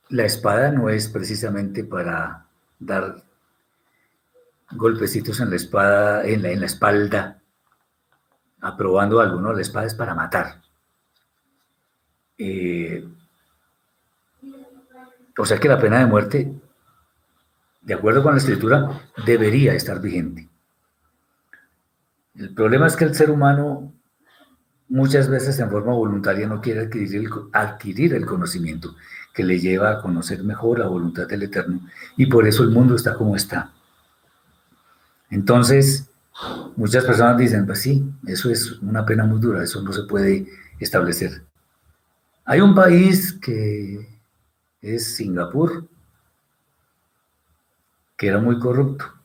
la 0.10 0.26
espada 0.26 0.72
no 0.72 0.88
es 0.88 1.08
precisamente 1.08 1.84
para 1.84 2.46
dar 2.78 3.24
golpecitos 4.74 5.40
en 5.40 5.50
la 5.50 5.56
espada, 5.56 6.24
en 6.24 6.44
la, 6.44 6.64
espalda, 6.64 7.42
aprobando 8.62 9.20
algo, 9.20 9.42
¿no? 9.42 9.52
La 9.52 9.64
espada 9.64 9.88
es 9.88 9.96
para 9.96 10.14
matar. 10.14 10.62
Eh, 12.38 13.04
o 15.36 15.46
sea 15.46 15.60
que 15.60 15.68
la 15.68 15.80
pena 15.80 15.98
de 15.98 16.06
muerte, 16.06 16.54
de 17.82 17.94
acuerdo 17.96 18.22
con 18.22 18.34
la 18.34 18.38
escritura, 18.38 18.92
debería 19.26 19.74
estar 19.74 20.00
vigente. 20.00 20.48
El 22.36 22.54
problema 22.54 22.86
es 22.86 22.96
que 22.96 23.06
el 23.06 23.16
ser 23.16 23.32
humano 23.32 23.92
muchas 24.90 25.30
veces 25.30 25.60
en 25.60 25.70
forma 25.70 25.94
voluntaria 25.94 26.48
no 26.48 26.62
quiere 26.62 26.82
adquirir 27.54 28.14
el, 28.14 28.26
conocimiento 28.26 28.96
que 29.34 29.44
le 29.44 29.60
lleva 29.60 29.92
a 29.92 30.02
conocer 30.02 30.44
mejor 30.44 30.80
la 30.80 30.88
voluntad 30.88 31.28
del 31.28 31.44
Eterno 31.44 31.82
y 32.16 32.26
por 32.28 32.48
eso 32.48 32.64
el 32.64 32.70
mundo 32.70 32.96
está 32.96 33.16
como 33.16 33.36
está. 33.36 33.72
Entonces, 35.30 36.10
muchas 36.76 37.04
personas 37.04 37.38
dicen, 37.38 37.66
pues 37.66 37.82
sí, 37.82 38.10
eso 38.26 38.50
es 38.50 38.80
una 38.82 39.06
pena 39.06 39.26
muy 39.26 39.40
dura, 39.40 39.64
eso 39.64 39.82
no 39.82 39.92
se 39.92 40.04
puede 40.04 40.48
establecer. 40.80 41.44
Hay 42.46 42.62
un 42.62 42.74
país 42.74 43.34
que 43.34 44.08
es 44.82 45.16
Singapur, 45.16 45.88
que 48.16 48.28
era 48.28 48.40
muy 48.40 48.58
corrupto. 48.58 49.17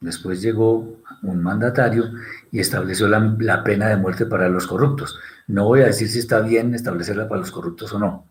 Después 0.00 0.40
llegó 0.40 1.00
un 1.22 1.42
mandatario 1.42 2.12
y 2.52 2.60
estableció 2.60 3.08
la, 3.08 3.64
pena 3.64 3.88
de 3.88 3.96
muerte 3.96 4.26
para 4.26 4.48
los 4.48 4.66
corruptos. 4.66 5.18
No 5.48 5.64
voy 5.64 5.80
a 5.80 5.86
decir 5.86 6.08
si 6.08 6.20
está 6.20 6.40
bien 6.40 6.74
establecerla 6.74 7.28
para 7.28 7.40
los 7.40 7.50
corruptos 7.50 7.92
o 7.92 7.98
no, 7.98 8.26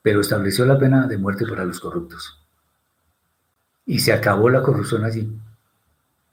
pero 0.00 0.20
estableció 0.20 0.64
la 0.64 0.78
pena 0.78 1.06
de 1.06 1.18
muerte 1.18 1.44
para 1.46 1.64
los 1.64 1.80
corruptos. 1.80 2.42
Y 3.84 4.00
se 4.00 4.12
acabó 4.12 4.48
la 4.48 4.62
corrupción 4.62 5.04
allí. 5.04 5.30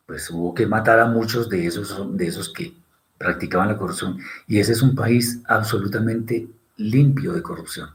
Pues 0.05 0.29
hubo 0.29 0.53
que 0.53 0.65
matar 0.65 0.99
a 0.99 1.05
muchos 1.05 1.49
de 1.49 1.67
esos, 1.67 2.17
de 2.17 2.27
esos 2.27 2.49
que 2.49 2.73
practicaban 3.17 3.67
la 3.67 3.77
corrupción. 3.77 4.17
Y 4.47 4.59
ese 4.59 4.71
es 4.71 4.81
un 4.81 4.95
país 4.95 5.41
absolutamente 5.45 6.47
limpio 6.77 7.33
de 7.33 7.41
corrupción. 7.41 7.89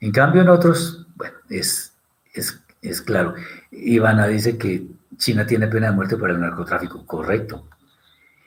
En 0.00 0.12
cambio, 0.12 0.40
en 0.40 0.48
otros, 0.48 1.06
bueno, 1.14 1.36
es, 1.48 1.92
es, 2.32 2.58
es 2.82 3.02
claro. 3.02 3.34
Ivana 3.70 4.26
dice 4.26 4.56
que 4.56 4.86
China 5.16 5.46
tiene 5.46 5.66
pena 5.66 5.88
de 5.88 5.96
muerte 5.96 6.16
por 6.16 6.30
el 6.30 6.40
narcotráfico, 6.40 7.04
correcto. 7.06 7.68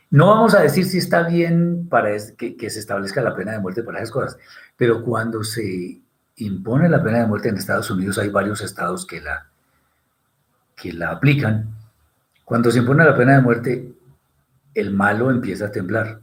No 0.09 0.27
vamos 0.27 0.53
a 0.53 0.61
decir 0.61 0.86
si 0.86 0.99
está 0.99 1.23
bien 1.23 1.88
para 1.89 2.11
que, 2.38 2.69
se 2.69 2.79
establezca 2.79 3.21
la 3.21 3.36
pena 3.36 3.53
de 3.53 3.59
muerte 3.59 3.84
para 3.84 3.97
esas 3.97 4.11
cosas, 4.11 4.38
pero 4.77 5.01
cuando 5.01 5.43
se 5.43 6.01
impone 6.36 6.88
la 6.88 7.03
pena 7.03 7.19
de 7.19 7.27
muerte 7.27 7.49
en 7.49 7.57
Estados 7.57 7.89
Unidos, 7.89 8.17
hay 8.19 8.29
varios 8.29 8.61
estados 8.61 9.07
que 9.07 9.21
la, 9.21 9.47
que 10.75 10.93
la 10.93 11.11
aplican. 11.11 11.67
Cuando 12.45 12.69
se 12.69 12.79
impone 12.79 13.03
la 13.05 13.17
pena 13.17 13.34
de 13.34 13.41
muerte, 13.41 13.91
el 14.75 14.91
malo 14.91 15.31
empieza 15.31 15.65
a 15.65 15.71
temblar, 15.71 16.19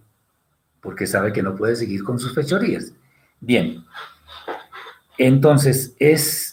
porque 0.81 1.07
sabe 1.07 1.33
que 1.33 1.43
no 1.43 1.57
puede 1.57 1.77
seguir 1.77 2.05
con 2.05 2.19
sus 2.19 2.35
fechorías. 2.35 2.93
Bien, 3.41 3.85
entonces 5.19 5.95
es, 5.99 6.50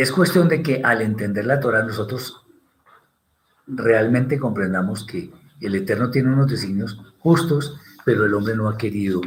es 0.00 0.12
cuestión 0.12 0.48
de 0.48 0.62
que 0.62 0.80
al 0.82 1.02
entender 1.02 1.44
la 1.44 1.60
Torah 1.60 1.82
nosotros 1.82 2.42
realmente 3.66 4.38
comprendamos 4.38 5.04
que 5.04 5.30
el 5.60 5.74
Eterno 5.74 6.10
tiene 6.10 6.32
unos 6.32 6.46
designios 6.46 6.98
justos, 7.18 7.78
pero 8.02 8.24
el 8.24 8.32
hombre 8.32 8.56
no 8.56 8.66
ha 8.70 8.78
querido 8.78 9.20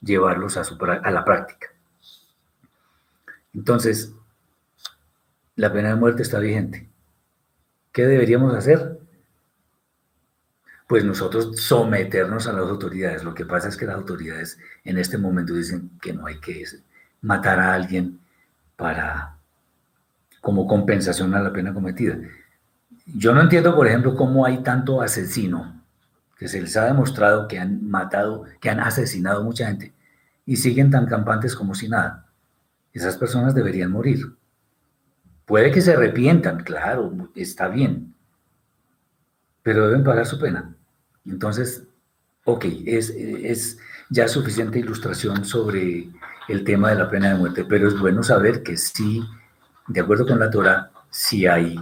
llevarlos 0.00 0.56
a, 0.56 0.62
a 0.62 1.10
la 1.12 1.24
práctica. 1.24 1.68
Entonces, 3.54 4.12
la 5.54 5.72
pena 5.72 5.90
de 5.90 5.94
muerte 5.94 6.22
está 6.22 6.40
vigente. 6.40 6.88
¿Qué 7.92 8.06
deberíamos 8.06 8.56
hacer? 8.56 8.98
Pues 10.88 11.04
nosotros 11.04 11.60
someternos 11.60 12.48
a 12.48 12.52
las 12.52 12.68
autoridades. 12.68 13.22
Lo 13.22 13.34
que 13.34 13.46
pasa 13.46 13.68
es 13.68 13.76
que 13.76 13.86
las 13.86 13.94
autoridades 13.94 14.58
en 14.82 14.98
este 14.98 15.16
momento 15.16 15.54
dicen 15.54 15.92
que 16.02 16.12
no 16.12 16.26
hay 16.26 16.40
que 16.40 16.64
matar 17.20 17.60
a 17.60 17.72
alguien 17.72 18.18
para 18.74 19.35
como 20.46 20.68
compensación 20.68 21.34
a 21.34 21.40
la 21.40 21.52
pena 21.52 21.74
cometida. 21.74 22.20
Yo 23.04 23.34
no 23.34 23.40
entiendo, 23.40 23.74
por 23.74 23.88
ejemplo, 23.88 24.14
cómo 24.14 24.46
hay 24.46 24.62
tanto 24.62 25.02
asesino 25.02 25.82
que 26.38 26.46
se 26.46 26.60
les 26.60 26.76
ha 26.76 26.84
demostrado 26.84 27.48
que 27.48 27.58
han 27.58 27.84
matado, 27.90 28.44
que 28.60 28.70
han 28.70 28.78
asesinado 28.78 29.42
mucha 29.42 29.66
gente 29.66 29.92
y 30.44 30.54
siguen 30.54 30.92
tan 30.92 31.06
campantes 31.06 31.56
como 31.56 31.74
si 31.74 31.88
nada. 31.88 32.28
Esas 32.92 33.16
personas 33.16 33.56
deberían 33.56 33.90
morir. 33.90 34.36
Puede 35.46 35.72
que 35.72 35.80
se 35.80 35.94
arrepientan, 35.94 36.62
claro, 36.62 37.12
está 37.34 37.66
bien, 37.66 38.14
pero 39.64 39.88
deben 39.88 40.04
pagar 40.04 40.26
su 40.26 40.38
pena. 40.38 40.76
Entonces, 41.24 41.88
ok, 42.44 42.66
es, 42.86 43.10
es 43.10 43.78
ya 44.10 44.28
suficiente 44.28 44.78
ilustración 44.78 45.44
sobre 45.44 46.08
el 46.48 46.62
tema 46.62 46.90
de 46.90 46.94
la 47.00 47.10
pena 47.10 47.30
de 47.30 47.34
muerte, 47.34 47.64
pero 47.64 47.88
es 47.88 47.98
bueno 47.98 48.22
saber 48.22 48.62
que 48.62 48.76
sí, 48.76 49.24
de 49.88 50.00
acuerdo 50.00 50.26
con 50.26 50.38
la 50.38 50.50
Torah, 50.50 50.90
sí 51.10 51.46
hay, 51.46 51.78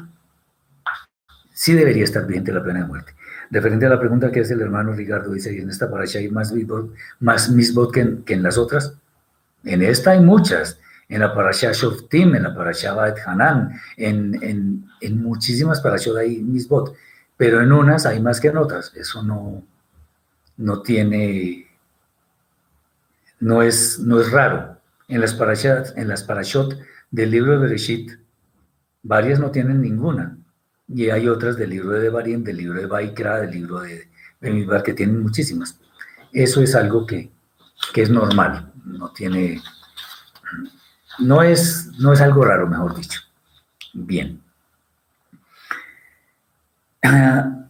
sí 1.53 1.73
debería 1.75 2.05
estar 2.05 2.27
vigente 2.27 2.53
la 2.53 2.63
pena 2.63 2.81
de 2.81 2.87
muerte. 2.87 3.15
Referente 3.51 3.87
a 3.87 3.91
la 3.91 4.01
pregunta 4.01 4.33
que 4.33 4.41
hace 4.41 4.55
el 4.55 4.63
hermano 4.63 4.93
Ricardo, 4.93 5.33
dice, 5.33 5.57
en 5.57 5.71
esta 5.71 5.91
paracha 5.91 6.19
hay 6.19 6.29
más 6.29 6.53
misbot, 6.53 6.93
más 7.21 7.51
misbot 7.51 7.93
que, 7.93 8.01
en, 8.01 8.25
que 8.25 8.35
en 8.35 8.43
las 8.43 8.59
otras? 8.59 8.95
En 9.65 9.83
esta 9.83 10.13
hay 10.13 10.21
muchas, 10.21 10.81
en 11.09 11.21
la 11.21 11.35
parasha 11.35 11.73
Shoftim, 11.73 12.35
en 12.35 12.43
la 12.43 12.55
parasha 12.55 12.95
Ba'et 12.95 13.19
Hanan, 13.25 13.81
en, 13.97 14.43
en, 14.43 14.87
en 15.01 15.23
muchísimas 15.23 15.81
parashot 15.81 16.17
hay 16.17 16.43
misbot, 16.43 16.95
pero 17.37 17.61
en 17.61 17.73
unas 17.73 18.07
hay 18.07 18.21
más 18.21 18.41
que 18.41 18.49
en 18.49 18.57
otras. 18.57 18.93
Eso 18.95 19.23
no, 19.23 19.63
no 20.57 20.83
tiene, 20.83 21.69
no 23.41 23.63
es, 23.63 23.99
no 23.99 24.21
es 24.21 24.31
raro. 24.31 24.79
En 25.09 25.21
las, 25.21 25.35
parashot, 25.35 25.97
en 25.97 26.09
las 26.09 26.25
parashot 26.25 26.79
del 27.15 27.31
libro 27.31 27.53
de 27.53 27.59
Bereshit, 27.59 28.11
varias 29.05 29.39
no 29.39 29.53
tienen 29.53 29.81
ninguna. 29.81 30.37
Y 30.89 31.11
hay 31.11 31.29
otras 31.29 31.57
del 31.57 31.71
libro 31.71 31.91
de 31.91 32.01
Devarim, 32.01 32.43
del 32.43 32.57
libro 32.57 32.81
de 32.81 32.87
Baikra, 32.87 33.41
del 33.41 33.53
libro 33.53 33.81
de 33.81 34.09
Bemidbar, 34.41 34.83
que 34.83 34.95
tienen 34.95 35.23
muchísimas. 35.23 35.79
Eso 36.33 36.61
es 36.61 36.75
algo 36.75 37.07
que, 37.07 37.31
que 37.93 38.03
es 38.03 38.11
normal, 38.11 38.73
no 38.85 39.12
tiene 39.12 39.62
no 41.21 41.41
es, 41.41 41.93
no 42.01 42.12
es 42.12 42.21
algo 42.21 42.45
raro, 42.45 42.67
mejor 42.67 42.97
dicho. 42.97 43.21
Bien. 43.93 44.43
Ah, 47.01 47.69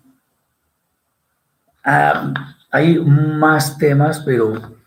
ah, 1.84 2.32
hay 2.70 2.98
más 2.98 3.76
temas, 3.76 4.20
pero 4.20 4.78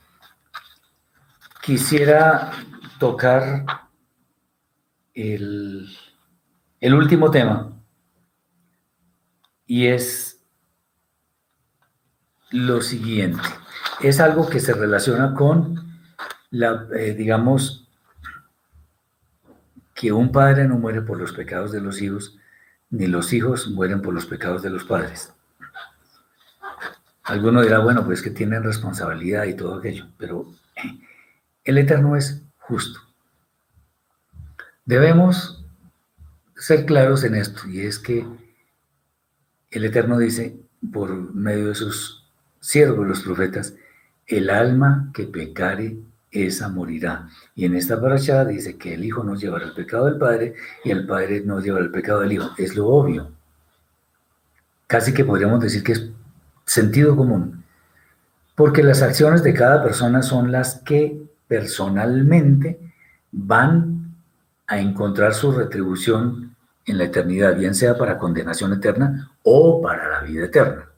quisiera 1.61 2.51
tocar 2.97 3.86
el, 5.17 5.89
el 6.79 6.93
último 6.93 7.31
tema 7.31 7.73
y 9.65 9.87
es 9.87 10.45
lo 12.51 12.81
siguiente. 12.81 13.41
Es 13.99 14.19
algo 14.19 14.47
que 14.47 14.59
se 14.59 14.73
relaciona 14.73 15.33
con 15.33 15.99
la, 16.51 16.87
eh, 16.95 17.15
digamos, 17.15 17.89
que 19.95 20.11
un 20.11 20.31
padre 20.31 20.67
no 20.67 20.77
muere 20.77 21.01
por 21.01 21.19
los 21.19 21.33
pecados 21.33 21.71
de 21.71 21.81
los 21.81 21.99
hijos, 21.99 22.37
ni 22.91 23.07
los 23.07 23.33
hijos 23.33 23.67
mueren 23.69 24.03
por 24.03 24.13
los 24.13 24.27
pecados 24.27 24.61
de 24.61 24.69
los 24.69 24.83
padres. 24.83 25.33
Alguno 27.23 27.63
dirá, 27.63 27.79
bueno, 27.79 28.05
pues 28.05 28.21
que 28.21 28.29
tienen 28.29 28.63
responsabilidad 28.63 29.45
y 29.45 29.55
todo 29.55 29.75
aquello, 29.75 30.05
pero 30.17 30.45
el 31.63 31.77
Eterno 31.79 32.15
es 32.15 32.43
justo. 32.59 33.06
Debemos 34.87 35.65
ser 36.55 36.85
claros 36.85 37.25
en 37.25 37.35
esto, 37.35 37.67
y 37.67 37.81
es 37.81 37.99
que 37.99 38.25
el 39.69 39.83
Eterno 39.83 40.17
dice, 40.17 40.57
por 40.93 41.11
medio 41.35 41.67
de 41.67 41.75
sus 41.75 42.25
siervos, 42.61 43.05
los 43.05 43.19
profetas, 43.19 43.75
el 44.25 44.49
alma 44.49 45.11
que 45.13 45.25
pecare 45.25 45.97
esa 46.31 46.69
morirá. 46.69 47.27
Y 47.53 47.65
en 47.65 47.75
esta 47.75 47.99
paracha 47.99 48.45
dice 48.45 48.77
que 48.77 48.93
el 48.93 49.03
hijo 49.03 49.25
no 49.25 49.35
llevará 49.35 49.65
el 49.65 49.73
pecado 49.73 50.05
del 50.05 50.17
padre 50.17 50.55
y 50.85 50.91
el 50.91 51.05
padre 51.05 51.41
no 51.41 51.59
llevará 51.59 51.83
el 51.83 51.91
pecado 51.91 52.21
del 52.21 52.31
hijo. 52.31 52.51
Es 52.57 52.77
lo 52.77 52.87
obvio. 52.87 53.33
Casi 54.87 55.13
que 55.13 55.25
podríamos 55.25 55.59
decir 55.59 55.83
que 55.83 55.91
es 55.91 56.09
sentido 56.65 57.17
común. 57.17 57.65
Porque 58.55 58.83
las 58.83 59.01
acciones 59.01 59.43
de 59.43 59.53
cada 59.53 59.83
persona 59.83 60.21
son 60.21 60.53
las 60.53 60.79
que 60.79 61.21
personalmente 61.49 62.79
van 63.33 63.96
a 64.67 64.79
encontrar 64.79 65.33
su 65.33 65.51
retribución 65.51 66.55
en 66.85 66.97
la 66.97 67.05
eternidad, 67.05 67.55
bien 67.55 67.73
sea 67.73 67.97
para 67.97 68.17
condenación 68.17 68.73
eterna 68.73 69.31
o 69.43 69.81
para 69.81 70.09
la 70.09 70.21
vida 70.21 70.45
eterna. 70.45 70.89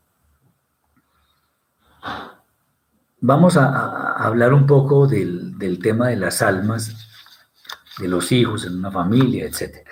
Vamos 3.22 3.58
a, 3.58 4.14
hablar 4.14 4.54
un 4.54 4.66
poco 4.66 5.06
del, 5.06 5.80
tema 5.82 6.08
de 6.08 6.16
las 6.16 6.42
almas, 6.42 7.10
de 8.00 8.08
los 8.08 8.32
hijos 8.32 8.66
en 8.66 8.78
una 8.78 8.92
familia, 8.92 9.46
etc. 9.46 9.88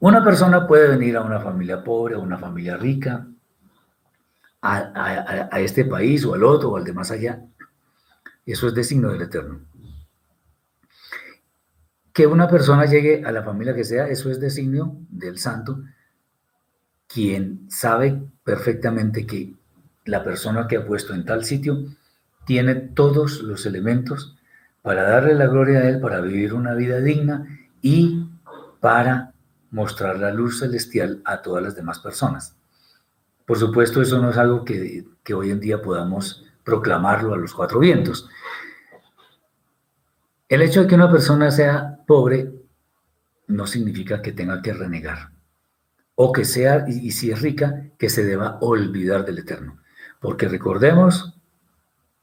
Una 0.00 0.22
persona 0.22 0.66
puede 0.66 0.88
venir 0.88 1.16
a 1.16 1.22
una 1.22 1.40
familia 1.40 1.82
pobre, 1.82 2.14
a 2.14 2.18
una 2.18 2.38
familia 2.38 2.76
rica, 2.76 3.26
a, 4.62 5.48
a, 5.50 5.60
este 5.60 5.84
país 5.84 6.24
o 6.24 6.34
al 6.34 6.44
otro 6.44 6.70
o 6.70 6.76
al 6.76 6.84
de 6.84 6.92
más 6.92 7.10
allá. 7.10 7.42
Eso 8.46 8.68
es 8.68 8.74
de 8.74 8.84
signo 8.84 9.10
del 9.10 9.22
Eterno. 9.22 9.60
Que 12.18 12.26
una 12.26 12.48
persona 12.48 12.84
llegue 12.84 13.22
a 13.24 13.30
la 13.30 13.44
familia 13.44 13.76
que 13.76 13.84
sea, 13.84 14.08
eso 14.08 14.28
es 14.28 14.40
de 14.40 14.50
signo 14.50 14.96
del 15.08 15.38
Santo, 15.38 15.84
quien 17.06 17.70
sabe 17.70 18.20
perfectamente 18.42 19.24
que 19.24 19.54
la 20.04 20.24
persona 20.24 20.66
que 20.66 20.78
ha 20.78 20.84
puesto 20.84 21.14
en 21.14 21.24
tal 21.24 21.44
sitio 21.44 21.84
tiene 22.44 22.74
todos 22.74 23.40
los 23.42 23.66
elementos 23.66 24.36
para 24.82 25.04
darle 25.04 25.34
la 25.34 25.46
gloria 25.46 25.78
a 25.78 25.88
Él, 25.88 26.00
para 26.00 26.20
vivir 26.20 26.54
una 26.54 26.74
vida 26.74 26.98
digna 26.98 27.46
y 27.82 28.28
para 28.80 29.32
mostrar 29.70 30.18
la 30.18 30.32
luz 30.32 30.58
celestial 30.58 31.22
a 31.24 31.40
todas 31.40 31.62
las 31.62 31.76
demás 31.76 32.00
personas. 32.00 32.56
Por 33.46 33.58
supuesto, 33.58 34.02
eso 34.02 34.20
no 34.20 34.30
es 34.30 34.38
algo 34.38 34.64
que, 34.64 35.04
que 35.22 35.34
hoy 35.34 35.52
en 35.52 35.60
día 35.60 35.80
podamos 35.80 36.44
proclamarlo 36.64 37.32
a 37.32 37.38
los 37.38 37.54
cuatro 37.54 37.78
vientos. 37.78 38.28
El 40.48 40.62
hecho 40.62 40.82
de 40.82 40.86
que 40.86 40.94
una 40.94 41.10
persona 41.10 41.50
sea 41.50 41.98
pobre 42.06 42.50
no 43.48 43.66
significa 43.66 44.22
que 44.22 44.32
tenga 44.32 44.62
que 44.62 44.72
renegar 44.72 45.30
o 46.20 46.32
que 46.32 46.44
sea, 46.44 46.84
y, 46.88 47.12
si 47.12 47.30
es 47.30 47.40
rica, 47.40 47.84
que 47.96 48.10
se 48.10 48.24
deba 48.24 48.58
olvidar 48.60 49.24
del 49.24 49.38
Eterno. 49.38 49.78
Porque 50.20 50.48
recordemos 50.48 51.38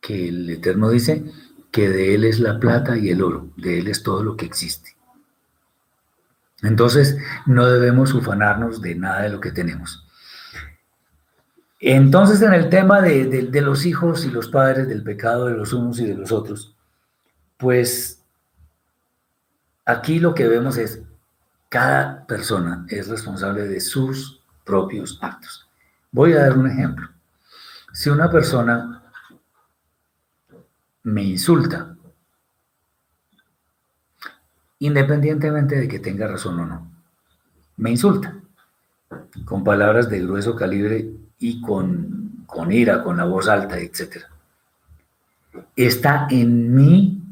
que 0.01 0.27
el 0.27 0.49
Eterno 0.49 0.89
dice 0.89 1.23
que 1.71 1.87
de 1.87 2.13
Él 2.13 2.25
es 2.25 2.41
la 2.41 2.59
plata 2.59 2.97
y 2.97 3.09
el 3.09 3.23
oro, 3.23 3.51
de 3.55 3.79
Él 3.79 3.87
es 3.87 4.03
todo 4.03 4.21
lo 4.21 4.35
que 4.35 4.45
existe. 4.45 4.97
Entonces, 6.61 7.17
no 7.45 7.67
debemos 7.67 8.13
ufanarnos 8.13 8.81
de 8.81 8.95
nada 8.95 9.21
de 9.21 9.29
lo 9.29 9.39
que 9.39 9.53
tenemos. 9.53 10.05
Entonces, 11.79 12.41
en 12.41 12.53
el 12.53 12.67
tema 12.67 13.01
de, 13.01 13.27
de, 13.27 13.61
los 13.61 13.85
hijos 13.85 14.25
y 14.25 14.29
los 14.29 14.49
padres, 14.49 14.89
del 14.89 15.03
pecado 15.03 15.45
de 15.45 15.55
los 15.55 15.71
unos 15.71 16.01
y 16.01 16.05
de 16.05 16.15
los 16.15 16.33
otros, 16.33 16.74
pues 17.57 18.21
aquí 19.85 20.19
lo 20.19 20.33
que 20.33 20.47
vemos 20.47 20.77
es 20.77 21.01
cada 21.69 22.25
persona 22.25 22.85
es 22.89 23.07
responsable 23.07 23.67
de 23.67 23.79
sus 23.79 24.41
propios 24.63 25.19
actos. 25.21 25.67
Voy 26.11 26.33
a 26.33 26.41
dar 26.41 26.57
un 26.57 26.67
ejemplo. 26.67 27.09
Si 27.91 28.09
una 28.09 28.29
persona 28.29 29.03
me 31.03 31.23
insulta, 31.23 31.95
independientemente 34.79 35.75
de 35.75 35.87
que 35.87 35.99
tenga 35.99 36.27
razón 36.27 36.59
o 36.59 36.65
no. 36.65 36.91
Me 37.77 37.91
insulta, 37.91 38.35
con 39.43 39.63
palabras 39.63 40.09
de 40.09 40.21
grueso 40.21 40.55
calibre 40.55 41.09
y 41.39 41.61
con, 41.61 42.43
con 42.45 42.71
ira, 42.71 43.03
con 43.03 43.17
la 43.17 43.25
voz 43.25 43.47
alta, 43.47 43.77
etc. 43.77 44.23
Está 45.75 46.27
en 46.29 46.73
mí 46.73 47.24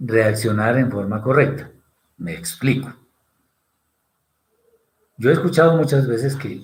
reaccionar 0.00 0.78
en 0.78 0.90
forma 0.90 1.22
correcta. 1.22 1.70
Me 2.16 2.34
explico. 2.34 2.92
Yo 5.16 5.30
he 5.30 5.34
escuchado 5.34 5.76
muchas 5.76 6.08
veces 6.08 6.34
que, 6.34 6.62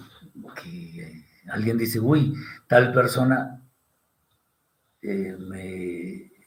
alguien 1.50 1.78
dice, 1.78 2.00
uy, 2.00 2.34
tal 2.66 2.92
persona 2.92 3.62
eh, 5.02 5.36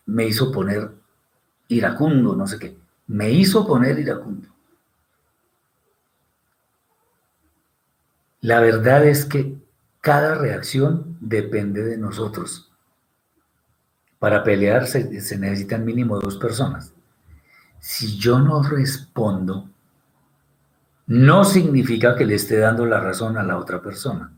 me 0.06 0.26
hizo 0.26 0.52
poner 0.52 0.92
iracundo, 1.68 2.36
no 2.36 2.48
sé 2.48 2.60
qué. 2.60 2.76
Me 3.08 3.32
hizo 3.32 3.66
poner 3.66 3.98
iracundo. 4.00 4.50
La 8.42 8.60
verdad 8.60 9.06
es 9.06 9.26
que 9.26 9.58
cada 10.02 10.36
reacción 10.36 11.18
depende 11.20 11.84
de 11.84 11.98
nosotros. 11.98 12.69
Para 14.20 14.44
pelear 14.44 14.86
se, 14.86 15.06
necesitan 15.38 15.86
mínimo 15.86 16.20
dos 16.20 16.38
personas. 16.38 16.94
Si 17.80 18.18
yo 18.18 18.40
no 18.40 18.62
respondo, 18.62 19.70
no 21.08 21.44
significa 21.46 22.16
que 22.16 22.26
le 22.26 22.36
esté 22.36 22.58
dando 22.58 22.86
la 22.86 23.00
razón 23.00 23.38
a 23.38 23.44
la 23.44 23.58
otra 23.58 23.82
persona. 23.82 24.34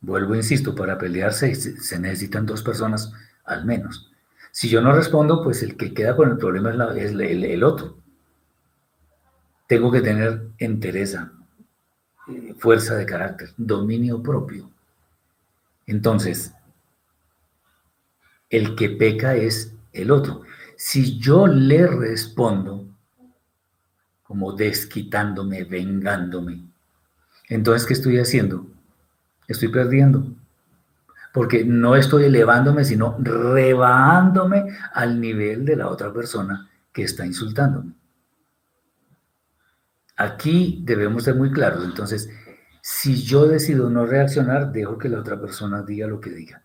Vuelvo, 0.00 0.34
insisto, 0.34 0.74
para 0.74 0.98
pelearse 0.98 1.54
se 1.54 1.98
necesitan 1.98 2.44
dos 2.44 2.62
personas 2.62 3.12
al 3.44 3.64
menos. 3.64 4.10
Si 4.56 4.70
yo 4.70 4.80
no 4.80 4.92
respondo, 4.92 5.42
pues 5.42 5.62
el 5.62 5.76
que 5.76 5.92
queda 5.92 6.16
con 6.16 6.30
el 6.30 6.38
problema 6.38 6.70
es, 6.96 7.12
el, 7.12 7.62
otro. 7.62 7.98
Tengo 9.66 9.92
que 9.92 10.00
tener 10.00 10.48
entereza, 10.56 11.30
eh, 12.28 12.54
fuerza 12.58 12.94
de 12.94 13.04
carácter, 13.04 13.50
dominio 13.58 14.22
propio. 14.22 14.70
Entonces, 15.86 16.54
el 18.50 18.74
que 18.74 18.90
peca 18.90 19.34
es 19.34 19.74
el 19.92 20.10
otro. 20.10 20.42
Si 20.76 21.18
yo 21.18 21.46
le 21.46 21.86
respondo 21.86 22.86
como 24.22 24.52
desquitándome, 24.52 25.64
vengándome, 25.64 26.62
entonces, 27.48 27.86
¿qué 27.86 27.94
estoy 27.94 28.18
haciendo? 28.18 28.66
Estoy 29.46 29.68
perdiendo 29.68 30.26
porque 31.36 31.66
no 31.66 31.96
estoy 31.96 32.24
elevándome, 32.24 32.82
sino 32.82 33.14
rebajándome 33.20 34.74
al 34.94 35.20
nivel 35.20 35.66
de 35.66 35.76
la 35.76 35.88
otra 35.88 36.10
persona 36.10 36.66
que 36.94 37.02
está 37.02 37.26
insultándome. 37.26 37.92
Aquí 40.16 40.80
debemos 40.82 41.24
ser 41.24 41.34
muy 41.34 41.52
claros. 41.52 41.84
Entonces, 41.84 42.30
si 42.80 43.22
yo 43.22 43.46
decido 43.46 43.90
no 43.90 44.06
reaccionar, 44.06 44.72
dejo 44.72 44.96
que 44.96 45.10
la 45.10 45.20
otra 45.20 45.38
persona 45.38 45.82
diga 45.82 46.06
lo 46.06 46.20
que 46.20 46.30
diga. 46.30 46.62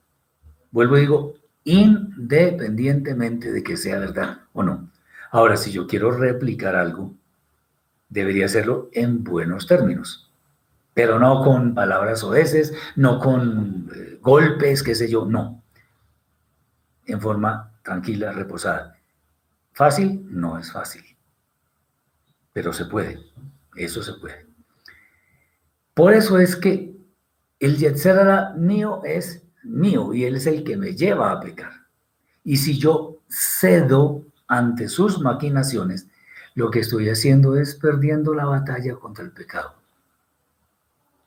Vuelvo 0.72 0.98
y 0.98 1.02
digo, 1.02 1.36
independientemente 1.64 3.52
de 3.52 3.64
que 3.64 3.78
sea 3.78 4.00
verdad 4.00 4.42
o 4.54 4.64
no. 4.64 4.90
Ahora, 5.32 5.58
si 5.58 5.72
yo 5.72 5.88
quiero 5.88 6.12
replicar 6.12 6.76
algo, 6.76 7.14
debería 8.10 8.46
hacerlo 8.46 8.90
en 8.94 9.24
buenos 9.24 9.68
términos 9.68 10.32
pero 10.94 11.20
no 11.20 11.44
con 11.44 11.74
palabras 11.74 12.24
oeces, 12.24 12.74
no 12.96 13.20
con 13.20 13.90
eh, 13.96 14.18
golpes, 14.22 14.84
qué 14.84 14.96
sé 14.96 15.10
yo, 15.10 15.26
no. 15.26 15.64
En 17.06 17.20
forma 17.22 17.72
tranquila, 17.84 18.32
reposada. 18.32 18.98
Fácil, 19.74 20.26
no 20.30 20.58
es 20.58 20.72
fácil, 20.72 21.04
pero 22.52 22.74
se 22.74 22.86
puede, 22.86 23.20
eso 23.76 24.04
se 24.04 24.14
puede. 24.14 24.48
Por 25.94 26.14
eso 26.14 26.40
es 26.40 26.56
que 26.56 26.98
el 27.60 27.78
Yetzerara 27.78 28.54
mío 28.58 29.02
es 29.06 29.48
mío 29.64 30.14
y 30.14 30.26
él 30.26 30.36
es 30.36 30.48
el 30.48 30.64
que 30.64 30.78
me 30.78 30.96
lleva 30.96 31.32
a 31.32 31.40
pecar. 31.40 31.74
Y 32.44 32.58
si 32.58 32.78
yo 32.78 33.18
cedo 33.30 34.24
ante 34.48 34.90
sus 34.90 35.20
maquinaciones, 35.20 36.08
lo 36.56 36.70
que 36.72 36.80
estoy 36.80 37.10
haciendo 37.10 37.58
es 37.58 37.76
perdiendo 37.76 38.34
la 38.34 38.46
batalla 38.46 38.96
contra 38.96 39.24
el 39.24 39.32
pecado 39.32 39.82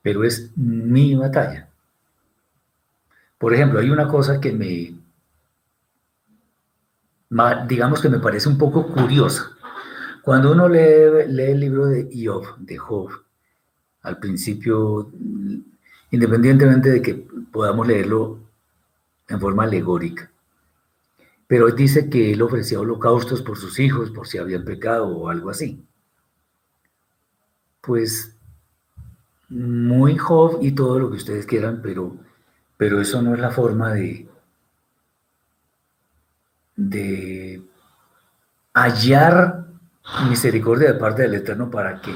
pero 0.05 0.23
es 0.23 0.51
mi 0.55 1.15
batalla. 1.15 1.67
Por 3.39 3.55
ejemplo, 3.55 3.81
hay 3.81 3.89
una 3.89 4.07
cosa 4.07 4.39
que 4.39 4.53
me, 4.53 4.95
digamos 7.67 8.03
que 8.03 8.11
me 8.11 8.19
parece 8.19 8.51
un 8.51 8.59
poco 8.59 8.87
curiosa. 8.87 9.53
Cuando 10.21 10.53
uno 10.53 10.69
lee, 10.69 11.27
lee 11.29 11.53
el 11.53 11.61
libro 11.61 11.87
de 11.87 12.11
Job, 12.23 12.59
de 12.59 12.77
Job, 12.77 13.13
al 14.03 14.19
principio, 14.19 15.11
independientemente 16.15 16.91
de 16.91 17.03
que 17.03 17.27
podamos 17.51 17.89
leerlo 17.89 18.39
en 19.29 19.41
forma 19.41 19.65
alegórica, 19.65 20.31
pero 21.49 21.69
dice 21.73 22.09
que 22.09 22.33
él 22.33 22.41
ofrecía 22.41 22.79
holocaustos 22.79 23.43
por 23.43 23.59
sus 23.59 23.81
hijos, 23.81 24.13
por 24.13 24.29
si 24.29 24.39
habían 24.39 24.65
pecado 24.65 25.09
o 25.09 25.29
algo 25.29 25.51
así. 25.51 25.85
Pues 27.81 28.37
muy 29.49 30.17
joven 30.17 30.59
y 30.61 30.73
todo 30.73 31.01
lo 31.01 31.11
que 31.11 31.17
ustedes 31.17 31.47
quieran, 31.47 31.81
pero, 31.83 32.17
pero 32.77 33.01
eso 33.01 33.21
no 33.21 33.35
es 33.35 33.41
la 33.41 33.51
forma 33.51 33.93
de, 33.93 34.29
de 36.77 37.61
hallar 38.73 39.67
misericordia 40.29 40.93
de 40.93 40.99
parte 40.99 41.23
del 41.23 41.35
Eterno 41.35 41.69
para 41.71 42.01
que 42.01 42.15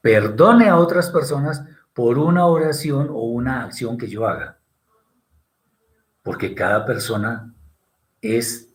perdone 0.00 0.68
a 0.68 0.76
otras 0.76 1.10
personas 1.10 1.64
por 1.94 2.18
una 2.18 2.46
oración 2.46 3.08
o 3.10 3.22
una 3.24 3.64
acción 3.64 3.98
que 3.98 4.08
yo 4.08 4.26
haga. 4.26 4.58
Porque 6.22 6.54
cada 6.54 6.86
persona 6.86 7.52
es 8.20 8.68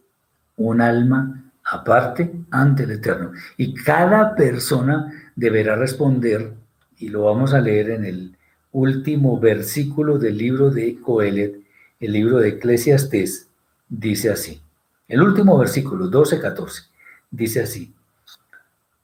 un 0.57 0.82
alma 0.82 1.51
aparte 1.63 2.34
ante 2.51 2.84
el 2.84 2.91
Eterno. 2.91 3.32
Y 3.57 3.74
cada 3.74 4.36
persona 4.36 5.11
deberá 5.36 5.76
responder 5.76 6.53
y 6.97 7.09
lo 7.09 7.24
vamos 7.24 7.53
a 7.53 7.61
leer 7.61 7.91
en 7.91 8.05
el 8.05 8.38
último 8.72 9.39
versículo 9.39 10.18
del 10.18 10.38
libro 10.38 10.70
de 10.70 10.99
Coelet, 10.99 11.61
el 11.99 12.11
libro 12.11 12.38
de 12.38 12.49
Eclesiastés, 12.49 13.47
dice 13.88 14.30
así. 14.30 14.61
El 15.07 15.22
último 15.22 15.57
versículo, 15.57 16.09
12-14, 16.09 16.89
dice 17.32 17.61
así. 17.61 17.93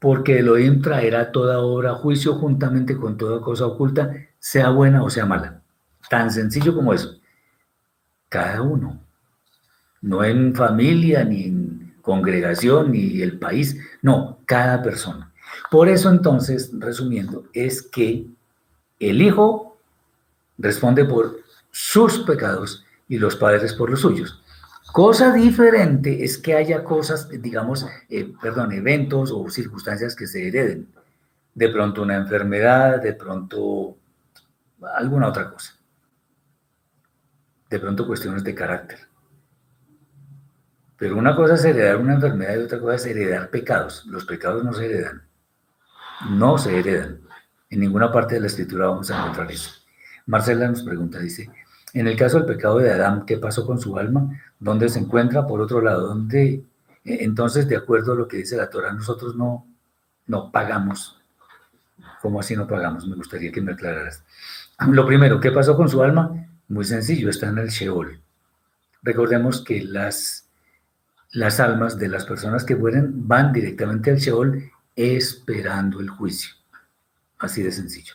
Porque 0.04 0.39
Elohim 0.39 0.82
traerá 0.82 1.32
toda 1.32 1.60
obra 1.60 1.91
a 1.91 1.95
juicio 1.95 2.34
juntamente 2.34 2.97
con 2.97 3.16
toda 3.16 3.39
cosa 3.39 3.68
oculta, 3.68 4.14
sea 4.38 4.70
buena 4.70 5.01
o 5.01 5.10
sea 5.10 5.26
mala. 5.26 5.62
Tan 6.10 6.30
sencillo 6.30 6.76
como 6.76 6.93
eso. 6.93 7.22
Cada 8.28 8.62
uno. 8.64 8.99
No 10.01 10.26
en 10.26 10.54
familia, 10.56 11.24
ni 11.24 11.45
en 11.45 11.95
congregación, 12.01 12.91
ni 12.91 13.22
el 13.22 13.39
país. 13.39 13.80
No, 14.01 14.39
cada 14.45 14.84
persona. 14.84 15.32
Por 15.72 15.88
eso 15.88 16.10
entonces, 16.10 16.72
resumiendo, 16.78 17.45
es 17.54 17.82
que 17.82 18.28
el 18.99 19.22
Hijo 19.22 19.78
responde 20.58 21.06
por 21.06 21.39
sus 21.72 22.20
pecados 22.20 22.84
y 23.08 23.20
los 23.20 23.38
padres 23.38 23.72
por 23.72 23.89
los 23.89 24.01
suyos. 24.01 24.43
Cosa 24.94 25.34
diferente 25.34 26.24
es 26.24 26.38
que 26.38 26.56
haya 26.56 26.86
cosas, 26.86 27.28
digamos, 27.30 27.86
eh, 28.10 28.32
perdón, 28.41 28.72
eventos 28.72 29.30
o 29.34 29.50
circunstancias 29.50 30.16
que 30.16 30.28
se 30.28 30.48
hereden. 30.48 30.88
De 31.54 31.68
pronto 31.68 32.04
una 32.04 32.16
enfermedad, 32.16 33.02
de 33.02 33.14
pronto 33.14 33.98
alguna 34.96 35.28
otra 35.28 35.52
cosa. 35.52 35.74
De 37.70 37.80
pronto 37.80 38.08
cuestiones 38.08 38.46
de 38.46 38.56
carácter. 38.56 39.00
Pero 40.96 41.18
una 41.18 41.36
cosa 41.36 41.56
es 41.56 41.66
heredar 41.66 41.98
una 41.98 42.14
enfermedad 42.14 42.56
y 42.56 42.64
otra 42.64 42.80
cosa 42.80 42.96
es 42.96 43.06
heredar 43.08 43.50
pecados. 43.50 44.06
Los 44.06 44.24
pecados 44.24 44.64
no 44.64 44.72
se 44.72 44.86
heredan 44.86 45.24
no 46.30 46.58
se 46.58 46.78
heredan. 46.80 47.22
En 47.70 47.80
ninguna 47.80 48.12
parte 48.12 48.36
de 48.36 48.41
la 48.41 48.48
escritura 48.48 48.88
vamos 48.88 49.10
a 49.12 49.20
encontrar 49.20 49.52
eso. 49.52 49.72
Marcela 50.26 50.68
nos 50.68 50.84
pregunta, 50.84 51.20
dice, 51.20 51.50
en 51.94 52.08
el 52.08 52.18
caso 52.18 52.38
del 52.38 52.48
pecado 52.48 52.80
de 52.80 52.91
Adán, 52.91 53.26
¿qué 53.26 53.38
pasó 53.38 53.66
con 53.66 53.80
su 53.80 53.98
alma? 53.98 54.30
¿Dónde 54.60 54.89
se 54.89 55.00
encuentra? 55.00 55.46
Por 55.46 55.62
otro 55.62 55.80
lado, 55.80 56.08
¿dónde? 56.08 56.64
Eh, 57.06 57.18
entonces, 57.22 57.68
de 57.68 57.76
acuerdo 57.76 58.14
a 58.14 58.16
lo 58.16 58.28
que 58.28 58.38
dice 58.38 58.58
la 58.58 58.70
Torah, 58.70 58.91
nosotros 58.94 59.36
no, 59.36 59.68
no 60.26 60.52
pagamos. 60.52 61.22
¿Cómo 62.22 62.39
así 62.39 62.56
no 62.56 62.68
pagamos? 62.68 63.08
Me 63.08 63.16
gustaría 63.16 63.52
que 63.52 63.62
me 63.62 63.74
aclararas. 63.74 64.24
Lo 64.88 65.06
primero, 65.06 65.39
¿qué 65.39 65.52
pasó 65.52 65.78
con 65.78 65.88
su 65.88 66.02
alma? 66.02 66.48
Muy 66.68 66.84
sencillo, 66.84 67.30
está 67.30 67.50
en 67.50 67.60
el 67.60 67.70
Sheol. 67.70 68.20
Recordemos 69.04 69.64
que 69.64 69.84
las, 69.84 70.50
las 71.32 71.60
almas 71.60 72.00
de 72.00 72.08
las 72.08 72.26
personas 72.26 72.64
que 72.64 72.76
mueren 72.76 73.28
van 73.28 73.54
directamente 73.54 74.10
al 74.10 74.18
Sheol 74.18 74.72
esperando 74.96 76.00
el 76.00 76.10
juicio. 76.10 76.56
Así 77.38 77.62
de 77.62 77.72
sencillo. 77.72 78.14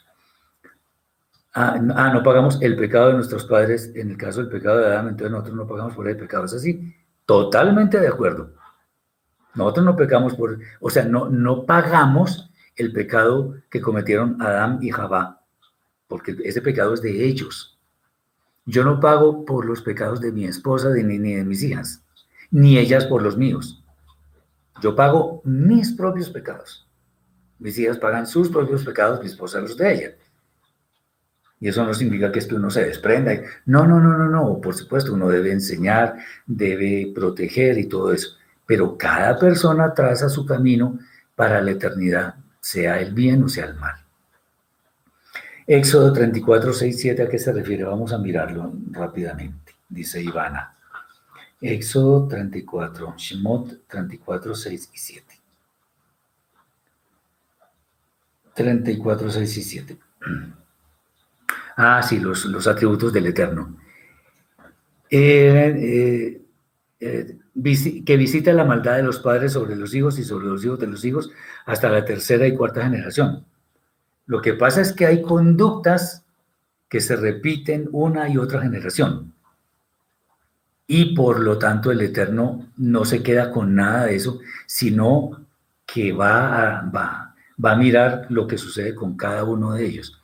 Ah, 1.61 1.75
ah, 1.97 2.13
no 2.15 2.23
pagamos 2.23 2.63
el 2.63 2.77
pecado 2.77 3.09
de 3.09 3.15
nuestros 3.15 3.45
padres, 3.45 3.91
en 3.97 4.13
el 4.13 4.17
caso 4.17 4.41
del 4.41 4.49
pecado 4.49 4.79
de 4.79 4.87
Adán, 4.87 5.09
entonces 5.09 5.33
nosotros 5.33 5.57
no 5.57 5.67
pagamos 5.67 5.93
por 5.93 6.09
el 6.09 6.17
pecado. 6.17 6.45
Es 6.45 6.55
así, 6.55 6.95
totalmente 7.27 7.99
de 7.99 8.07
acuerdo. 8.07 8.53
Nosotros 9.57 9.85
no 9.85 9.97
pecamos 9.97 10.37
por, 10.37 10.61
o 10.79 10.89
sea, 10.89 11.05
no, 11.05 11.29
no 11.29 11.67
pagamos 11.67 12.49
el 12.77 12.93
pecado 12.93 13.57
que 13.71 13.81
cometieron 13.81 14.41
Adán 14.41 14.79
y 14.83 14.91
Jabá, 14.91 15.43
porque 16.07 16.37
ese 16.45 16.63
pecado 16.63 16.95
es 16.95 17.03
de 17.03 17.27
ellos. 17.27 17.77
Yo 18.65 18.85
no 18.85 19.01
pago 19.01 19.45
por 19.45 19.67
los 19.67 19.83
pecados 19.83 20.21
de 20.21 20.31
mi 20.31 20.45
esposa 20.45 20.91
ni, 20.91 21.19
ni 21.19 21.35
de 21.35 21.45
mis 21.45 21.65
hijas, 21.65 22.05
ni 22.53 22.79
ellas 22.79 23.05
por 23.07 23.21
los 23.21 23.37
míos. 23.37 23.83
Yo 24.81 24.95
pago 24.95 25.43
mis 25.43 25.91
propios 25.91 26.31
pecados. 26.31 26.89
Mis 27.59 27.77
hijas 27.81 27.99
pagan 27.99 28.29
sus 28.29 28.49
propios 28.49 28.85
pecados, 28.85 29.19
mi 29.19 29.27
esposa 29.27 29.59
los 29.59 29.77
de 29.77 29.93
ella. 29.93 30.15
Y 31.61 31.69
eso 31.69 31.85
no 31.85 31.93
significa 31.93 32.31
que 32.31 32.55
uno 32.55 32.71
se 32.71 32.85
desprenda. 32.85 33.33
No, 33.67 33.87
no, 33.87 34.01
no, 34.01 34.17
no, 34.17 34.29
no. 34.29 34.61
Por 34.61 34.75
supuesto, 34.75 35.15
uno 35.15 35.29
debe 35.29 35.53
enseñar, 35.53 36.17
debe 36.47 37.13
proteger 37.15 37.79
y 37.79 37.87
todo 37.87 38.13
eso. 38.13 38.37
Pero 38.65 38.97
cada 38.97 39.39
persona 39.39 39.93
traza 39.93 40.29
su 40.29 40.47
camino 40.47 40.99
para 41.35 41.61
la 41.61 41.73
eternidad, 41.73 42.35
sea 42.61 43.01
el 43.01 43.15
bien 43.15 43.43
o 43.45 43.49
sea 43.49 43.67
el 43.67 43.75
mal. 43.75 43.97
Éxodo 45.67 46.13
34, 46.13 46.73
6, 46.73 47.01
7, 47.01 47.23
¿a 47.23 47.29
qué 47.29 47.39
se 47.39 47.53
refiere? 47.53 47.85
Vamos 47.85 48.13
a 48.13 48.19
mirarlo 48.19 48.73
rápidamente, 48.91 49.75
dice 49.89 50.23
Ivana. 50.23 50.75
Éxodo 51.61 52.27
34, 52.27 53.15
Shemot 53.17 53.87
34, 53.87 54.55
6 54.55 54.91
y 54.95 54.99
7. 54.99 55.41
34, 58.55 59.31
6 59.31 59.57
y 59.57 59.63
7. 59.63 59.99
Ah, 61.81 62.03
sí, 62.03 62.19
los, 62.19 62.67
atributos 62.67 63.13
del 63.13 63.27
Eterno. 63.27 63.77
Eh, 65.09 66.43
eh, 66.99 67.39
que 68.05 68.17
visita 68.17 68.53
la 68.53 68.65
maldad 68.65 68.97
de 68.97 69.05
los 69.05 69.21
padres 69.21 69.53
sobre 69.53 69.77
los 69.77 69.95
hijos 69.95 70.19
y 70.19 70.25
sobre 70.25 70.49
los 70.49 70.65
hijos 70.65 70.81
de 70.81 70.89
los 70.89 71.05
hijos 71.05 71.31
hasta 71.67 71.89
la 71.89 72.05
tercera 72.05 72.49
y 72.49 72.57
cuarta 72.57 72.83
generación. 72.83 73.45
Lo 74.27 74.43
que 74.43 74.55
pasa 74.55 74.81
es 74.81 74.93
que 74.93 75.07
hay 75.07 75.23
conductas 75.23 76.25
que 76.89 77.01
se 77.01 77.15
repiten 77.15 77.89
una 77.93 78.29
y 78.29 78.39
otra 78.39 78.61
generación. 78.61 79.33
Y 80.89 81.15
por 81.15 81.39
lo 81.39 81.59
tanto 81.59 81.93
el 81.93 82.01
Eterno 82.01 82.73
no 82.77 83.05
se 83.05 83.23
queda 83.23 83.53
con 83.53 83.77
nada 83.77 84.07
de 84.07 84.17
eso, 84.17 84.41
sino 84.67 85.47
que 85.87 86.13
va 86.13 86.91
va, 86.93 87.37
va 87.65 87.73
a 87.73 87.77
mirar 87.77 88.27
lo 88.31 88.49
que 88.49 88.59
sucede 88.59 88.97
con 88.97 89.17
cada 89.17 89.45
uno 89.45 89.75
de 89.75 89.87
ellos. 89.87 90.21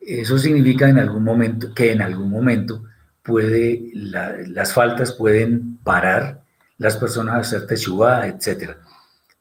Eso 0.00 0.38
significa 0.38 0.88
en 0.88 0.98
algún 0.98 1.24
momento, 1.24 1.74
que 1.74 1.92
en 1.92 2.02
algún 2.02 2.30
momento 2.30 2.84
puede, 3.22 3.90
las 3.94 4.72
faltas 4.72 5.12
pueden 5.12 5.76
parar, 5.78 6.42
las 6.78 6.96
personas 6.96 7.34
a 7.34 7.38
hacer 7.40 7.66
teshuva, 7.66 8.26
etc. 8.26 8.76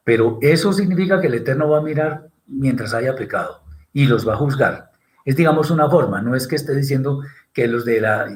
Pero 0.03 0.37
eso 0.41 0.73
significa 0.73 1.21
que 1.21 1.27
el 1.27 1.35
Eterno 1.35 1.69
va 1.69 1.77
a 1.77 1.83
mirar 1.83 2.27
mientras 2.47 2.93
haya 2.93 3.15
pecado 3.15 3.61
y 3.93 4.05
los 4.05 4.27
va 4.27 4.33
a 4.33 4.37
juzgar. 4.37 4.91
Es, 5.23 5.35
digamos, 5.35 5.71
una 5.71 5.89
forma, 5.89 6.21
no 6.21 6.35
es 6.35 6.47
que 6.47 6.55
esté 6.55 6.75
diciendo 6.75 7.21
que 7.53 7.67
los 7.67 7.85
de 7.85 8.01
la, 8.01 8.27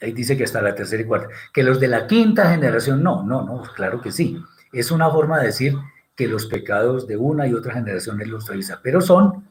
ahí 0.00 0.12
dice 0.12 0.36
que 0.36 0.44
hasta 0.44 0.62
la 0.62 0.74
tercera 0.74 1.02
y 1.02 1.06
cuarta, 1.06 1.28
que 1.52 1.62
los 1.62 1.80
de 1.80 1.88
la 1.88 2.06
quinta 2.06 2.50
generación, 2.50 3.02
no, 3.02 3.22
no, 3.22 3.44
no, 3.44 3.62
claro 3.74 4.00
que 4.00 4.12
sí. 4.12 4.42
Es 4.72 4.90
una 4.90 5.10
forma 5.10 5.38
de 5.38 5.46
decir 5.46 5.76
que 6.16 6.28
los 6.28 6.46
pecados 6.46 7.06
de 7.06 7.16
una 7.16 7.46
y 7.46 7.54
otra 7.54 7.74
generación 7.74 8.20
él 8.20 8.30
los 8.30 8.46
revisa, 8.48 8.80
pero 8.82 9.00
son 9.00 9.48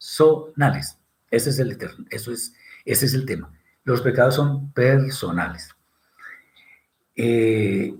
personales. 0.00 0.98
Ese 1.30 1.50
es 1.50 1.58
el 1.60 1.78
eso 2.10 2.32
es, 2.32 2.54
ese 2.84 3.06
es 3.06 3.14
el 3.14 3.26
tema. 3.26 3.52
Los 3.84 4.00
pecados 4.00 4.34
son 4.34 4.72
personales. 4.72 5.70
Eh, 7.14 7.94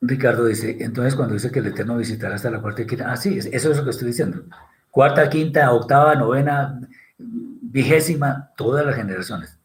Ricardo 0.00 0.46
dice, 0.46 0.76
entonces 0.80 1.14
cuando 1.14 1.34
dice 1.34 1.50
que 1.50 1.58
el 1.58 1.66
Eterno 1.66 1.96
visitará 1.96 2.36
hasta 2.36 2.50
la 2.50 2.60
cuarta 2.60 2.82
y 2.82 2.86
quinta, 2.86 3.10
ah, 3.10 3.16
sí, 3.16 3.38
eso 3.38 3.70
es 3.70 3.76
lo 3.76 3.84
que 3.84 3.90
estoy 3.90 4.08
diciendo. 4.08 4.44
Cuarta, 4.90 5.28
quinta, 5.28 5.72
octava, 5.72 6.14
novena, 6.14 6.80
vigésima, 7.18 8.52
todas 8.56 8.86
las 8.86 8.94
generaciones. 8.94 9.58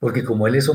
Porque 0.00 0.24
como 0.24 0.46
Él 0.46 0.56
es 0.56 0.68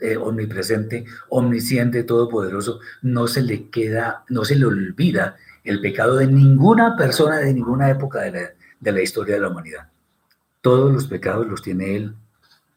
eh, 0.00 0.16
omnipresente, 0.16 1.04
omnisciente, 1.28 2.04
todopoderoso, 2.04 2.80
no 3.02 3.26
se 3.26 3.42
le 3.42 3.70
queda, 3.70 4.24
no 4.28 4.44
se 4.44 4.56
le 4.56 4.66
olvida 4.66 5.36
el 5.64 5.80
pecado 5.80 6.16
de 6.16 6.26
ninguna 6.26 6.94
persona 6.96 7.38
de 7.38 7.54
ninguna 7.54 7.88
época 7.90 8.20
de 8.20 8.92
la, 8.92 9.02
historia 9.02 9.34
de 9.34 9.40
la 9.40 9.48
humanidad. 9.48 9.88
Todos 10.60 10.92
los 10.92 11.06
pecados 11.06 11.46
los 11.46 11.62
tiene 11.62 11.96
Él, 11.96 12.14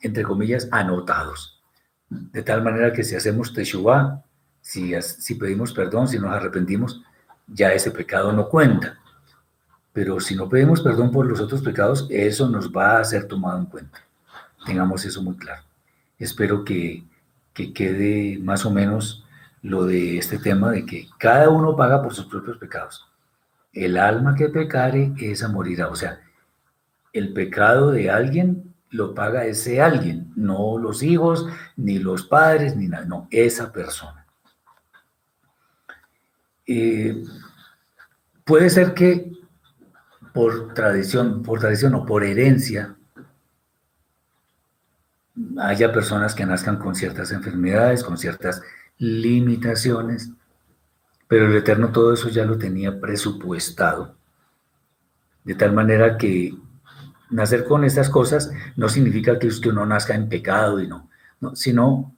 entre 0.01 0.23
comillas, 0.23 0.69
anotados. 0.71 1.61
De 2.09 2.41
tal 2.41 2.63
manera 2.63 2.93
que 2.93 3.03
si 3.03 3.15
hacemos 3.15 3.53
Teshuvah, 3.53 4.23
si, 4.61 5.35
pedimos 5.35 5.73
perdón, 5.73 6.07
si 6.07 6.17
nos 6.17 6.31
arrepentimos, 6.31 7.01
ya 7.47 7.73
ese 7.73 7.91
pecado 7.91 8.31
no 8.31 8.47
cuenta. 8.47 8.97
Pero 9.91 10.19
si 10.19 10.35
no 10.35 10.47
pedimos 10.47 10.81
perdón 10.81 11.11
por 11.11 11.25
los 11.25 11.41
otros 11.41 11.61
pecados, 11.61 12.07
eso 12.09 12.47
nos 12.47 12.71
va 12.71 12.99
a 12.99 13.03
ser 13.03 13.27
tomado 13.27 13.59
en 13.59 13.65
cuenta. 13.65 13.99
Tengamos 14.65 15.03
eso 15.05 15.21
muy 15.21 15.35
claro. 15.35 15.63
Espero 16.17 16.63
que 16.63 17.03
quede 17.53 18.37
más 18.39 18.65
o 18.65 18.71
menos 18.71 19.26
lo 19.61 19.85
de 19.85 20.17
este 20.17 20.37
tema 20.37 20.71
de 20.71 20.85
que 20.85 21.07
cada 21.17 21.49
uno 21.49 21.75
paga 21.75 22.01
por 22.01 22.13
sus 22.13 22.25
propios 22.25 22.57
pecados. 22.57 23.07
El 23.73 23.97
alma 23.97 24.35
que 24.35 24.49
pecare, 24.49 25.13
esa 25.19 25.47
morirá. 25.47 25.89
O 25.89 25.95
sea, 25.95 26.19
el 27.13 27.33
pecado 27.33 27.91
de 27.91 28.09
alguien 28.09 28.73
lo 28.89 29.13
paga 29.13 29.45
ese 29.45 29.81
alguien, 29.81 30.31
no 30.35 30.77
los 30.77 31.03
hijos, 31.03 31.47
ni 31.75 31.99
los 31.99 32.25
padres, 32.25 32.75
ni 32.75 32.87
nada, 32.87 33.05
no, 33.05 33.27
esa 33.31 33.71
persona. 33.71 34.25
Eh, 36.65 37.23
puede 38.43 38.69
ser 38.69 38.93
que 38.93 39.31
por 40.33 40.73
tradición, 40.73 41.41
por 41.43 41.59
tradición 41.59 41.95
o 41.95 42.05
por 42.05 42.23
herencia, 42.23 42.95
haya 45.59 45.91
personas 45.91 46.33
que 46.33 46.45
nazcan 46.45 46.77
con 46.77 46.95
ciertas 46.95 47.31
enfermedades, 47.31 48.03
con 48.03 48.17
ciertas 48.17 48.61
limitaciones, 48.99 50.31
pero 51.27 51.47
el 51.47 51.55
Eterno 51.55 51.91
todo 51.91 52.13
eso 52.13 52.29
ya 52.29 52.45
lo 52.45 52.57
tenía 52.57 52.99
presupuestado. 52.99 54.15
De 55.43 55.55
tal 55.55 55.73
manera 55.73 56.17
que 56.17 56.55
nacer 57.29 57.65
con 57.65 57.83
estas 57.83 58.09
cosas 58.09 58.51
no 58.75 58.89
significa 58.89 59.37
que 59.37 59.47
usted 59.47 59.71
nazca 59.73 60.15
en 60.15 60.29
pecado 60.29 60.81
y 60.81 60.87
no, 60.87 61.09
no 61.39 61.55
sino 61.55 62.13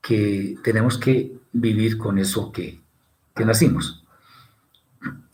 que 0.00 0.56
tenemos 0.62 0.98
que 0.98 1.32
vivir 1.52 1.98
con 1.98 2.18
eso 2.18 2.50
que, 2.52 2.80
que 3.34 3.44
nacimos. 3.44 4.04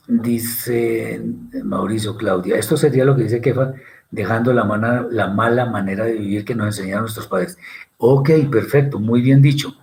Dice 0.07 1.23
Mauricio 1.65 2.17
Claudia, 2.17 2.57
esto 2.57 2.77
sería 2.77 3.05
lo 3.05 3.15
que 3.15 3.25
dice 3.25 3.41
Kefa, 3.41 3.75
dejando 4.11 4.53
la, 4.53 5.07
la 5.11 5.29
mala 5.29 5.67
manera 5.67 6.05
de 6.05 6.15
vivir 6.15 6.45
que 6.45 6.55
nos 6.55 6.67
enseñaron 6.69 7.03
nuestros 7.03 7.27
padres. 7.27 7.59
Ok, 7.99 8.31
perfecto, 8.51 8.99
muy 8.99 9.21
bien 9.21 9.43
dicho. 9.43 9.77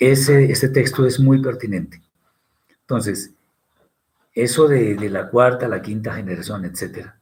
Ese, 0.00 0.50
ese 0.50 0.68
texto 0.70 1.06
es 1.06 1.20
muy 1.20 1.40
pertinente. 1.40 2.02
Entonces, 2.80 3.32
eso 4.34 4.66
de, 4.66 4.96
la 5.10 5.28
cuarta, 5.28 5.68
la 5.68 5.82
quinta 5.82 6.14
generación, 6.14 6.64
etcétera. 6.64 7.16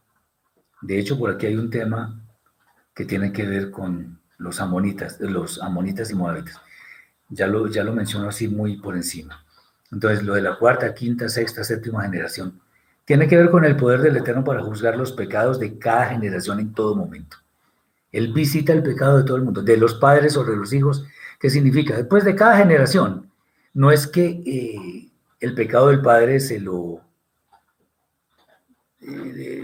De 0.81 0.99
hecho, 0.99 1.19
por 1.19 1.31
aquí 1.31 1.47
hay 1.47 1.57
un 1.57 1.69
tema 1.69 2.23
que 2.95 3.05
tiene 3.05 3.33
que 3.33 3.47
ver 3.47 3.71
con 3.71 4.19
los 4.39 4.61
amonitas, 4.61 5.21
los 5.21 5.61
amonitas 5.61 6.11
y 6.11 6.15
moabitas. 6.15 6.61
Ya 7.29 7.47
lo, 7.47 7.67
ya 7.67 7.85
lo 7.85 7.93
menciono 7.93 8.29
así 8.29 8.49
muy 8.49 8.81
por 8.81 8.97
encima. 8.97 9.45
Entonces, 9.91 10.23
lo 10.23 10.35
de 10.35 10.43
la 10.43 10.57
cuarta, 10.57 10.95
quinta, 10.95 11.29
sexta, 11.29 11.65
séptima 11.65 12.03
generación 12.03 12.61
tiene 13.05 13.27
que 13.27 13.39
ver 13.39 13.51
con 13.51 13.65
el 13.65 13.75
poder 13.75 14.03
del 14.03 14.19
Eterno 14.19 14.45
para 14.45 14.63
juzgar 14.63 14.97
los 14.97 15.13
pecados 15.13 15.59
de 15.59 15.79
cada 15.79 16.11
generación 16.11 16.61
en 16.61 16.75
todo 16.75 16.95
momento. 16.95 17.39
Él 18.13 18.35
visita 18.35 18.73
el 18.73 18.83
pecado 18.83 19.17
de 19.17 19.25
todo 19.25 19.39
el 19.39 19.45
mundo, 19.45 19.63
de 19.63 19.79
los 19.79 19.95
padres 19.95 20.35
sobre 20.35 20.57
los 20.57 20.73
hijos. 20.75 21.07
¿Qué 21.39 21.51
significa? 21.51 21.97
Después 21.97 22.25
de 22.25 22.35
cada 22.35 22.57
generación, 22.57 23.31
no 23.75 23.91
es 23.93 24.07
que 24.07 24.27
eh, 24.27 25.09
el 25.41 25.55
pecado 25.55 25.89
del 25.89 26.03
padre 26.03 26.41
se 26.41 26.59
lo 26.59 27.01
eh, 29.01 29.63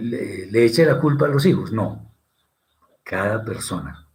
le, 0.50 0.64
eche 0.64 0.86
la 0.86 1.00
culpa 1.00 1.26
a 1.26 1.28
los 1.28 1.44
hijos, 1.46 1.72
no. 1.72 2.10
Cada 3.02 3.44
persona 3.44 4.06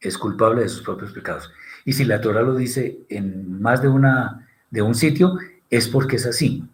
es 0.00 0.18
culpable 0.18 0.62
de 0.62 0.68
sus 0.68 0.82
propios 0.82 1.12
pecados. 1.12 1.50
Y 1.84 1.92
si 1.92 2.04
la 2.04 2.20
Torah 2.20 2.42
lo 2.42 2.54
dice 2.54 3.00
en 3.08 3.60
más 3.60 3.82
de 3.82 3.88
una 3.88 4.48
de 4.70 4.82
un 4.82 4.94
sitio, 4.94 5.38
es 5.70 5.88
porque 5.88 6.16
es 6.16 6.26
así. 6.26 6.64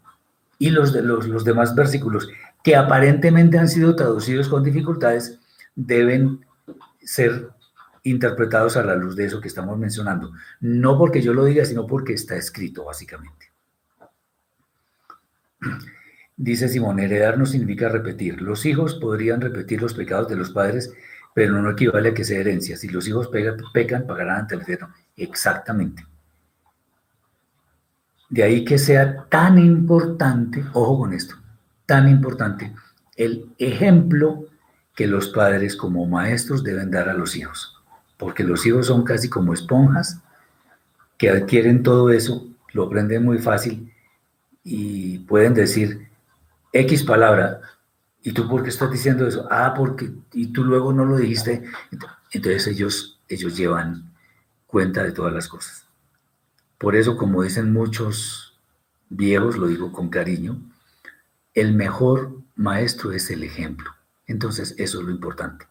Y 0.59 0.70
los, 0.70 0.93
de, 0.93 1.03
los, 1.03 1.26
los 1.26 1.45
demás 1.45 1.74
versículos, 1.74 2.28
que 2.62 2.76
aparentemente 2.76 3.59
han 3.59 3.68
sido 3.68 3.97
traducidos 3.97 4.49
con 4.49 4.62
dificultades, 4.62 5.39
deben 5.74 6.45
ser 7.03 7.51
interpretados 8.03 8.76
a 8.76 8.82
la 8.82 8.94
luz 8.94 9.16
de 9.16 9.26
eso 9.26 9.40
que 9.40 9.48
estamos 9.48 9.78
mencionando. 9.78 10.32
No 10.61 10.98
porque 10.98 11.22
yo 11.22 11.34
lo 11.34 11.44
diga, 11.44 11.64
sino 11.64 11.86
porque 11.86 12.14
está 12.14 12.36
escrito, 12.36 12.84
básicamente. 12.84 13.51
Dice 16.36 16.68
Simón, 16.68 16.98
heredar 16.98 17.38
no 17.38 17.44
significa 17.44 17.88
repetir. 17.88 18.40
Los 18.40 18.64
hijos 18.64 18.94
podrían 18.94 19.40
repetir 19.40 19.82
los 19.82 19.92
pecados 19.92 20.28
de 20.28 20.36
los 20.36 20.51
padres, 20.51 20.92
pero 21.34 21.61
no 21.61 21.70
equivale 21.70 22.09
a 22.09 22.14
que 22.14 22.24
sea 22.24 22.40
herencia. 22.40 22.76
Si 22.76 22.88
los 22.88 23.07
hijos 23.07 23.28
pecan, 23.28 24.07
pagarán 24.07 24.40
ante 24.40 24.55
el 24.55 24.62
eterno. 24.62 24.94
Exactamente. 25.16 26.07
De 28.30 28.42
ahí 28.42 28.64
que 28.64 28.78
sea 28.78 29.24
tan 29.24 29.59
importante, 29.59 30.64
ojo 30.72 31.01
con 31.01 31.12
esto, 31.12 31.34
tan 31.84 32.09
importante, 32.09 32.72
el 33.16 33.53
ejemplo 33.59 34.46
que 34.94 35.07
los 35.07 35.28
padres 35.28 35.76
como 35.76 36.07
maestros 36.07 36.62
deben 36.62 36.90
dar 36.90 37.09
a 37.09 37.14
los 37.14 37.36
hijos. 37.36 37.80
Porque 38.21 38.45
los 38.45 38.66
hijos 38.66 38.87
son 38.87 39.03
casi 39.03 39.31
como 39.31 39.55
esponjas 39.55 40.21
que 41.16 41.31
adquieren 41.31 41.83
todo 41.83 42.11
eso, 42.11 42.47
lo 42.75 42.85
aprenden 42.85 43.25
muy 43.25 43.39
fácil 43.39 43.93
y 44.62 45.21
pueden 45.21 45.55
decir 45.55 46.11
X 46.71 47.03
palabra, 47.03 47.62
¿y 48.23 48.33
tú 48.33 48.47
por 48.47 48.62
qué 48.62 48.68
estás 48.68 48.93
diciendo 48.93 49.27
eso? 49.27 49.49
Ah, 49.51 49.73
porque, 49.75 50.12
y 50.35 50.53
tú 50.53 50.64
luego 50.64 50.93
no 50.93 51.07
lo 51.07 51.16
dijiste. 51.16 51.64
Entonces 52.31 52.66
ellos, 52.66 53.18
ellos 53.27 53.57
llevan 53.57 54.12
cuenta 54.66 55.03
de 55.03 55.12
todas 55.12 55.33
las 55.33 55.49
cosas. 55.49 55.87
Por 56.77 56.97
eso, 56.97 57.16
como 57.16 57.43
dicen 57.43 57.73
muchos 57.73 58.61
viejos, 59.09 59.57
lo 59.57 59.66
digo 59.66 59.93
con 59.93 60.11
cariño, 60.11 60.61
el 61.55 61.73
mejor 61.73 62.37
maestro 62.55 63.12
es 63.12 63.31
el 63.31 63.45
ejemplo. 63.45 63.91
Entonces, 64.27 64.75
eso 64.77 65.01
es 65.01 65.07
lo 65.07 65.11
importante. 65.11 65.70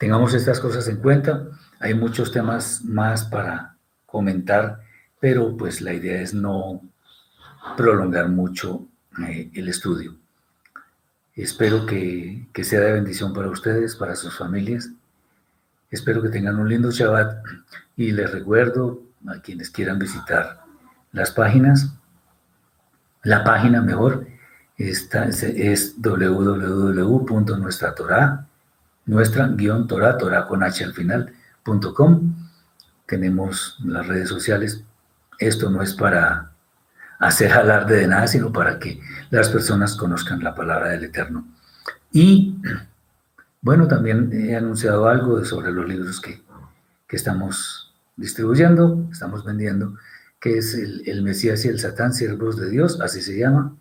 Tengamos 0.00 0.32
estas 0.32 0.60
cosas 0.60 0.88
en 0.88 0.96
cuenta. 0.96 1.46
Hay 1.78 1.92
muchos 1.92 2.32
temas 2.32 2.82
más 2.86 3.26
para 3.26 3.76
comentar, 4.06 4.80
pero 5.20 5.54
pues 5.58 5.82
la 5.82 5.92
idea 5.92 6.22
es 6.22 6.32
no 6.32 6.80
prolongar 7.76 8.30
mucho 8.30 8.88
eh, 9.28 9.50
el 9.52 9.68
estudio. 9.68 10.16
Espero 11.34 11.84
que, 11.84 12.48
que 12.54 12.64
sea 12.64 12.80
de 12.80 12.94
bendición 12.94 13.34
para 13.34 13.50
ustedes, 13.50 13.94
para 13.94 14.16
sus 14.16 14.38
familias. 14.38 14.88
Espero 15.90 16.22
que 16.22 16.30
tengan 16.30 16.56
un 16.56 16.70
lindo 16.70 16.90
Shabbat 16.90 17.44
y 17.94 18.12
les 18.12 18.32
recuerdo 18.32 19.02
a 19.26 19.42
quienes 19.42 19.68
quieran 19.68 19.98
visitar 19.98 20.62
las 21.12 21.30
páginas, 21.30 21.92
la 23.22 23.44
página 23.44 23.82
mejor 23.82 24.26
es 24.78 25.10
Torah, 27.94 28.46
nuestra 29.10 29.48
guion 29.48 29.88
Torah, 29.88 30.16
Torah 30.16 30.46
con 30.46 30.62
H 30.62 30.84
al 30.84 30.94
final, 30.94 31.32
.com. 31.94 32.34
Tenemos 33.06 33.76
las 33.84 34.06
redes 34.06 34.28
sociales. 34.28 34.84
Esto 35.38 35.68
no 35.68 35.82
es 35.82 35.94
para 35.94 36.52
hacer 37.18 37.52
alarde 37.52 37.96
de 37.96 38.06
nada, 38.06 38.28
sino 38.28 38.52
para 38.52 38.78
que 38.78 39.00
las 39.30 39.48
personas 39.48 39.96
conozcan 39.96 40.44
la 40.44 40.54
palabra 40.54 40.90
del 40.90 41.04
Eterno. 41.04 41.44
Y 42.12 42.56
bueno, 43.60 43.88
también 43.88 44.30
he 44.32 44.54
anunciado 44.56 45.08
algo 45.08 45.44
sobre 45.44 45.72
los 45.72 45.88
libros 45.88 46.20
que, 46.20 46.42
que 47.08 47.16
estamos 47.16 47.92
distribuyendo, 48.16 49.08
estamos 49.10 49.44
vendiendo, 49.44 49.96
que 50.38 50.58
es 50.58 50.74
el, 50.74 51.02
el 51.06 51.22
Mesías 51.22 51.64
y 51.64 51.68
el 51.68 51.80
Satán, 51.80 52.14
siervos 52.14 52.56
de 52.56 52.70
Dios, 52.70 53.00
así 53.00 53.20
se 53.20 53.36
llama 53.36 53.74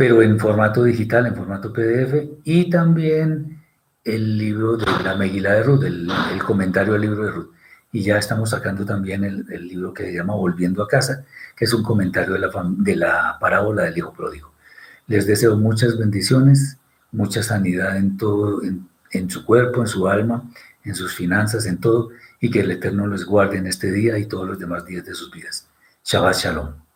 pero 0.00 0.22
en 0.22 0.38
formato 0.38 0.84
digital, 0.84 1.26
en 1.26 1.34
formato 1.34 1.74
PDF, 1.74 2.26
y 2.44 2.70
también 2.70 3.60
el 4.02 4.38
libro 4.38 4.78
de 4.78 4.86
la 5.04 5.14
Meguila 5.14 5.52
de 5.52 5.62
Ruth, 5.62 5.84
el, 5.84 6.08
comentario 6.42 6.94
al 6.94 7.02
libro 7.02 7.26
de 7.26 7.30
Ruth. 7.32 7.50
Y 7.92 8.02
ya 8.02 8.16
estamos 8.16 8.48
sacando 8.48 8.86
también 8.86 9.24
el, 9.24 9.68
libro 9.68 9.92
que 9.92 10.04
se 10.04 10.14
llama 10.14 10.34
Volviendo 10.34 10.82
a 10.82 10.88
casa, 10.88 11.26
que 11.54 11.66
es 11.66 11.74
un 11.74 11.82
comentario 11.82 12.32
de 12.32 12.38
la, 12.38 12.50
de 12.78 12.96
la 12.96 13.36
parábola 13.38 13.82
del 13.82 13.98
hijo 13.98 14.14
pródigo. 14.14 14.54
Les 15.06 15.26
deseo 15.26 15.58
muchas 15.58 15.98
bendiciones, 15.98 16.78
mucha 17.12 17.42
sanidad 17.42 17.98
en 17.98 18.16
todo, 18.16 18.62
en, 18.62 18.88
en 19.10 19.28
su 19.28 19.44
cuerpo, 19.44 19.82
en 19.82 19.86
su 19.86 20.08
alma, 20.08 20.44
en 20.82 20.94
sus 20.94 21.14
finanzas, 21.14 21.66
en 21.66 21.76
todo, 21.76 22.08
y 22.40 22.50
que 22.50 22.60
el 22.60 22.70
Eterno 22.70 23.06
les 23.06 23.26
guarde 23.26 23.58
en 23.58 23.66
este 23.66 23.92
día 23.92 24.16
y 24.16 24.24
todos 24.24 24.48
los 24.48 24.58
demás 24.58 24.86
días 24.86 25.04
de 25.04 25.12
sus 25.12 25.30
vidas. 25.30 25.68
Shabbat 26.02 26.36
Shalom. 26.36 26.89